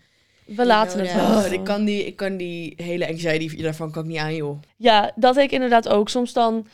We 0.55 0.65
laten 0.65 0.99
het 0.99 1.13
wel. 1.13 1.37
Oh, 1.45 1.51
ik, 1.51 1.63
kan 1.63 1.85
die, 1.85 2.05
ik 2.05 2.15
kan 2.15 2.37
die 2.37 2.73
hele 2.77 3.07
anxiety 3.07 3.61
daarvan 3.61 3.91
kan 3.91 4.03
ik 4.03 4.09
niet 4.09 4.17
aan, 4.17 4.35
joh. 4.35 4.59
Ja, 4.77 5.11
dat 5.15 5.35
heb 5.35 5.43
ik 5.43 5.51
inderdaad 5.51 5.89
ook. 5.89 6.09
Soms 6.09 6.33
dan 6.33 6.67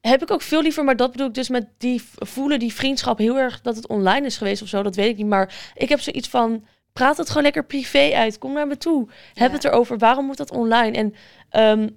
heb 0.00 0.22
ik 0.22 0.30
ook 0.30 0.42
veel 0.42 0.62
liever, 0.62 0.84
maar 0.84 0.96
dat 0.96 1.10
bedoel 1.10 1.26
ik 1.26 1.34
dus 1.34 1.48
met 1.48 1.66
die 1.78 2.02
voelen 2.12 2.58
die 2.58 2.72
vriendschap 2.72 3.18
heel 3.18 3.36
erg 3.38 3.60
dat 3.60 3.76
het 3.76 3.86
online 3.86 4.26
is 4.26 4.36
geweest 4.36 4.62
of 4.62 4.68
zo. 4.68 4.82
Dat 4.82 4.96
weet 4.96 5.08
ik 5.08 5.16
niet. 5.16 5.26
Maar 5.26 5.72
ik 5.74 5.88
heb 5.88 6.00
zoiets 6.00 6.28
van, 6.28 6.64
praat 6.92 7.16
het 7.16 7.28
gewoon 7.28 7.42
lekker 7.42 7.64
privé 7.64 8.10
uit. 8.14 8.38
Kom 8.38 8.52
naar 8.52 8.66
me 8.66 8.76
toe. 8.76 9.08
Heb 9.34 9.48
Ja. 9.48 9.54
het 9.54 9.64
erover. 9.64 9.98
Waarom 9.98 10.26
moet 10.26 10.36
dat 10.36 10.50
online? 10.50 10.96
En 10.96 11.14
ehm, 11.50 11.88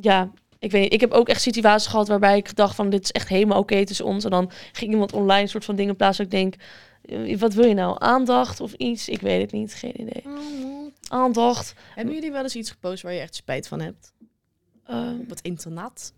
ja, 0.00 0.30
ik 0.58 0.70
weet 0.70 0.82
niet. 0.82 0.92
Ik 0.92 1.00
heb 1.00 1.12
ook 1.12 1.28
echt 1.28 1.42
situaties 1.42 1.88
gehad 1.90 2.08
waarbij 2.08 2.36
ik 2.36 2.56
dacht 2.56 2.74
van, 2.74 2.90
dit 2.90 3.02
is 3.04 3.12
echt 3.12 3.28
helemaal 3.28 3.58
oké 3.58 3.84
tussen 3.84 4.04
ons. 4.06 4.24
En 4.24 4.30
dan 4.30 4.50
ging 4.72 4.92
iemand 4.92 5.12
online 5.12 5.46
soort 5.46 5.64
van 5.64 5.76
dingen 5.76 5.96
plaatsen. 5.96 6.24
Dat 6.24 6.32
ik 6.32 6.40
denk, 6.40 6.54
wat 7.38 7.54
wil 7.54 7.66
je 7.66 7.74
nou? 7.74 7.96
Aandacht 7.98 8.60
of 8.60 8.72
iets? 8.72 9.08
Ik 9.08 9.20
weet 9.20 9.40
het 9.40 9.52
niet. 9.52 9.74
Geen 9.74 10.00
idee. 10.00 10.22
Aandacht. 11.08 11.74
Hebben 11.94 12.14
jullie 12.14 12.32
wel 12.32 12.42
eens 12.42 12.56
iets 12.56 12.70
gepost 12.70 13.02
waar 13.02 13.12
je 13.12 13.20
echt 13.20 13.34
spijt 13.34 13.68
van 13.68 13.80
hebt? 13.80 14.12
Ehm, 14.84 15.18
Op 15.20 15.30
het 15.30 15.40
internat? 15.40 16.12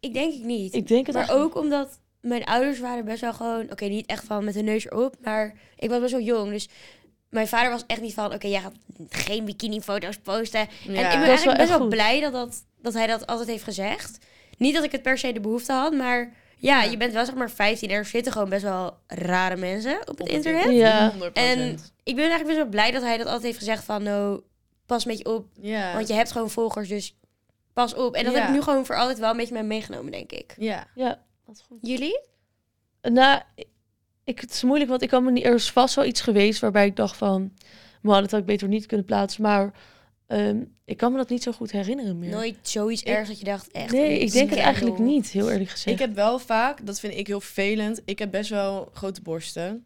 Ik 0.00 0.12
denk 0.14 0.32
ik 0.32 0.44
niet. 0.44 0.74
ik 0.74 0.86
denk 0.88 1.06
het 1.06 1.14
maar 1.14 1.30
ook 1.30 1.56
omdat 1.56 1.98
mijn 2.20 2.44
ouders 2.44 2.80
waren 2.80 3.04
best 3.04 3.20
wel 3.20 3.32
gewoon... 3.32 3.70
Oké, 3.70 3.84
niet 3.84 4.06
echt 4.06 4.24
van 4.24 4.44
met 4.44 4.54
de 4.54 4.62
neus 4.62 4.86
erop, 4.86 5.16
maar 5.22 5.54
ik 5.76 5.90
was 5.90 6.00
best 6.00 6.12
wel 6.12 6.20
jong. 6.20 6.50
Dus 6.50 6.68
mijn 7.28 7.48
vader 7.48 7.70
was 7.70 7.84
echt 7.86 8.00
niet 8.00 8.14
van... 8.14 8.32
Oké, 8.34 8.46
jij 8.46 8.60
gaat 8.60 8.74
geen 9.08 9.44
bikini-foto's 9.44 10.16
posten. 10.18 10.60
en 10.60 10.66
ik 10.86 10.94
ben 10.94 10.94
wel 10.94 11.22
eigenlijk 11.22 11.58
best 11.58 11.68
wel 11.70 11.78
goed. 11.78 11.88
blij 11.88 12.20
dat, 12.20 12.32
dat, 12.32 12.64
dat 12.80 12.92
hij 12.94 13.06
dat 13.06 13.26
altijd 13.26 13.48
heeft 13.48 13.64
gezegd. 13.64 14.18
Niet 14.58 14.74
dat 14.74 14.84
ik 14.84 14.92
het 14.92 15.02
per 15.02 15.18
se 15.18 15.32
de 15.32 15.40
behoefte 15.40 15.72
had, 15.72 15.92
maar... 15.92 16.32
Ja, 16.64 16.82
je 16.82 16.96
bent 16.96 17.12
wel 17.12 17.24
zeg 17.24 17.34
maar 17.34 17.50
15 17.50 17.88
en 17.90 17.94
er 17.94 18.04
zitten 18.04 18.32
gewoon 18.32 18.48
best 18.48 18.62
wel 18.62 18.96
rare 19.06 19.56
mensen 19.56 20.00
op 20.00 20.18
het 20.18 20.20
Op 20.20 20.28
internet. 20.28 20.70
Ja. 20.70 21.12
100%. 21.12 21.16
En 21.32 21.78
ik 22.02 22.14
ben 22.14 22.24
eigenlijk 22.30 22.46
best 22.46 22.56
wel 22.56 22.68
blij 22.68 22.90
dat 22.90 23.02
hij 23.02 23.16
dat 23.16 23.26
altijd 23.26 23.44
heeft 23.44 23.58
gezegd 23.58 23.84
van... 23.84 24.02
No, 24.02 24.42
pas 24.86 25.04
een 25.04 25.10
beetje 25.10 25.34
op, 25.34 25.46
ja. 25.60 25.94
want 25.94 26.08
je 26.08 26.14
hebt 26.14 26.32
gewoon 26.32 26.50
volgers, 26.50 26.88
dus 26.88 27.16
pas 27.72 27.94
op. 27.94 28.14
En 28.14 28.24
dat 28.24 28.32
Ja. 28.32 28.38
heb 28.38 28.48
ik 28.48 28.54
nu 28.54 28.62
gewoon 28.62 28.86
voor 28.86 28.96
altijd 28.96 29.18
wel 29.18 29.30
een 29.30 29.36
beetje 29.36 29.54
mee 29.54 29.62
meegenomen, 29.62 30.12
denk 30.12 30.32
ik. 30.32 30.54
Ja. 30.58 30.86
Ja, 30.94 31.18
dat 31.46 31.56
is 31.56 31.62
goed. 31.68 31.78
Jullie? 31.82 32.20
Nou, 33.02 33.40
ik, 34.24 34.40
het 34.40 34.50
is 34.50 34.62
moeilijk, 34.62 34.90
want 34.90 35.02
ik 35.02 35.08
kan 35.08 35.24
me 35.24 35.30
niet... 35.30 35.44
Er 35.44 35.54
is 35.54 35.70
vast 35.70 35.94
wel 35.94 36.04
iets 36.04 36.20
geweest 36.20 36.60
waarbij 36.60 36.86
ik 36.86 36.96
dacht 36.96 37.16
van... 37.16 37.52
Man, 38.02 38.20
dat 38.20 38.30
had 38.30 38.40
ik 38.40 38.46
beter 38.46 38.68
niet 38.68 38.86
kunnen 38.86 39.06
plaatsen. 39.06 39.42
Maar 39.42 39.72
ehm, 40.26 40.62
ik 40.84 40.96
kan 40.96 41.12
me 41.12 41.18
dat 41.18 41.28
niet 41.28 41.42
zo 41.42 41.52
goed 41.52 41.70
herinneren 41.70 42.18
meer. 42.18 42.30
Nooit 42.30 42.56
zoiets 42.62 43.02
Ik- 43.02 43.08
ergs 43.08 43.28
dat 43.28 43.38
je 43.38 43.44
dacht, 43.44 43.70
echt. 43.70 43.92
nee, 43.92 44.18
ik 44.18 44.32
denk 44.32 44.50
het 44.50 44.58
eigenlijk 44.58 44.98
niet, 44.98 45.28
heel 45.30 45.50
eerlijk 45.50 45.70
gezegd. 45.70 46.00
Ik 46.00 46.06
heb 46.06 46.14
wel 46.14 46.38
vaak, 46.38 46.86
dat 46.86 47.00
vind 47.00 47.14
ik 47.14 47.26
heel 47.26 47.40
vervelend, 47.40 48.02
ik 48.04 48.18
heb 48.18 48.30
best 48.30 48.50
wel 48.50 48.88
grote 48.92 49.22
borsten. 49.22 49.84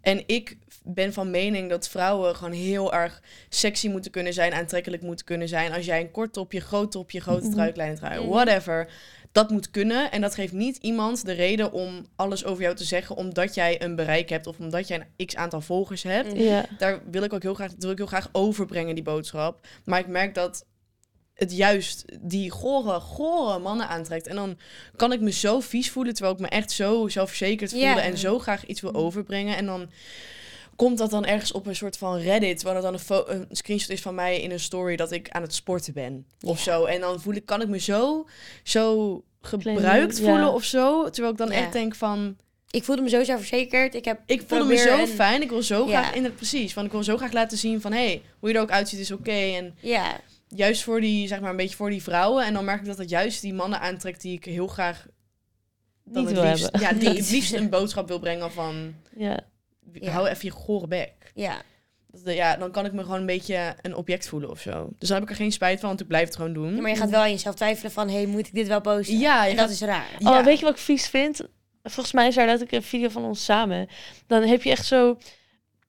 En 0.00 0.22
ik 0.26 0.56
ben 0.84 1.12
van 1.12 1.30
mening 1.30 1.70
dat 1.70 1.88
vrouwen 1.88 2.36
gewoon 2.36 2.52
heel 2.52 2.92
erg 2.92 3.22
sexy 3.48 3.88
moeten 3.88 4.10
kunnen 4.10 4.32
zijn, 4.32 4.52
aantrekkelijk 4.52 5.02
moeten 5.02 5.24
kunnen 5.26 5.48
zijn. 5.48 5.72
Als 5.72 5.84
jij 5.86 6.00
een 6.00 6.10
kort 6.10 6.32
topje, 6.32 6.60
groot 6.60 6.90
topje, 6.92 7.20
grote 7.20 7.44
Mhm. 7.46 7.52
trui, 7.52 7.72
kleine 7.72 7.96
trui, 7.96 8.20
Mhm. 8.20 8.28
whatever. 8.28 8.88
Dat 9.32 9.50
moet 9.50 9.70
kunnen. 9.70 10.10
En 10.10 10.20
dat 10.20 10.34
geeft 10.34 10.52
niet 10.52 10.76
iemand 10.76 11.24
de 11.24 11.32
reden 11.32 11.72
om 11.72 12.06
alles 12.16 12.44
over 12.44 12.62
jou 12.62 12.74
te 12.76 12.84
zeggen, 12.84 13.16
omdat 13.16 13.54
jij 13.54 13.82
een 13.82 13.96
bereik 13.96 14.28
hebt 14.28 14.46
of 14.46 14.58
omdat 14.58 14.88
jij 14.88 15.06
een 15.16 15.26
x 15.26 15.36
aantal 15.36 15.60
volgers 15.60 16.02
hebt. 16.02 16.36
Ja, 16.36 16.64
Daar 16.78 17.00
wil 17.10 17.22
ik 17.22 17.32
ook 17.32 17.42
heel 17.42 17.54
graag, 17.54 17.72
wil 17.78 17.90
ik 17.90 17.98
heel 17.98 18.06
graag 18.06 18.28
overbrengen, 18.32 18.94
die 18.94 19.04
boodschap. 19.04 19.66
Maar 19.84 19.98
ik 19.98 20.06
merk 20.06 20.34
dat 20.34 20.64
het 21.34 21.56
juist 21.56 22.04
die 22.20 22.50
gore, 22.50 23.00
gore 23.00 23.58
mannen 23.58 23.88
aantrekt. 23.88 24.26
En 24.26 24.36
dan 24.36 24.58
kan 24.96 25.12
ik 25.12 25.20
me 25.20 25.30
zo 25.30 25.60
vies 25.60 25.90
voelen, 25.90 26.14
terwijl 26.14 26.34
ik 26.34 26.40
me 26.40 26.48
echt 26.48 26.70
zo 26.70 27.08
zelfverzekerd 27.08 27.70
voelde 27.70 28.00
en 28.00 28.18
zo 28.18 28.38
graag 28.38 28.66
iets 28.66 28.80
wil 28.80 28.94
overbrengen. 28.94 29.56
En 29.56 29.66
dan 29.66 29.90
komt 30.80 30.98
dat 30.98 31.10
dan 31.10 31.24
ergens 31.24 31.52
op 31.52 31.66
een 31.66 31.76
soort 31.76 31.96
van 31.96 32.16
Reddit, 32.18 32.62
waar 32.62 32.76
er 32.76 32.82
dan 32.82 32.94
een, 33.26 33.46
screenshot 33.50 33.90
is 33.90 34.00
van 34.02 34.14
mij 34.14 34.40
in 34.40 34.50
een 34.50 34.60
story 34.60 34.96
dat 34.96 35.12
ik 35.12 35.28
aan 35.30 35.42
het 35.42 35.54
sporten 35.54 35.92
ben 35.92 36.26
of 36.40 36.64
Ja. 36.64 36.72
zo. 36.72 36.84
En 36.84 37.00
dan 37.00 37.20
voel 37.20 37.34
ik, 37.34 37.46
kan 37.46 37.60
ik 37.62 37.68
me 37.68 37.78
zo, 37.78 38.26
zo 38.62 39.24
gebruikt 39.40 40.18
ja. 40.18 40.24
voelen 40.24 40.52
of 40.52 40.64
zo, 40.64 41.10
terwijl 41.10 41.32
ik 41.32 41.38
dan 41.38 41.48
Ja. 41.50 41.54
echt 41.54 41.72
denk 41.72 41.94
van, 41.94 42.36
Ik 42.70 42.84
voelde 42.84 43.02
me 43.02 43.08
zo 43.08 43.24
zelfverzekerd. 43.24 43.94
Ik 43.94 44.04
heb 44.04 44.20
ik 44.26 44.42
voelde 44.46 44.64
me 44.64 44.76
zo 44.76 45.06
fijn, 45.06 45.42
ik 45.42 45.50
wil 45.50 45.62
zo 45.62 45.88
Ja. 45.88 46.02
graag 46.02 46.14
in 46.14 46.24
het 46.24 46.36
precies, 46.36 46.74
want 46.74 46.86
ik 46.86 46.92
wil 46.92 47.02
zo 47.02 47.16
graag 47.16 47.32
laten 47.32 47.58
zien 47.58 47.80
van, 47.80 47.92
hey, 47.92 48.22
hoe 48.38 48.48
je 48.48 48.54
er 48.54 48.60
ook 48.62 48.70
uitziet 48.70 49.00
is 49.00 49.10
oké 49.10 49.30
en 49.30 49.74
Ja, 49.80 50.20
juist 50.48 50.82
voor 50.82 51.00
die, 51.00 51.28
zeg 51.28 51.40
maar, 51.40 51.50
een 51.50 51.56
beetje 51.56 51.76
voor 51.76 51.90
die 51.90 52.02
vrouwen. 52.02 52.44
En 52.44 52.52
dan 52.52 52.64
merk 52.64 52.80
ik 52.80 52.86
dat 52.86 52.98
het 52.98 53.10
juist 53.10 53.40
die 53.40 53.54
mannen 53.54 53.80
aantrekt 53.80 54.20
die 54.20 54.36
ik 54.36 54.44
heel 54.44 54.66
graag 54.66 55.06
dan 56.04 56.24
Niet 56.26 56.36
het 56.36 56.44
liefst, 56.46 56.62
hebben. 56.62 56.80
Ja, 56.80 56.92
die 56.92 57.08
het 57.08 57.30
liefst 57.36 57.52
een 57.52 57.68
boodschap 57.70 58.08
wil 58.08 58.18
brengen 58.18 58.52
van, 58.52 58.94
ja. 59.16 59.48
Ja. 59.92 60.10
hou 60.10 60.28
even 60.28 60.44
je 60.44 60.50
gore 60.50 60.86
bek. 60.86 61.12
ja. 61.34 61.56
Dat- 62.24 62.34
Ja, 62.34 62.56
dan 62.56 62.70
kan 62.70 62.84
ik 62.84 62.92
me 62.92 63.02
gewoon 63.02 63.20
een 63.20 63.26
beetje 63.26 63.74
een 63.82 63.94
object 63.96 64.28
voelen 64.28 64.50
of 64.50 64.60
zo. 64.60 64.88
Dus 64.98 65.08
dan 65.08 65.16
heb 65.18 65.26
ik 65.26 65.30
er 65.30 65.36
geen 65.42 65.52
spijt 65.52 65.80
van, 65.80 65.88
want 65.88 66.00
ik 66.00 66.06
blijf 66.06 66.24
het 66.26 66.36
gewoon 66.36 66.52
doen. 66.52 66.74
Ja, 66.74 66.80
maar 66.80 66.90
je 66.90 66.96
gaat 66.96 67.10
wel 67.10 67.20
aan 67.20 67.30
jezelf 67.30 67.54
twijfelen 67.54 67.90
van... 67.92 68.08
hey, 68.08 68.26
moet 68.26 68.46
ik 68.46 68.54
dit 68.54 68.68
wel 68.68 68.80
posten? 68.80 69.18
Ja, 69.18 69.44
en 69.46 69.50
dat 69.56 69.64
gaat- 69.64 69.70
is 69.74 69.80
raar. 69.80 70.06
Ja. 70.18 70.38
Oh, 70.38 70.44
weet 70.44 70.58
je 70.58 70.64
wat 70.64 70.74
ik 70.74 70.80
vies 70.80 71.06
vind? 71.08 71.40
Volgens 71.82 72.12
mij 72.14 72.28
is 72.28 72.34
daar 72.34 72.46
dat 72.46 72.60
ik 72.60 72.72
een 72.72 72.82
video 72.82 73.08
van 73.08 73.24
ons 73.24 73.44
samen. 73.44 73.88
Dan 74.26 74.42
heb 74.42 74.62
je 74.62 74.70
echt 74.70 74.86
zo 74.86 75.18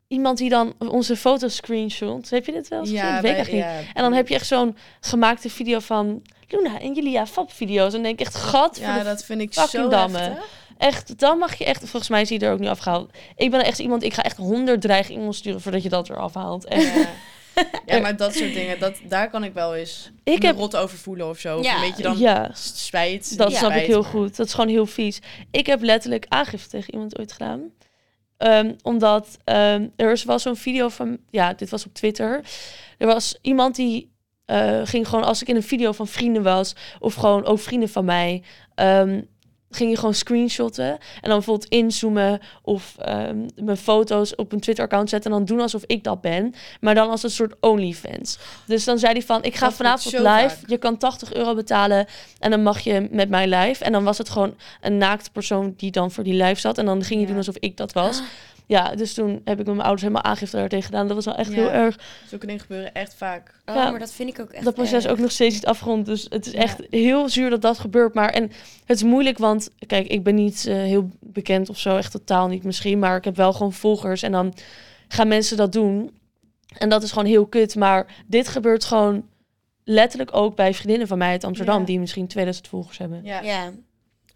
iemand 0.07 0.37
die 0.37 0.49
dan 0.49 0.73
onze 0.77 1.15
foto's 1.15 1.55
screenshot. 1.55 2.29
Heb 2.29 2.45
je 2.45 2.51
dit 2.51 2.67
wel 2.67 2.79
eens 2.79 2.89
gezien? 2.89 3.05
ja, 3.05 3.21
weet 3.21 3.47
ik 3.47 3.53
niet. 3.53 3.61
ja. 3.61 3.77
En 3.93 4.01
dan 4.03 4.13
heb 4.13 4.27
je 4.27 4.33
echt 4.33 4.47
zo'n 4.47 4.77
gemaakte 4.99 5.49
video 5.49 5.79
van 5.79 6.21
Luna 6.47 6.79
en 6.79 6.93
Julia 6.93 7.27
Fab 7.27 7.51
video's. 7.51 7.85
En 7.85 7.91
dan 7.91 8.01
denk 8.03 8.19
ik 8.19 8.25
echt, 8.25 8.35
gat 8.35 8.75
voor 8.77 8.85
Ja, 8.85 9.03
dat 9.03 9.23
vind 9.25 9.41
ik 9.41 9.53
zo 9.53 9.87
damme. 9.87 10.17
heftig. 10.19 10.59
Echt, 10.81 11.19
dan 11.19 11.37
mag 11.37 11.55
je 11.55 11.65
echt... 11.65 11.79
Volgens 11.79 12.09
mij 12.09 12.21
is 12.21 12.27
die 12.27 12.39
er 12.39 12.51
ook 12.51 12.59
nu 12.59 12.67
afgehaald. 12.67 13.11
Ik 13.35 13.51
ben 13.51 13.63
echt 13.63 13.79
iemand, 13.79 14.03
ik 14.03 14.13
ga 14.13 14.23
echt 14.23 14.37
honderd 14.37 14.81
dreigingen 14.81 15.33
sturen 15.33 15.61
voordat 15.61 15.83
je 15.83 15.89
dat 15.89 16.09
eraf 16.09 16.33
haalt. 16.33 16.65
En 16.65 16.79
Ja. 16.79 17.07
Ja, 17.85 17.99
maar 17.99 18.17
dat 18.17 18.35
soort 18.35 18.53
dingen, 18.53 18.79
dat, 18.79 18.99
daar 19.07 19.29
kan 19.29 19.43
ik 19.43 19.53
wel 19.53 19.75
eens 19.75 20.11
Ik 20.23 20.41
heb 20.41 20.57
rot 20.57 20.75
over 20.75 20.97
voelen 20.97 21.29
of 21.29 21.39
zo. 21.39 21.57
Of 21.57 21.63
Ja. 21.65 21.75
een 21.75 21.89
beetje 21.89 22.03
dan 22.03 22.17
ja, 22.17 22.51
spijt. 22.53 23.37
dat 23.37 23.55
snap 23.55 23.71
ik 23.71 23.85
heel 23.85 24.03
goed. 24.03 24.35
Dat 24.35 24.45
is 24.45 24.53
gewoon 24.53 24.69
heel 24.69 24.85
vies. 24.85 25.19
Ik 25.51 25.65
heb 25.65 25.81
letterlijk 25.81 26.25
aangifte 26.27 26.69
tegen 26.69 26.93
iemand 26.93 27.19
ooit 27.19 27.31
gedaan. 27.31 27.61
Ehm, 28.37 28.73
omdat 28.81 29.37
ehm, 29.43 29.87
er 29.95 30.07
was 30.07 30.23
wel 30.23 30.39
zo'n 30.39 30.55
video 30.55 30.89
van, 30.89 31.17
ja, 31.29 31.53
dit 31.53 31.69
was 31.69 31.85
op 31.85 31.93
Twitter. 31.93 32.41
Er 32.97 33.07
was 33.07 33.37
iemand 33.41 33.75
die 33.75 34.11
eh, 34.45 34.81
ging 34.83 35.07
gewoon, 35.07 35.23
als 35.23 35.41
ik 35.41 35.47
in 35.47 35.55
een 35.55 35.63
video 35.63 35.91
van 35.91 36.07
vrienden 36.07 36.43
was, 36.43 36.75
of 36.99 37.13
gewoon 37.13 37.45
ook 37.45 37.59
vrienden 37.59 37.89
van 37.89 38.05
mij, 38.05 38.43
ehm, 38.75 39.21
ging 39.71 39.89
je 39.89 39.95
gewoon 39.97 40.13
screenshotten 40.13 40.85
en 40.89 40.99
dan 41.21 41.31
bijvoorbeeld 41.31 41.69
inzoomen 41.69 42.39
of 42.61 42.95
ehm, 42.97 43.37
mijn 43.55 43.77
foto's 43.77 44.35
op 44.35 44.51
een 44.51 44.59
Twitter-account 44.59 45.09
zetten 45.09 45.31
en 45.31 45.37
dan 45.37 45.45
doen 45.45 45.59
alsof 45.59 45.83
ik 45.85 46.03
dat 46.03 46.21
ben, 46.21 46.53
maar 46.79 46.95
dan 46.95 47.09
als 47.09 47.23
een 47.23 47.29
soort 47.29 47.53
OnlyFans. 47.59 48.37
Dus 48.65 48.83
dan 48.83 48.99
zei 48.99 49.13
hij 49.13 49.21
van, 49.21 49.43
ik 49.43 49.55
ga 49.55 49.65
Dat 49.65 49.75
vanavond 49.75 50.13
live, 50.13 50.25
vaak. 50.27 50.57
je 50.65 50.77
kan 50.77 50.97
80 50.97 51.33
euro 51.33 51.55
betalen 51.55 52.05
en 52.39 52.51
dan 52.51 52.63
mag 52.63 52.79
je 52.79 53.07
met 53.11 53.29
mij 53.29 53.47
live. 53.47 53.83
En 53.83 53.91
dan 53.91 54.03
was 54.03 54.17
het 54.17 54.29
gewoon 54.29 54.55
een 54.81 54.97
naakte 54.97 55.31
persoon 55.31 55.73
die 55.77 55.91
dan 55.91 56.11
voor 56.11 56.23
die 56.23 56.43
live 56.43 56.59
zat 56.59 56.77
en 56.77 56.85
dan 56.85 57.03
ging 57.03 57.13
je 57.19 57.19
Ja. 57.19 57.27
doen 57.27 57.37
alsof 57.37 57.55
ik 57.59 57.77
dat 57.77 57.93
was. 57.93 58.21
Ja, 58.71 58.95
dus 58.95 59.13
toen 59.13 59.31
heb 59.31 59.59
ik 59.59 59.65
met 59.65 59.65
mijn 59.65 59.79
ouders 59.79 60.01
helemaal 60.01 60.23
aangifte 60.23 60.55
daartegen 60.57 60.85
gedaan. 60.85 61.07
Dat 61.07 61.15
was 61.15 61.25
wel 61.25 61.35
echt 61.35 61.49
Ja. 61.49 61.55
heel 61.55 61.71
erg. 61.71 61.99
Zulke 62.27 62.45
dingen 62.45 62.61
gebeuren 62.61 62.93
echt 62.93 63.13
vaak. 63.13 63.61
Oh, 63.65 63.75
Ja. 63.75 63.89
maar 63.89 63.99
dat 63.99 64.11
vind 64.11 64.29
ik 64.29 64.39
ook 64.39 64.49
echt 64.51 64.63
dat 64.65 64.73
proces 64.73 65.03
erg. 65.03 65.11
ook 65.13 65.19
nog 65.19 65.31
steeds 65.31 65.53
niet 65.53 65.65
afgerond. 65.65 66.05
Dus 66.05 66.25
het 66.29 66.45
is 66.45 66.51
Ja. 66.51 66.59
echt 66.59 66.81
heel 66.89 67.29
zuur 67.29 67.49
dat 67.49 67.61
dat 67.61 67.79
gebeurt. 67.79 68.13
Maar 68.13 68.29
en 68.29 68.43
het 68.85 68.97
is 68.97 69.03
moeilijk, 69.03 69.37
want 69.37 69.69
kijk, 69.87 70.07
ik 70.07 70.23
ben 70.23 70.35
niet 70.35 70.65
eh, 70.67 70.75
heel 70.75 71.09
bekend 71.19 71.69
of 71.69 71.79
zo. 71.79 71.97
Echt 71.97 72.11
totaal 72.11 72.47
niet 72.47 72.63
misschien. 72.63 72.99
Maar 72.99 73.17
ik 73.17 73.23
heb 73.23 73.35
wel 73.35 73.53
gewoon 73.53 73.73
volgers. 73.73 74.21
En 74.23 74.31
dan 74.31 74.53
gaan 75.07 75.27
mensen 75.27 75.57
dat 75.57 75.71
doen. 75.71 76.11
En 76.77 76.89
dat 76.89 77.03
is 77.03 77.11
gewoon 77.11 77.27
heel 77.27 77.45
kut. 77.45 77.75
Maar 77.75 78.05
dit 78.27 78.47
gebeurt 78.47 78.83
gewoon 78.83 79.25
letterlijk 79.83 80.35
ook 80.35 80.55
bij 80.55 80.73
vriendinnen 80.73 81.07
van 81.07 81.17
mij 81.17 81.29
uit 81.31 81.43
Amsterdam. 81.43 81.79
Ja. 81.79 81.85
Die 81.85 81.99
misschien 81.99 82.27
2000 82.27 82.67
volgers 82.67 82.97
hebben. 82.97 83.19
Ja, 83.23 83.71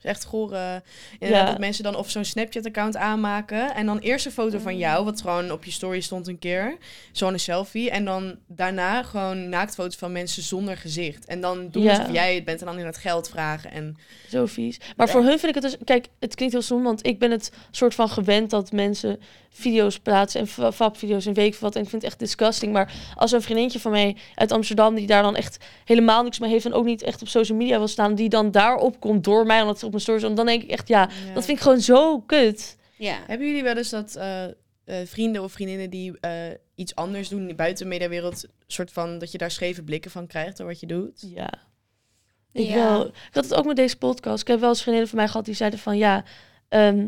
echt 0.06 0.26
goor. 0.26 0.54
eh, 0.54 0.76
Ja. 1.20 1.46
dat 1.46 1.60
mensen 1.60 1.84
dan 1.84 1.96
of 1.96 2.10
zo'n 2.10 2.26
Snapchat-account 2.26 2.96
aanmaken. 2.98 3.76
En 3.76 3.86
dan 3.86 3.98
eerst 4.00 4.26
een 4.26 4.32
foto 4.32 4.60
van 4.60 4.78
jou, 4.78 5.06
wat 5.06 5.22
gewoon 5.22 5.52
op 5.52 5.64
je 5.66 5.72
story 5.72 6.02
stond 6.02 6.28
een 6.28 6.40
keer. 6.40 6.78
Zo'n 7.12 7.40
selfie. 7.40 7.90
En 7.92 8.06
dan 8.06 8.36
daarna 8.48 9.04
gewoon 9.04 9.50
naaktfoto's 9.50 9.96
van 9.96 10.12
mensen 10.12 10.44
zonder 10.44 10.78
gezicht. 10.78 11.26
En 11.26 11.42
dan 11.42 11.70
doen 11.70 11.84
Ja. 11.84 11.90
alsof 11.98 12.12
jij 12.14 12.36
het 12.36 12.46
bent 12.46 12.60
en 12.60 12.66
dan 12.66 12.80
in 12.80 12.86
het 12.86 12.98
geld 12.98 13.30
vragen. 13.30 13.72
En 13.72 13.98
Zo 14.30 14.46
vies. 14.46 14.80
Maar 14.98 15.10
voor 15.10 15.22
hun 15.24 15.40
vind 15.40 15.56
ik 15.56 15.64
het 15.64 15.72
dus... 15.72 15.78
Kijk, 15.84 16.08
het 16.20 16.36
klinkt 16.36 16.54
heel 16.54 16.64
stom, 16.64 16.84
want 16.84 17.06
ik 17.06 17.20
ben 17.20 17.32
het 17.32 17.52
soort 17.72 17.96
van 17.96 18.10
gewend 18.10 18.50
dat 18.50 18.72
mensen 18.72 19.20
video's 19.50 20.00
plaatsen 20.00 20.40
en 20.42 20.48
fa- 20.48 20.72
fabvideo's 20.72 21.26
en 21.26 21.34
veel 21.36 21.54
wat. 21.60 21.76
En 21.76 21.82
ik 21.82 21.90
vind 21.90 22.02
het 22.02 22.12
echt 22.12 22.20
disgusting. 22.20 22.74
Maar 22.74 22.94
als 23.16 23.32
een 23.32 23.42
vriendinnetje 23.42 23.80
van 23.80 23.92
mij 23.92 24.16
uit 24.36 24.52
Amsterdam, 24.52 24.96
die 24.96 25.08
daar 25.08 25.24
dan 25.24 25.36
echt 25.36 25.66
helemaal 25.86 26.24
niks 26.24 26.40
mee 26.40 26.50
heeft 26.50 26.66
en 26.66 26.74
ook 26.74 26.86
niet 26.86 27.02
echt 27.04 27.22
op 27.22 27.28
social 27.28 27.58
media 27.58 27.78
wil 27.78 27.88
staan, 27.88 28.16
die 28.16 28.30
dan 28.30 28.52
daarop 28.52 29.00
komt 29.00 29.24
door 29.24 29.46
mij, 29.46 29.62
omdat 29.62 29.80
ze 29.80 29.86
op 29.86 29.94
mijn 30.04 30.20
stories 30.20 30.36
dan 30.36 30.46
denk 30.46 30.64
ik 30.64 30.70
echt, 30.70 30.88
ja, 30.88 31.10
dat 31.34 31.46
vind 31.46 31.58
ik 31.58 31.64
gewoon 31.64 31.82
zo 31.82 32.20
kut. 32.20 32.78
Ja. 32.98 33.18
Hebben 33.28 33.48
jullie 33.48 33.64
wel 33.64 33.78
eens 33.78 33.90
dat 33.90 34.16
eh, 34.16 34.44
eh, 34.44 34.52
vrienden 35.06 35.44
of 35.44 35.52
vriendinnen 35.52 35.90
die 35.90 36.20
eh, 36.20 36.32
iets 36.76 36.96
anders 36.96 37.30
doen 37.30 37.56
buiten 37.56 37.84
de 37.84 37.90
mediawereld, 37.90 38.46
soort 38.68 38.92
van 38.92 39.18
dat 39.20 39.32
je 39.32 39.38
daar 39.38 39.52
scheve 39.52 39.84
blikken 39.84 40.12
van 40.12 40.28
krijgt 40.28 40.58
door 40.58 40.68
wat 40.68 40.80
je 40.80 40.88
doet? 40.88 41.26
Ja. 41.36 41.54
Ik, 42.52 42.68
Ja. 42.68 42.74
wel, 42.76 43.06
ik 43.06 43.14
had 43.32 43.44
het 43.44 43.54
ook 43.54 43.66
met 43.66 43.76
deze 43.76 43.98
podcast. 43.98 44.42
Ik 44.42 44.48
heb 44.48 44.60
wel 44.60 44.70
eens 44.70 44.82
vriendinnen 44.82 45.10
van 45.10 45.18
mij 45.20 45.28
gehad 45.28 45.46
die 45.46 45.56
zeiden 45.56 45.80
van 45.80 45.98
ja, 45.98 46.24
ehm, 46.68 47.08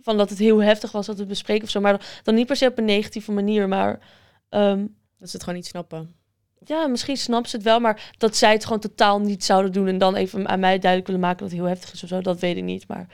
van 0.00 0.16
dat 0.16 0.30
het 0.30 0.38
heel 0.38 0.62
heftig 0.62 0.92
was 0.92 1.06
dat 1.06 1.18
we 1.18 1.26
bespreken 1.26 1.64
of 1.64 1.70
zo. 1.70 1.80
Maar 1.80 1.92
dan, 1.92 2.06
dan 2.22 2.34
niet 2.34 2.46
per 2.46 2.56
se 2.56 2.66
op 2.66 2.78
een 2.78 2.84
negatieve 2.84 3.32
manier, 3.32 3.68
maar 3.68 4.00
ehm, 4.48 4.86
Dat 5.18 5.28
ze 5.28 5.34
het 5.36 5.44
gewoon 5.44 5.58
niet 5.58 5.68
snappen. 5.68 6.14
Ja, 6.64 6.86
misschien 6.86 7.16
snapt 7.16 7.50
ze 7.50 7.56
het 7.56 7.64
wel, 7.64 7.80
maar 7.80 8.12
dat 8.18 8.36
zij 8.36 8.52
het 8.52 8.64
gewoon 8.64 8.80
totaal 8.80 9.20
niet 9.20 9.44
zouden 9.44 9.72
doen 9.72 9.86
en 9.88 9.98
dan 9.98 10.14
even 10.14 10.48
aan 10.48 10.60
mij 10.60 10.78
duidelijk 10.78 11.06
willen 11.06 11.22
maken 11.22 11.38
dat 11.38 11.50
het 11.50 11.58
heel 11.58 11.68
heftig 11.68 11.92
is 11.92 12.02
of 12.02 12.08
zo, 12.08 12.20
dat 12.20 12.40
weet 12.40 12.56
ik 12.56 12.62
niet. 12.62 12.88
Maar 12.88 13.06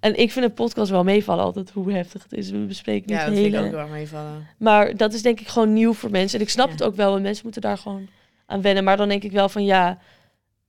en 0.00 0.16
ik 0.16 0.32
vind 0.32 0.44
een 0.44 0.54
podcast 0.54 0.90
wel 0.90 1.04
meevallen 1.04 1.44
altijd 1.44 1.70
hoe 1.70 1.92
heftig 1.92 2.22
het 2.22 2.32
is. 2.32 2.50
We 2.50 2.58
bespreken 2.58 3.06
niet 3.10 3.18
Ja, 3.20 3.26
dat 3.26 3.34
vind 3.34 3.54
ik 3.54 3.60
ook 3.60 3.72
erg 3.72 3.88
meevallen. 3.88 4.46
Maar 4.58 4.96
dat 4.96 5.12
is 5.12 5.22
denk 5.22 5.40
ik 5.40 5.48
gewoon 5.48 5.72
nieuw 5.72 5.92
voor 5.92 6.10
mensen. 6.10 6.38
En 6.38 6.44
ik 6.44 6.50
snap 6.50 6.66
Ja. 6.66 6.72
het 6.72 6.82
ook 6.82 6.94
wel, 6.96 7.10
want 7.10 7.22
mensen 7.22 7.42
moeten 7.44 7.62
daar 7.62 7.78
gewoon 7.78 8.08
aan 8.46 8.62
wennen. 8.62 8.84
Maar 8.84 8.96
dan 8.96 9.08
denk 9.08 9.22
ik 9.22 9.32
wel 9.32 9.48
van 9.48 9.64
ja, 9.64 9.98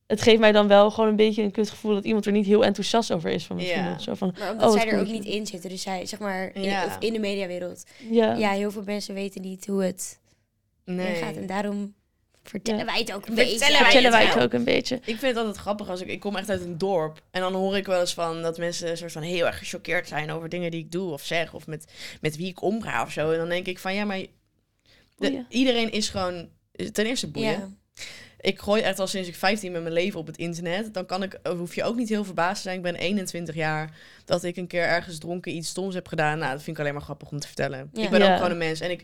het 0.08 0.22
geeft 0.22 0.40
mij 0.40 0.52
dan 0.52 0.68
wel 0.68 0.92
gewoon 0.92 1.10
een 1.10 1.16
beetje 1.16 1.44
een 1.44 1.52
kutgevoel 1.52 1.94
dat 1.94 2.06
iemand 2.06 2.26
er 2.26 2.32
niet 2.32 2.46
heel 2.46 2.66
enthousiast 2.66 3.12
over 3.14 3.30
is 3.30 3.46
van 3.46 3.56
mijn 3.56 3.68
Ja. 3.68 3.98
Zo 4.00 4.14
van, 4.14 4.36
Maar 4.40 4.48
Oh, 4.48 4.54
omdat 4.54 4.74
wat 4.74 4.82
zij 4.82 4.92
er 4.92 5.00
ook 5.00 5.08
niet 5.08 5.26
in 5.26 5.46
zitten. 5.46 5.70
Dus 5.70 5.82
zij, 5.82 6.06
zeg 6.06 6.20
maar, 6.20 6.54
in, 6.54 6.62
Ja. 6.62 6.86
of 6.86 6.98
in 7.00 7.14
de 7.14 7.20
mediawereld. 7.20 7.86
ja. 8.10 8.34
Ja, 8.34 8.50
heel 8.52 8.72
veel 8.72 8.84
mensen 8.86 9.14
weten 9.14 9.42
niet 9.42 9.68
hoe 9.68 9.84
het 9.84 10.20
Nee. 10.86 11.16
gaat. 11.16 11.36
En 11.36 11.46
daarom 11.46 11.94
vertellen 12.50 12.80
Ja. 12.80 12.86
wij 12.86 13.00
het 13.00 13.14
ook 13.14 13.26
een 13.28 13.36
Vertellen 13.36 13.58
beetje. 13.58 13.72
wij 13.74 13.84
Vertellen 13.84 14.12
wij 14.12 14.26
het 14.26 14.40
ook 14.44 14.54
een 14.54 14.64
beetje. 14.64 14.96
Ik 14.96 15.02
vind 15.06 15.22
het 15.22 15.38
altijd 15.38 15.56
grappig 15.58 15.90
als 15.90 16.02
ik... 16.02 16.08
Ik 16.08 16.20
kom 16.20 16.36
echt 16.36 16.50
uit 16.50 16.62
een 16.62 16.78
dorp. 16.78 17.22
En 17.32 17.42
dan 17.42 17.54
hoor 17.54 17.78
ik 17.78 17.86
wel 17.86 18.00
eens 18.00 18.14
van 18.14 18.42
dat 18.42 18.58
mensen 18.58 18.90
een 18.90 18.98
soort 18.98 19.12
van 19.12 19.22
heel 19.22 19.46
erg 19.46 19.58
gechoqueerd 19.58 20.08
zijn 20.08 20.32
over 20.32 20.50
dingen 20.50 20.72
die 20.72 20.80
ik 20.80 20.92
doe 20.92 21.12
of 21.12 21.24
zeg. 21.26 21.54
Of 21.54 21.68
met, 21.68 21.86
met 22.22 22.36
wie 22.38 22.48
ik 22.48 22.62
omga 22.62 23.02
of 23.04 23.12
zo. 23.12 23.32
En 23.32 23.38
dan 23.38 23.50
denk 23.50 23.66
ik 23.68 23.80
van 23.80 23.94
ja, 23.96 24.06
maar... 24.06 24.20
de- 25.18 25.44
iedereen 25.50 25.92
is 25.92 26.10
gewoon... 26.10 26.50
Ten 26.92 27.06
eerste 27.06 27.28
boeien. 27.28 27.52
Ja. 27.52 27.70
Ik 28.40 28.60
gooi 28.60 28.82
echt 28.82 29.00
al 29.00 29.08
sinds 29.08 29.28
ik 29.28 29.36
15 29.36 29.72
ben 29.72 29.82
mijn 29.82 29.94
leven 29.94 30.20
op 30.20 30.28
het 30.28 30.38
internet. 30.38 30.94
Dan 30.94 31.06
kan 31.06 31.24
ik, 31.24 31.40
hoef 31.58 31.76
je 31.76 31.84
ook 31.84 31.96
niet 31.96 32.10
heel 32.10 32.24
verbaasd 32.24 32.56
te 32.56 32.62
zijn. 32.62 32.76
Ik 32.78 32.82
ben 32.84 32.96
21 32.96 33.56
jaar. 33.56 33.92
Dat 34.26 34.44
ik 34.44 34.58
een 34.58 34.68
keer 34.68 34.84
ergens 34.84 35.18
dronken 35.18 35.56
iets 35.56 35.70
stoms 35.70 35.94
heb 35.96 36.08
gedaan. 36.08 36.38
Nou, 36.40 36.52
dat 36.52 36.64
vind 36.64 36.76
ik 36.76 36.82
alleen 36.82 36.94
maar 36.94 37.04
grappig 37.04 37.32
om 37.32 37.40
te 37.40 37.48
vertellen. 37.48 37.90
Ja. 37.94 38.04
Ik 38.04 38.10
ben 38.10 38.20
Ja. 38.20 38.30
ook 38.30 38.36
gewoon 38.36 38.52
een 38.52 38.58
mens. 38.58 38.80
En 38.80 38.92
ik... 38.92 39.02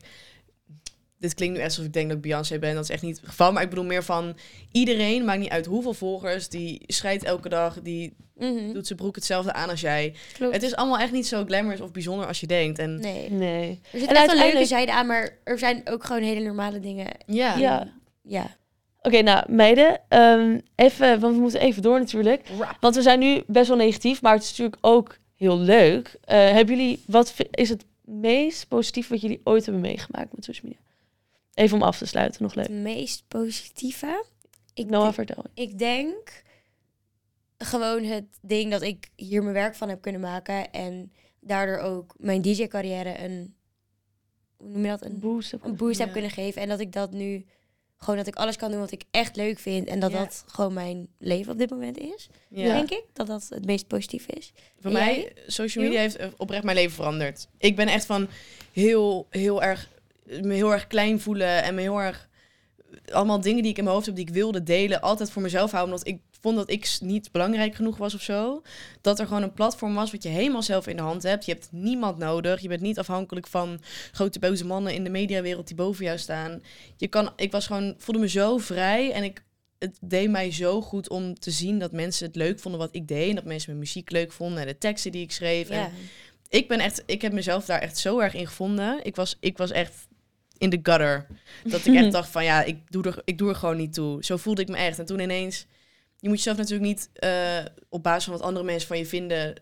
Dit 1.22 1.34
klinkt 1.34 1.56
nu 1.56 1.62
echt 1.62 1.70
alsof 1.70 1.86
ik 1.86 1.94
denk 1.94 2.08
dat 2.08 2.16
ik 2.18 2.22
Beyoncé 2.24 2.60
ben. 2.60 2.74
Dat 2.76 2.84
is 2.84 2.90
echt 2.90 3.02
niet 3.02 3.20
het 3.20 3.30
geval. 3.30 3.52
Maar 3.52 3.64
ik 3.64 3.70
bedoel 3.70 3.86
meer 3.86 4.04
van... 4.04 4.36
Iedereen, 4.72 5.26
maakt 5.26 5.40
niet 5.40 5.50
uit 5.50 5.66
hoeveel 5.66 5.94
volgers... 5.94 6.50
Die 6.50 6.82
scheidt 6.88 7.24
elke 7.24 7.50
dag. 7.50 7.82
Die 7.82 8.14
Mhm. 8.38 8.74
doet 8.74 8.88
zijn 8.88 9.00
broek 9.00 9.16
hetzelfde 9.16 9.54
aan 9.54 9.70
als 9.70 9.82
jij. 9.82 10.14
Klopt. 10.34 10.54
Het 10.54 10.64
is 10.64 10.76
allemaal 10.76 10.98
echt 11.00 11.12
niet 11.12 11.28
zo 11.28 11.46
glamorous 11.46 11.82
of 11.82 11.92
bijzonder 11.92 12.28
als 12.28 12.40
je 12.40 12.48
denkt. 12.48 12.80
En 12.80 13.00
Nee. 13.00 13.32
Nee. 13.32 13.80
Er 13.92 14.00
zit 14.00 14.10
En 14.10 14.16
echt 14.16 14.32
een 14.32 14.38
leuke 14.38 14.66
zijde 14.66 14.92
aan, 14.94 15.06
maar 15.08 15.38
er 15.44 15.60
zijn 15.60 15.82
ook 15.86 16.04
gewoon 16.04 16.22
hele 16.22 16.40
normale 16.46 16.80
dingen. 16.80 17.08
ja. 17.26 17.58
Ja. 17.58 17.88
Ja. 18.24 18.56
Oké, 19.02 19.22
nou 19.22 19.52
meiden, 19.52 20.00
ehm, 20.08 20.60
even, 20.76 21.20
want 21.20 21.36
we 21.36 21.42
moeten 21.42 21.60
even 21.62 21.82
door 21.82 22.00
natuurlijk. 22.00 22.48
Rap. 22.60 22.78
Want 22.80 22.96
we 22.96 23.02
zijn 23.02 23.20
nu 23.20 23.42
best 23.48 23.68
wel 23.68 23.78
negatief, 23.78 24.22
maar 24.22 24.34
het 24.34 24.44
is 24.44 24.50
natuurlijk 24.50 24.78
ook 24.82 25.18
heel 25.36 25.60
leuk. 25.60 26.16
Eh, 26.24 26.38
hebben 26.38 26.76
jullie, 26.78 27.04
wat 27.08 27.34
is 27.52 27.70
het 27.70 27.86
meest 28.06 28.68
positief 28.68 29.08
wat 29.08 29.22
jullie 29.22 29.42
ooit 29.44 29.64
hebben 29.66 29.82
meegemaakt 29.84 30.36
met 30.36 30.44
social 30.46 30.72
media? 30.72 30.86
Even 31.54 31.78
om 31.78 31.84
af 31.84 31.98
te 31.98 32.06
sluiten, 32.06 32.44
nog 32.44 32.56
leuk. 32.56 32.68
Het 32.68 32.76
meest 32.76 33.24
positieve. 33.28 34.26
Ik, 34.74 34.86
Noah, 34.90 35.02
denk- 35.04 35.14
vertel. 35.14 35.44
ik 35.54 35.78
denk 35.80 36.44
gewoon 37.58 38.04
het 38.04 38.26
ding 38.42 38.72
dat 38.72 38.82
ik 38.82 39.10
hier 39.16 39.42
mijn 39.42 39.54
werk 39.54 39.76
van 39.76 39.90
heb 39.90 40.02
kunnen 40.02 40.22
maken. 40.22 40.72
En 40.72 41.12
daardoor 41.40 41.78
ook 41.78 42.14
mijn 42.18 42.42
DJ-carrière 42.42 43.20
een, 43.24 43.56
hoe 44.58 44.68
noem 44.70 44.82
je 44.84 44.88
dat? 44.90 45.06
Een 45.06 45.20
boost. 45.20 45.54
een 45.62 45.76
boost 45.76 45.98
Ja. 45.98 46.04
heb 46.04 46.14
kunnen 46.14 46.32
geven. 46.32 46.62
En 46.62 46.68
dat 46.68 46.80
ik 46.80 46.92
dat 46.92 47.12
nu, 47.12 47.46
gewoon 47.98 48.16
dat 48.18 48.28
ik 48.28 48.36
alles 48.36 48.56
kan 48.56 48.72
doen 48.72 48.80
wat 48.80 48.92
ik 48.92 49.04
echt 49.12 49.36
leuk 49.36 49.60
vind. 49.60 49.88
En 49.88 50.00
dat 50.00 50.12
Ja. 50.12 50.18
dat 50.20 50.44
gewoon 50.48 50.74
mijn 50.74 51.08
leven 51.18 51.52
op 51.52 51.58
dit 51.58 51.70
moment 51.70 51.98
is. 51.98 52.30
Ja. 52.50 52.64
Denk 52.76 52.90
ik. 52.90 53.04
Dat 53.14 53.28
dat 53.28 53.48
het 53.50 53.66
meest 53.66 53.88
positief 53.88 54.26
is. 54.28 54.52
Voor 54.80 54.92
En 54.92 54.98
mij, 54.98 55.16
jij? 55.20 55.34
social 55.48 55.84
media 55.84 56.00
heeft 56.00 56.18
oprecht 56.38 56.64
mijn 56.64 56.76
leven 56.78 56.92
veranderd. 56.96 57.48
Ik 57.58 57.76
ben 57.76 57.88
echt 57.88 58.06
van 58.06 58.28
heel, 58.72 59.28
heel 59.30 59.64
erg, 59.64 59.90
me 60.42 60.54
heel 60.54 60.72
erg 60.74 60.88
klein 60.88 61.20
voelen 61.20 61.64
en 61.64 61.76
me 61.76 61.82
heel 61.82 62.02
erg, 62.02 62.30
allemaal 63.12 63.42
dingen 63.42 63.62
die 63.62 63.72
ik 63.72 63.78
in 63.78 63.84
mijn 63.84 63.96
hoofd 63.96 64.08
heb 64.08 64.16
die 64.16 64.28
ik 64.28 64.34
wilde 64.34 64.64
delen, 64.64 65.02
altijd 65.02 65.32
voor 65.32 65.42
mezelf 65.42 65.72
houden, 65.72 65.94
omdat 65.94 66.08
ik 66.08 66.20
vond 66.42 66.56
dat 66.56 66.70
ik 66.70 66.98
niet 67.02 67.32
belangrijk 67.32 67.76
genoeg 67.76 67.98
was 67.98 68.14
of 68.14 68.22
zo. 68.22 68.62
Dat 69.02 69.20
er 69.20 69.28
gewoon 69.28 69.44
een 69.44 69.54
platform 69.54 69.94
was 69.94 70.12
wat 70.12 70.24
je 70.24 70.30
helemaal 70.30 70.64
zelf 70.64 70.88
in 70.88 70.96
de 70.96 71.02
hand 71.02 71.24
hebt. 71.24 71.46
Je 71.46 71.52
hebt 71.52 71.68
niemand 71.72 72.18
nodig. 72.18 72.62
Je 72.62 72.68
bent 72.68 72.82
niet 72.82 73.00
afhankelijk 73.00 73.48
van 73.48 73.82
grote 74.12 74.40
boze 74.40 74.66
mannen 74.66 74.94
in 74.94 75.04
de 75.04 75.10
mediawereld 75.10 75.68
die 75.68 75.76
boven 75.76 76.06
jou 76.06 76.18
staan. 76.18 76.62
Je 76.98 77.08
kan, 77.08 77.34
ik 77.36 77.52
was 77.52 77.68
gewoon, 77.68 77.96
voelde 77.98 78.22
me 78.22 78.30
zo 78.30 78.58
vrij 78.58 79.12
en 79.12 79.24
ik, 79.24 79.44
het 79.80 79.98
deed 80.02 80.30
mij 80.30 80.52
zo 80.52 80.82
goed 80.82 81.10
om 81.10 81.40
te 81.40 81.52
zien 81.52 81.80
dat 81.80 81.92
mensen 81.92 82.26
het 82.28 82.36
leuk 82.36 82.60
vonden 82.60 82.80
wat 82.80 82.96
ik 82.96 83.08
deed. 83.08 83.30
En 83.30 83.36
dat 83.36 83.46
mensen 83.46 83.70
mijn 83.70 83.84
muziek 83.84 84.12
leuk 84.12 84.32
vonden 84.32 84.62
en 84.62 84.68
de 84.68 84.78
teksten 84.78 85.12
die 85.12 85.24
ik 85.24 85.32
schreef. 85.32 85.70
En 85.70 85.80
Ja. 85.80 85.90
ik 86.50 86.68
ben 86.68 86.80
echt, 86.80 87.04
ik 87.06 87.22
heb 87.22 87.34
mezelf 87.34 87.66
daar 87.66 87.80
echt 87.80 87.98
zo 87.98 88.20
erg 88.20 88.34
in 88.34 88.48
gevonden. 88.48 89.00
Ik 89.04 89.16
was, 89.16 89.38
ik 89.40 89.58
was 89.58 89.72
echt 89.72 90.08
in 90.62 90.70
de 90.70 90.80
gutter. 90.84 91.28
Dat 91.64 91.86
ik 91.86 91.96
echt 91.96 92.12
dacht 92.20 92.30
van 92.30 92.44
ja, 92.44 92.64
ik 92.64 92.92
doe, 92.92 93.04
er, 93.04 93.22
ik 93.26 93.38
doe 93.38 93.50
er 93.50 93.56
gewoon 93.56 93.78
niet 93.78 93.94
toe. 93.94 94.24
Zo 94.26 94.38
voelde 94.38 94.62
ik 94.62 94.68
me 94.68 94.78
echt. 94.78 95.00
En 95.00 95.06
toen 95.06 95.20
ineens, 95.20 95.66
je 96.20 96.28
moet 96.28 96.38
jezelf 96.38 96.58
natuurlijk 96.58 96.86
niet 96.88 97.10
eh, 97.14 97.66
op 97.90 98.04
basis 98.04 98.24
van 98.24 98.34
wat 98.34 98.42
andere 98.42 98.66
mensen 98.66 98.88
van 98.88 98.98
je 98.98 99.06
vinden, 99.06 99.56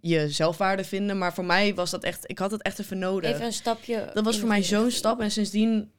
je 0.00 0.28
zelfwaarde 0.30 0.84
vinden. 0.84 1.18
Maar 1.18 1.34
voor 1.34 1.44
mij 1.44 1.74
was 1.74 1.90
dat 1.90 2.04
echt, 2.04 2.30
ik 2.30 2.38
had 2.38 2.50
het 2.50 2.62
echt 2.62 2.78
even 2.78 2.98
nodig. 2.98 3.30
Even 3.30 3.44
een 3.44 3.52
stapje. 3.52 4.10
Dat 4.14 4.24
was 4.24 4.38
voor 4.38 4.48
mij 4.48 4.62
zo'n 4.62 4.90
stap. 4.90 5.20
En 5.20 5.30
sindsdien, 5.30 5.90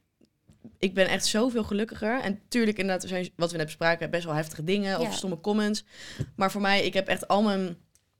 ik 0.78 0.94
ben 0.94 1.08
echt 1.08 1.26
zoveel 1.26 1.64
gelukkiger. 1.64 2.20
En 2.20 2.40
tuurlijk, 2.48 2.78
inderdaad, 2.78 3.02
er 3.02 3.08
zijn, 3.08 3.30
wat 3.36 3.50
we 3.50 3.56
net 3.56 3.66
bespraken, 3.66 4.10
best 4.10 4.24
wel 4.24 4.34
heftige 4.34 4.64
dingen 4.64 4.98
of 5.00 5.06
Ja. 5.06 5.12
stomme 5.12 5.40
comments. 5.40 5.84
Maar 6.36 6.50
voor 6.50 6.60
mij, 6.60 6.84
ik 6.84 6.94
heb 6.94 7.08
echt 7.08 7.28
al 7.28 7.42
mijn 7.42 7.76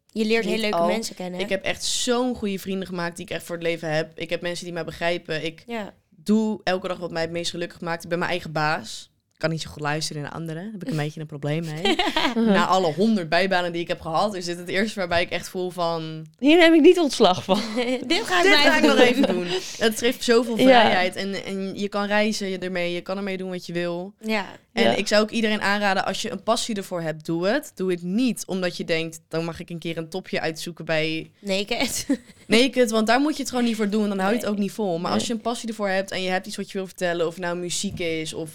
Je 0.06 0.24
leert 0.24 0.44
hele 0.44 0.60
leuke 0.60 0.76
al. 0.76 0.86
mensen 0.86 1.14
kennen. 1.14 1.40
ik 1.40 1.48
heb 1.48 1.64
echt 1.64 1.84
zo'n 1.84 2.34
goede 2.34 2.58
vrienden 2.58 2.86
gemaakt 2.88 3.16
die 3.16 3.24
ik 3.24 3.30
echt 3.32 3.44
voor 3.44 3.54
het 3.56 3.64
leven 3.64 3.92
heb. 3.94 4.18
Ik 4.18 4.30
heb 4.30 4.40
mensen 4.40 4.64
die 4.64 4.74
mij 4.74 4.84
begrijpen. 4.84 5.44
Ik 5.44 5.62
Ja. 5.66 5.94
Doe 6.24 6.60
elke 6.64 6.88
dag 6.88 6.98
wat 6.98 7.10
mij 7.10 7.22
het 7.22 7.30
meest 7.30 7.50
gelukkig 7.50 7.80
maakt. 7.80 8.02
Ik 8.02 8.08
ben 8.08 8.18
mijn 8.18 8.30
eigen 8.30 8.52
baas. 8.52 9.11
Kan 9.42 9.50
niet 9.50 9.62
zo 9.62 9.70
goed 9.70 9.82
luisteren 9.82 10.22
naar 10.22 10.30
anderen. 10.30 10.62
Daar 10.62 10.72
heb 10.72 10.82
ik 10.82 10.88
een 10.90 10.96
beetje 11.04 11.20
een 11.20 11.26
probleem 11.26 11.64
mee. 11.64 11.96
Na 12.34 12.66
alle 12.66 12.92
honderd 12.92 13.28
bijbanen 13.28 13.72
die 13.72 13.80
ik 13.82 13.88
heb 13.88 14.00
gehad, 14.00 14.34
is 14.34 14.44
dit 14.44 14.58
het 14.58 14.68
eerste 14.68 14.98
waarbij 14.98 15.22
ik 15.22 15.30
echt 15.30 15.48
voel 15.48 15.70
van... 15.70 16.26
Hier 16.38 16.58
neem 16.58 16.74
ik 16.74 16.80
niet 16.80 16.98
ontslag 16.98 17.44
van. 17.44 17.60
Dit 18.06 18.22
ga 18.22 18.36
ik, 18.36 18.42
Dit 18.42 18.52
maar 18.52 18.62
ga 18.62 18.76
ik 18.76 18.82
nog 18.82 18.98
even 18.98 19.26
doen. 19.26 19.46
Het 19.78 19.98
geeft 19.98 20.24
zoveel 20.24 20.56
Ja. 20.58 20.62
vrijheid. 20.64 21.16
En, 21.16 21.44
en 21.44 21.78
je 21.78 21.88
kan 21.88 22.06
reizen 22.06 22.60
ermee. 22.60 22.92
Je 22.92 23.00
kan 23.00 23.16
ermee 23.16 23.36
doen 23.36 23.50
wat 23.50 23.66
je 23.66 23.72
wil. 23.72 24.12
Ja. 24.20 24.46
En 24.72 24.82
Ja. 24.82 24.94
ik 24.94 25.06
zou 25.08 25.22
ook 25.22 25.30
iedereen 25.30 25.60
aanraden, 25.60 26.04
als 26.04 26.22
je 26.22 26.30
een 26.30 26.42
passie 26.42 26.74
ervoor 26.74 27.00
hebt, 27.00 27.26
doe 27.26 27.46
het. 27.46 27.72
Doe 27.74 27.90
het 27.90 28.02
niet 28.02 28.44
omdat 28.46 28.76
je 28.76 28.84
denkt, 28.84 29.20
dan 29.28 29.44
mag 29.44 29.60
ik 29.60 29.70
een 29.70 29.78
keer 29.78 29.96
een 29.96 30.08
topje 30.08 30.40
uitzoeken 30.40 30.84
bij 30.84 31.30
Naked. 31.38 32.06
Naked. 32.46 32.90
Want 32.90 33.06
daar 33.06 33.20
moet 33.20 33.36
je 33.36 33.40
het 33.42 33.50
gewoon 33.50 33.64
niet 33.64 33.76
voor 33.76 33.88
doen. 33.88 34.08
Dan 34.08 34.18
hou 34.18 34.32
je 34.32 34.38
het 34.38 34.48
ook 34.48 34.58
niet 34.58 34.72
vol. 34.72 34.98
Maar 34.98 35.12
als 35.12 35.26
je 35.26 35.32
een 35.32 35.40
passie 35.40 35.68
ervoor 35.68 35.88
hebt 35.88 36.10
en 36.10 36.22
je 36.22 36.30
hebt 36.30 36.46
iets 36.46 36.56
wat 36.56 36.70
je 36.70 36.78
wil 36.78 36.86
vertellen, 36.86 37.26
of 37.26 37.38
nou 37.38 37.56
muziek 37.56 37.98
is, 37.98 38.34
of 38.34 38.50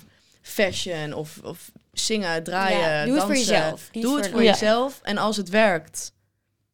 fashion, 0.48 1.14
of, 1.14 1.40
of 1.44 1.72
zingen, 1.92 2.44
draaien, 2.44 2.80
Ja, 2.80 3.06
doe 3.06 3.16
het 3.16 3.24
voor 3.24 3.36
jezelf, 3.36 3.90
Doe 3.92 4.18
het 4.18 4.30
voor 4.30 4.44
jezelf. 4.44 5.00
En 5.04 5.18
als 5.18 5.38
het 5.38 5.50
werkt, 5.50 6.14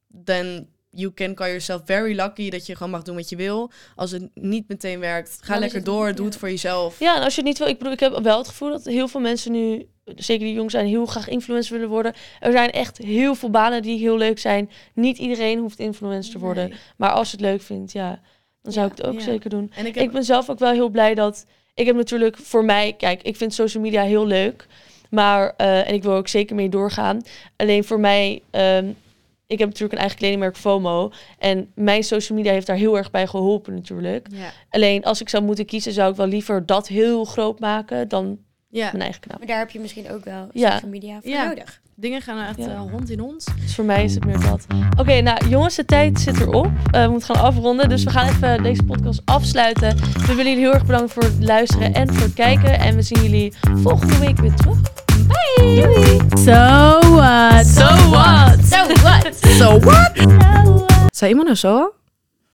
dan 0.07 0.67
you 0.89 1.13
can 1.13 1.33
call 1.33 1.47
yourself 1.47 1.81
very 1.85 2.15
lucky 2.15 2.49
dat 2.49 2.65
je 2.65 2.75
gewoon 2.75 2.91
mag 2.91 3.01
doen 3.01 3.15
wat 3.15 3.29
je 3.29 3.35
wil. 3.35 3.71
Als 3.95 4.11
het 4.11 4.29
niet 4.33 4.67
meteen 4.67 4.99
werkt, 4.99 5.37
ga 5.41 5.59
lekker 5.59 5.83
door. 5.83 6.07
ja. 6.07 6.13
Doe 6.13 6.25
het 6.25 6.37
voor 6.37 6.49
jezelf. 6.49 6.99
Ja, 6.99 7.15
en 7.15 7.23
als 7.23 7.35
je 7.35 7.39
het 7.39 7.49
niet 7.49 7.57
wil, 7.57 7.67
ik 7.67 7.77
bedoel, 7.77 7.93
ik 7.93 7.99
heb 7.99 8.19
wel 8.23 8.37
het 8.37 8.47
gevoel 8.47 8.69
dat 8.69 8.85
heel 8.85 9.07
veel 9.07 9.19
mensen 9.21 9.51
nu, 9.51 9.87
zeker 10.05 10.45
die 10.45 10.55
jong 10.55 10.71
zijn, 10.71 10.87
heel 10.87 11.05
graag 11.05 11.27
influencer 11.27 11.73
willen 11.73 11.89
worden. 11.89 12.13
Er 12.39 12.51
zijn 12.51 12.71
echt 12.71 12.97
heel 12.97 13.35
veel 13.35 13.49
banen 13.49 13.81
die 13.81 13.99
heel 13.99 14.17
leuk 14.17 14.39
zijn. 14.39 14.69
Niet 14.93 15.17
iedereen 15.17 15.59
hoeft 15.59 15.79
influencer 15.79 16.33
te 16.33 16.39
worden. 16.39 16.69
Nee. 16.69 16.77
Maar 16.97 17.11
als 17.11 17.31
je 17.31 17.37
het 17.37 17.45
leuk 17.45 17.61
vindt, 17.61 17.91
ja, 17.91 18.21
dan 18.61 18.71
zou 18.73 18.85
Ja, 18.85 18.91
ik 18.91 18.97
het 18.97 19.07
ook 19.07 19.21
zeker 19.21 19.49
doen. 19.49 19.71
En 19.75 19.85
ik 19.85 19.95
heb 19.95 20.03
Ik 20.03 20.11
ben 20.11 20.23
zelf 20.23 20.49
ook 20.49 20.59
wel 20.59 20.71
heel 20.71 20.89
blij 20.89 21.13
dat. 21.15 21.45
Ik 21.73 21.85
heb 21.85 21.95
natuurlijk 21.95 22.37
voor 22.37 22.65
mij, 22.65 22.93
kijk, 22.97 23.21
ik 23.21 23.35
vind 23.35 23.53
social 23.53 23.83
media 23.83 24.03
heel 24.03 24.25
leuk. 24.27 24.67
Maar, 25.09 25.53
eh, 25.57 25.87
en 25.87 25.93
ik 25.93 26.03
wil 26.03 26.13
ook 26.13 26.27
zeker 26.27 26.55
mee 26.55 26.69
doorgaan. 26.69 27.21
Alleen 27.55 27.83
voor 27.83 27.99
mij, 27.99 28.41
ehm, 28.51 28.87
ik 29.47 29.59
heb 29.59 29.67
natuurlijk 29.67 29.93
een 29.93 29.99
eigen 29.99 30.17
kledingmerk 30.17 30.57
FOMO. 30.57 31.11
En 31.39 31.71
mijn 31.75 32.03
social 32.03 32.37
media 32.37 32.51
heeft 32.51 32.67
daar 32.67 32.75
heel 32.75 32.97
erg 32.97 33.11
bij 33.11 33.27
geholpen 33.27 33.73
natuurlijk. 33.73 34.27
ja. 34.31 34.51
Alleen 34.69 35.03
als 35.03 35.21
ik 35.21 35.29
zou 35.29 35.43
moeten 35.43 35.65
kiezen, 35.65 35.91
zou 35.93 36.11
ik 36.11 36.17
wel 36.17 36.27
liever 36.27 36.65
dat 36.65 36.87
heel 36.87 37.25
groot 37.25 37.59
maken 37.59 38.07
dan 38.07 38.37
Ja. 38.69 38.85
mijn 38.91 39.03
eigen 39.03 39.21
kanaal. 39.21 39.37
Maar 39.37 39.47
daar 39.47 39.59
heb 39.59 39.69
je 39.69 39.79
misschien 39.79 40.11
ook 40.11 40.23
wel 40.25 40.47
social 40.53 40.89
media 40.89 41.19
voor 41.21 41.29
Ja. 41.31 41.45
nodig. 41.47 41.81
Dingen 41.95 42.21
gaan 42.21 42.47
echt 42.47 42.57
Ja. 42.57 42.67
eh, 42.67 42.79
hond 42.79 43.09
in 43.09 43.19
hond. 43.19 43.45
Dus 43.61 43.75
voor 43.75 43.85
mij 43.85 44.03
is 44.03 44.13
het 44.15 44.25
meer 44.25 44.39
dat. 44.39 44.65
Oké, 44.97 45.21
nou 45.21 45.47
jongens, 45.47 45.75
de 45.75 45.85
tijd 45.85 46.19
zit 46.19 46.39
erop. 46.41 46.71
Eh, 46.91 47.03
we 47.03 47.09
moeten 47.09 47.35
gaan 47.35 47.43
afronden. 47.45 47.89
Dus 47.89 48.03
we 48.03 48.09
gaan 48.09 48.27
even 48.27 48.63
deze 48.63 48.83
podcast 48.83 49.21
afsluiten. 49.25 49.95
We 49.97 50.25
willen 50.35 50.45
jullie 50.51 50.59
heel 50.59 50.73
erg 50.73 50.85
bedanken 50.85 51.09
voor 51.09 51.23
het 51.23 51.35
luisteren 51.39 51.93
en 51.93 52.13
voor 52.13 52.21
het 52.23 52.33
kijken. 52.33 52.79
En 52.79 52.95
we 52.95 53.01
zien 53.01 53.21
jullie 53.21 53.53
volgende 53.75 54.17
week 54.19 54.37
weer 54.37 54.53
terug. 54.53 54.77
Bye! 55.27 55.81
Doei! 55.81 56.19
So 56.43 56.99
what? 57.15 57.65
So 57.65 58.09
what? 58.09 58.57
So 58.65 58.87
what? 59.01 59.35
So 59.41 59.79
what? 59.79 60.11
Zei 61.15 61.29
iemand 61.29 61.47
nou 61.47 61.57
zo? 61.57 61.93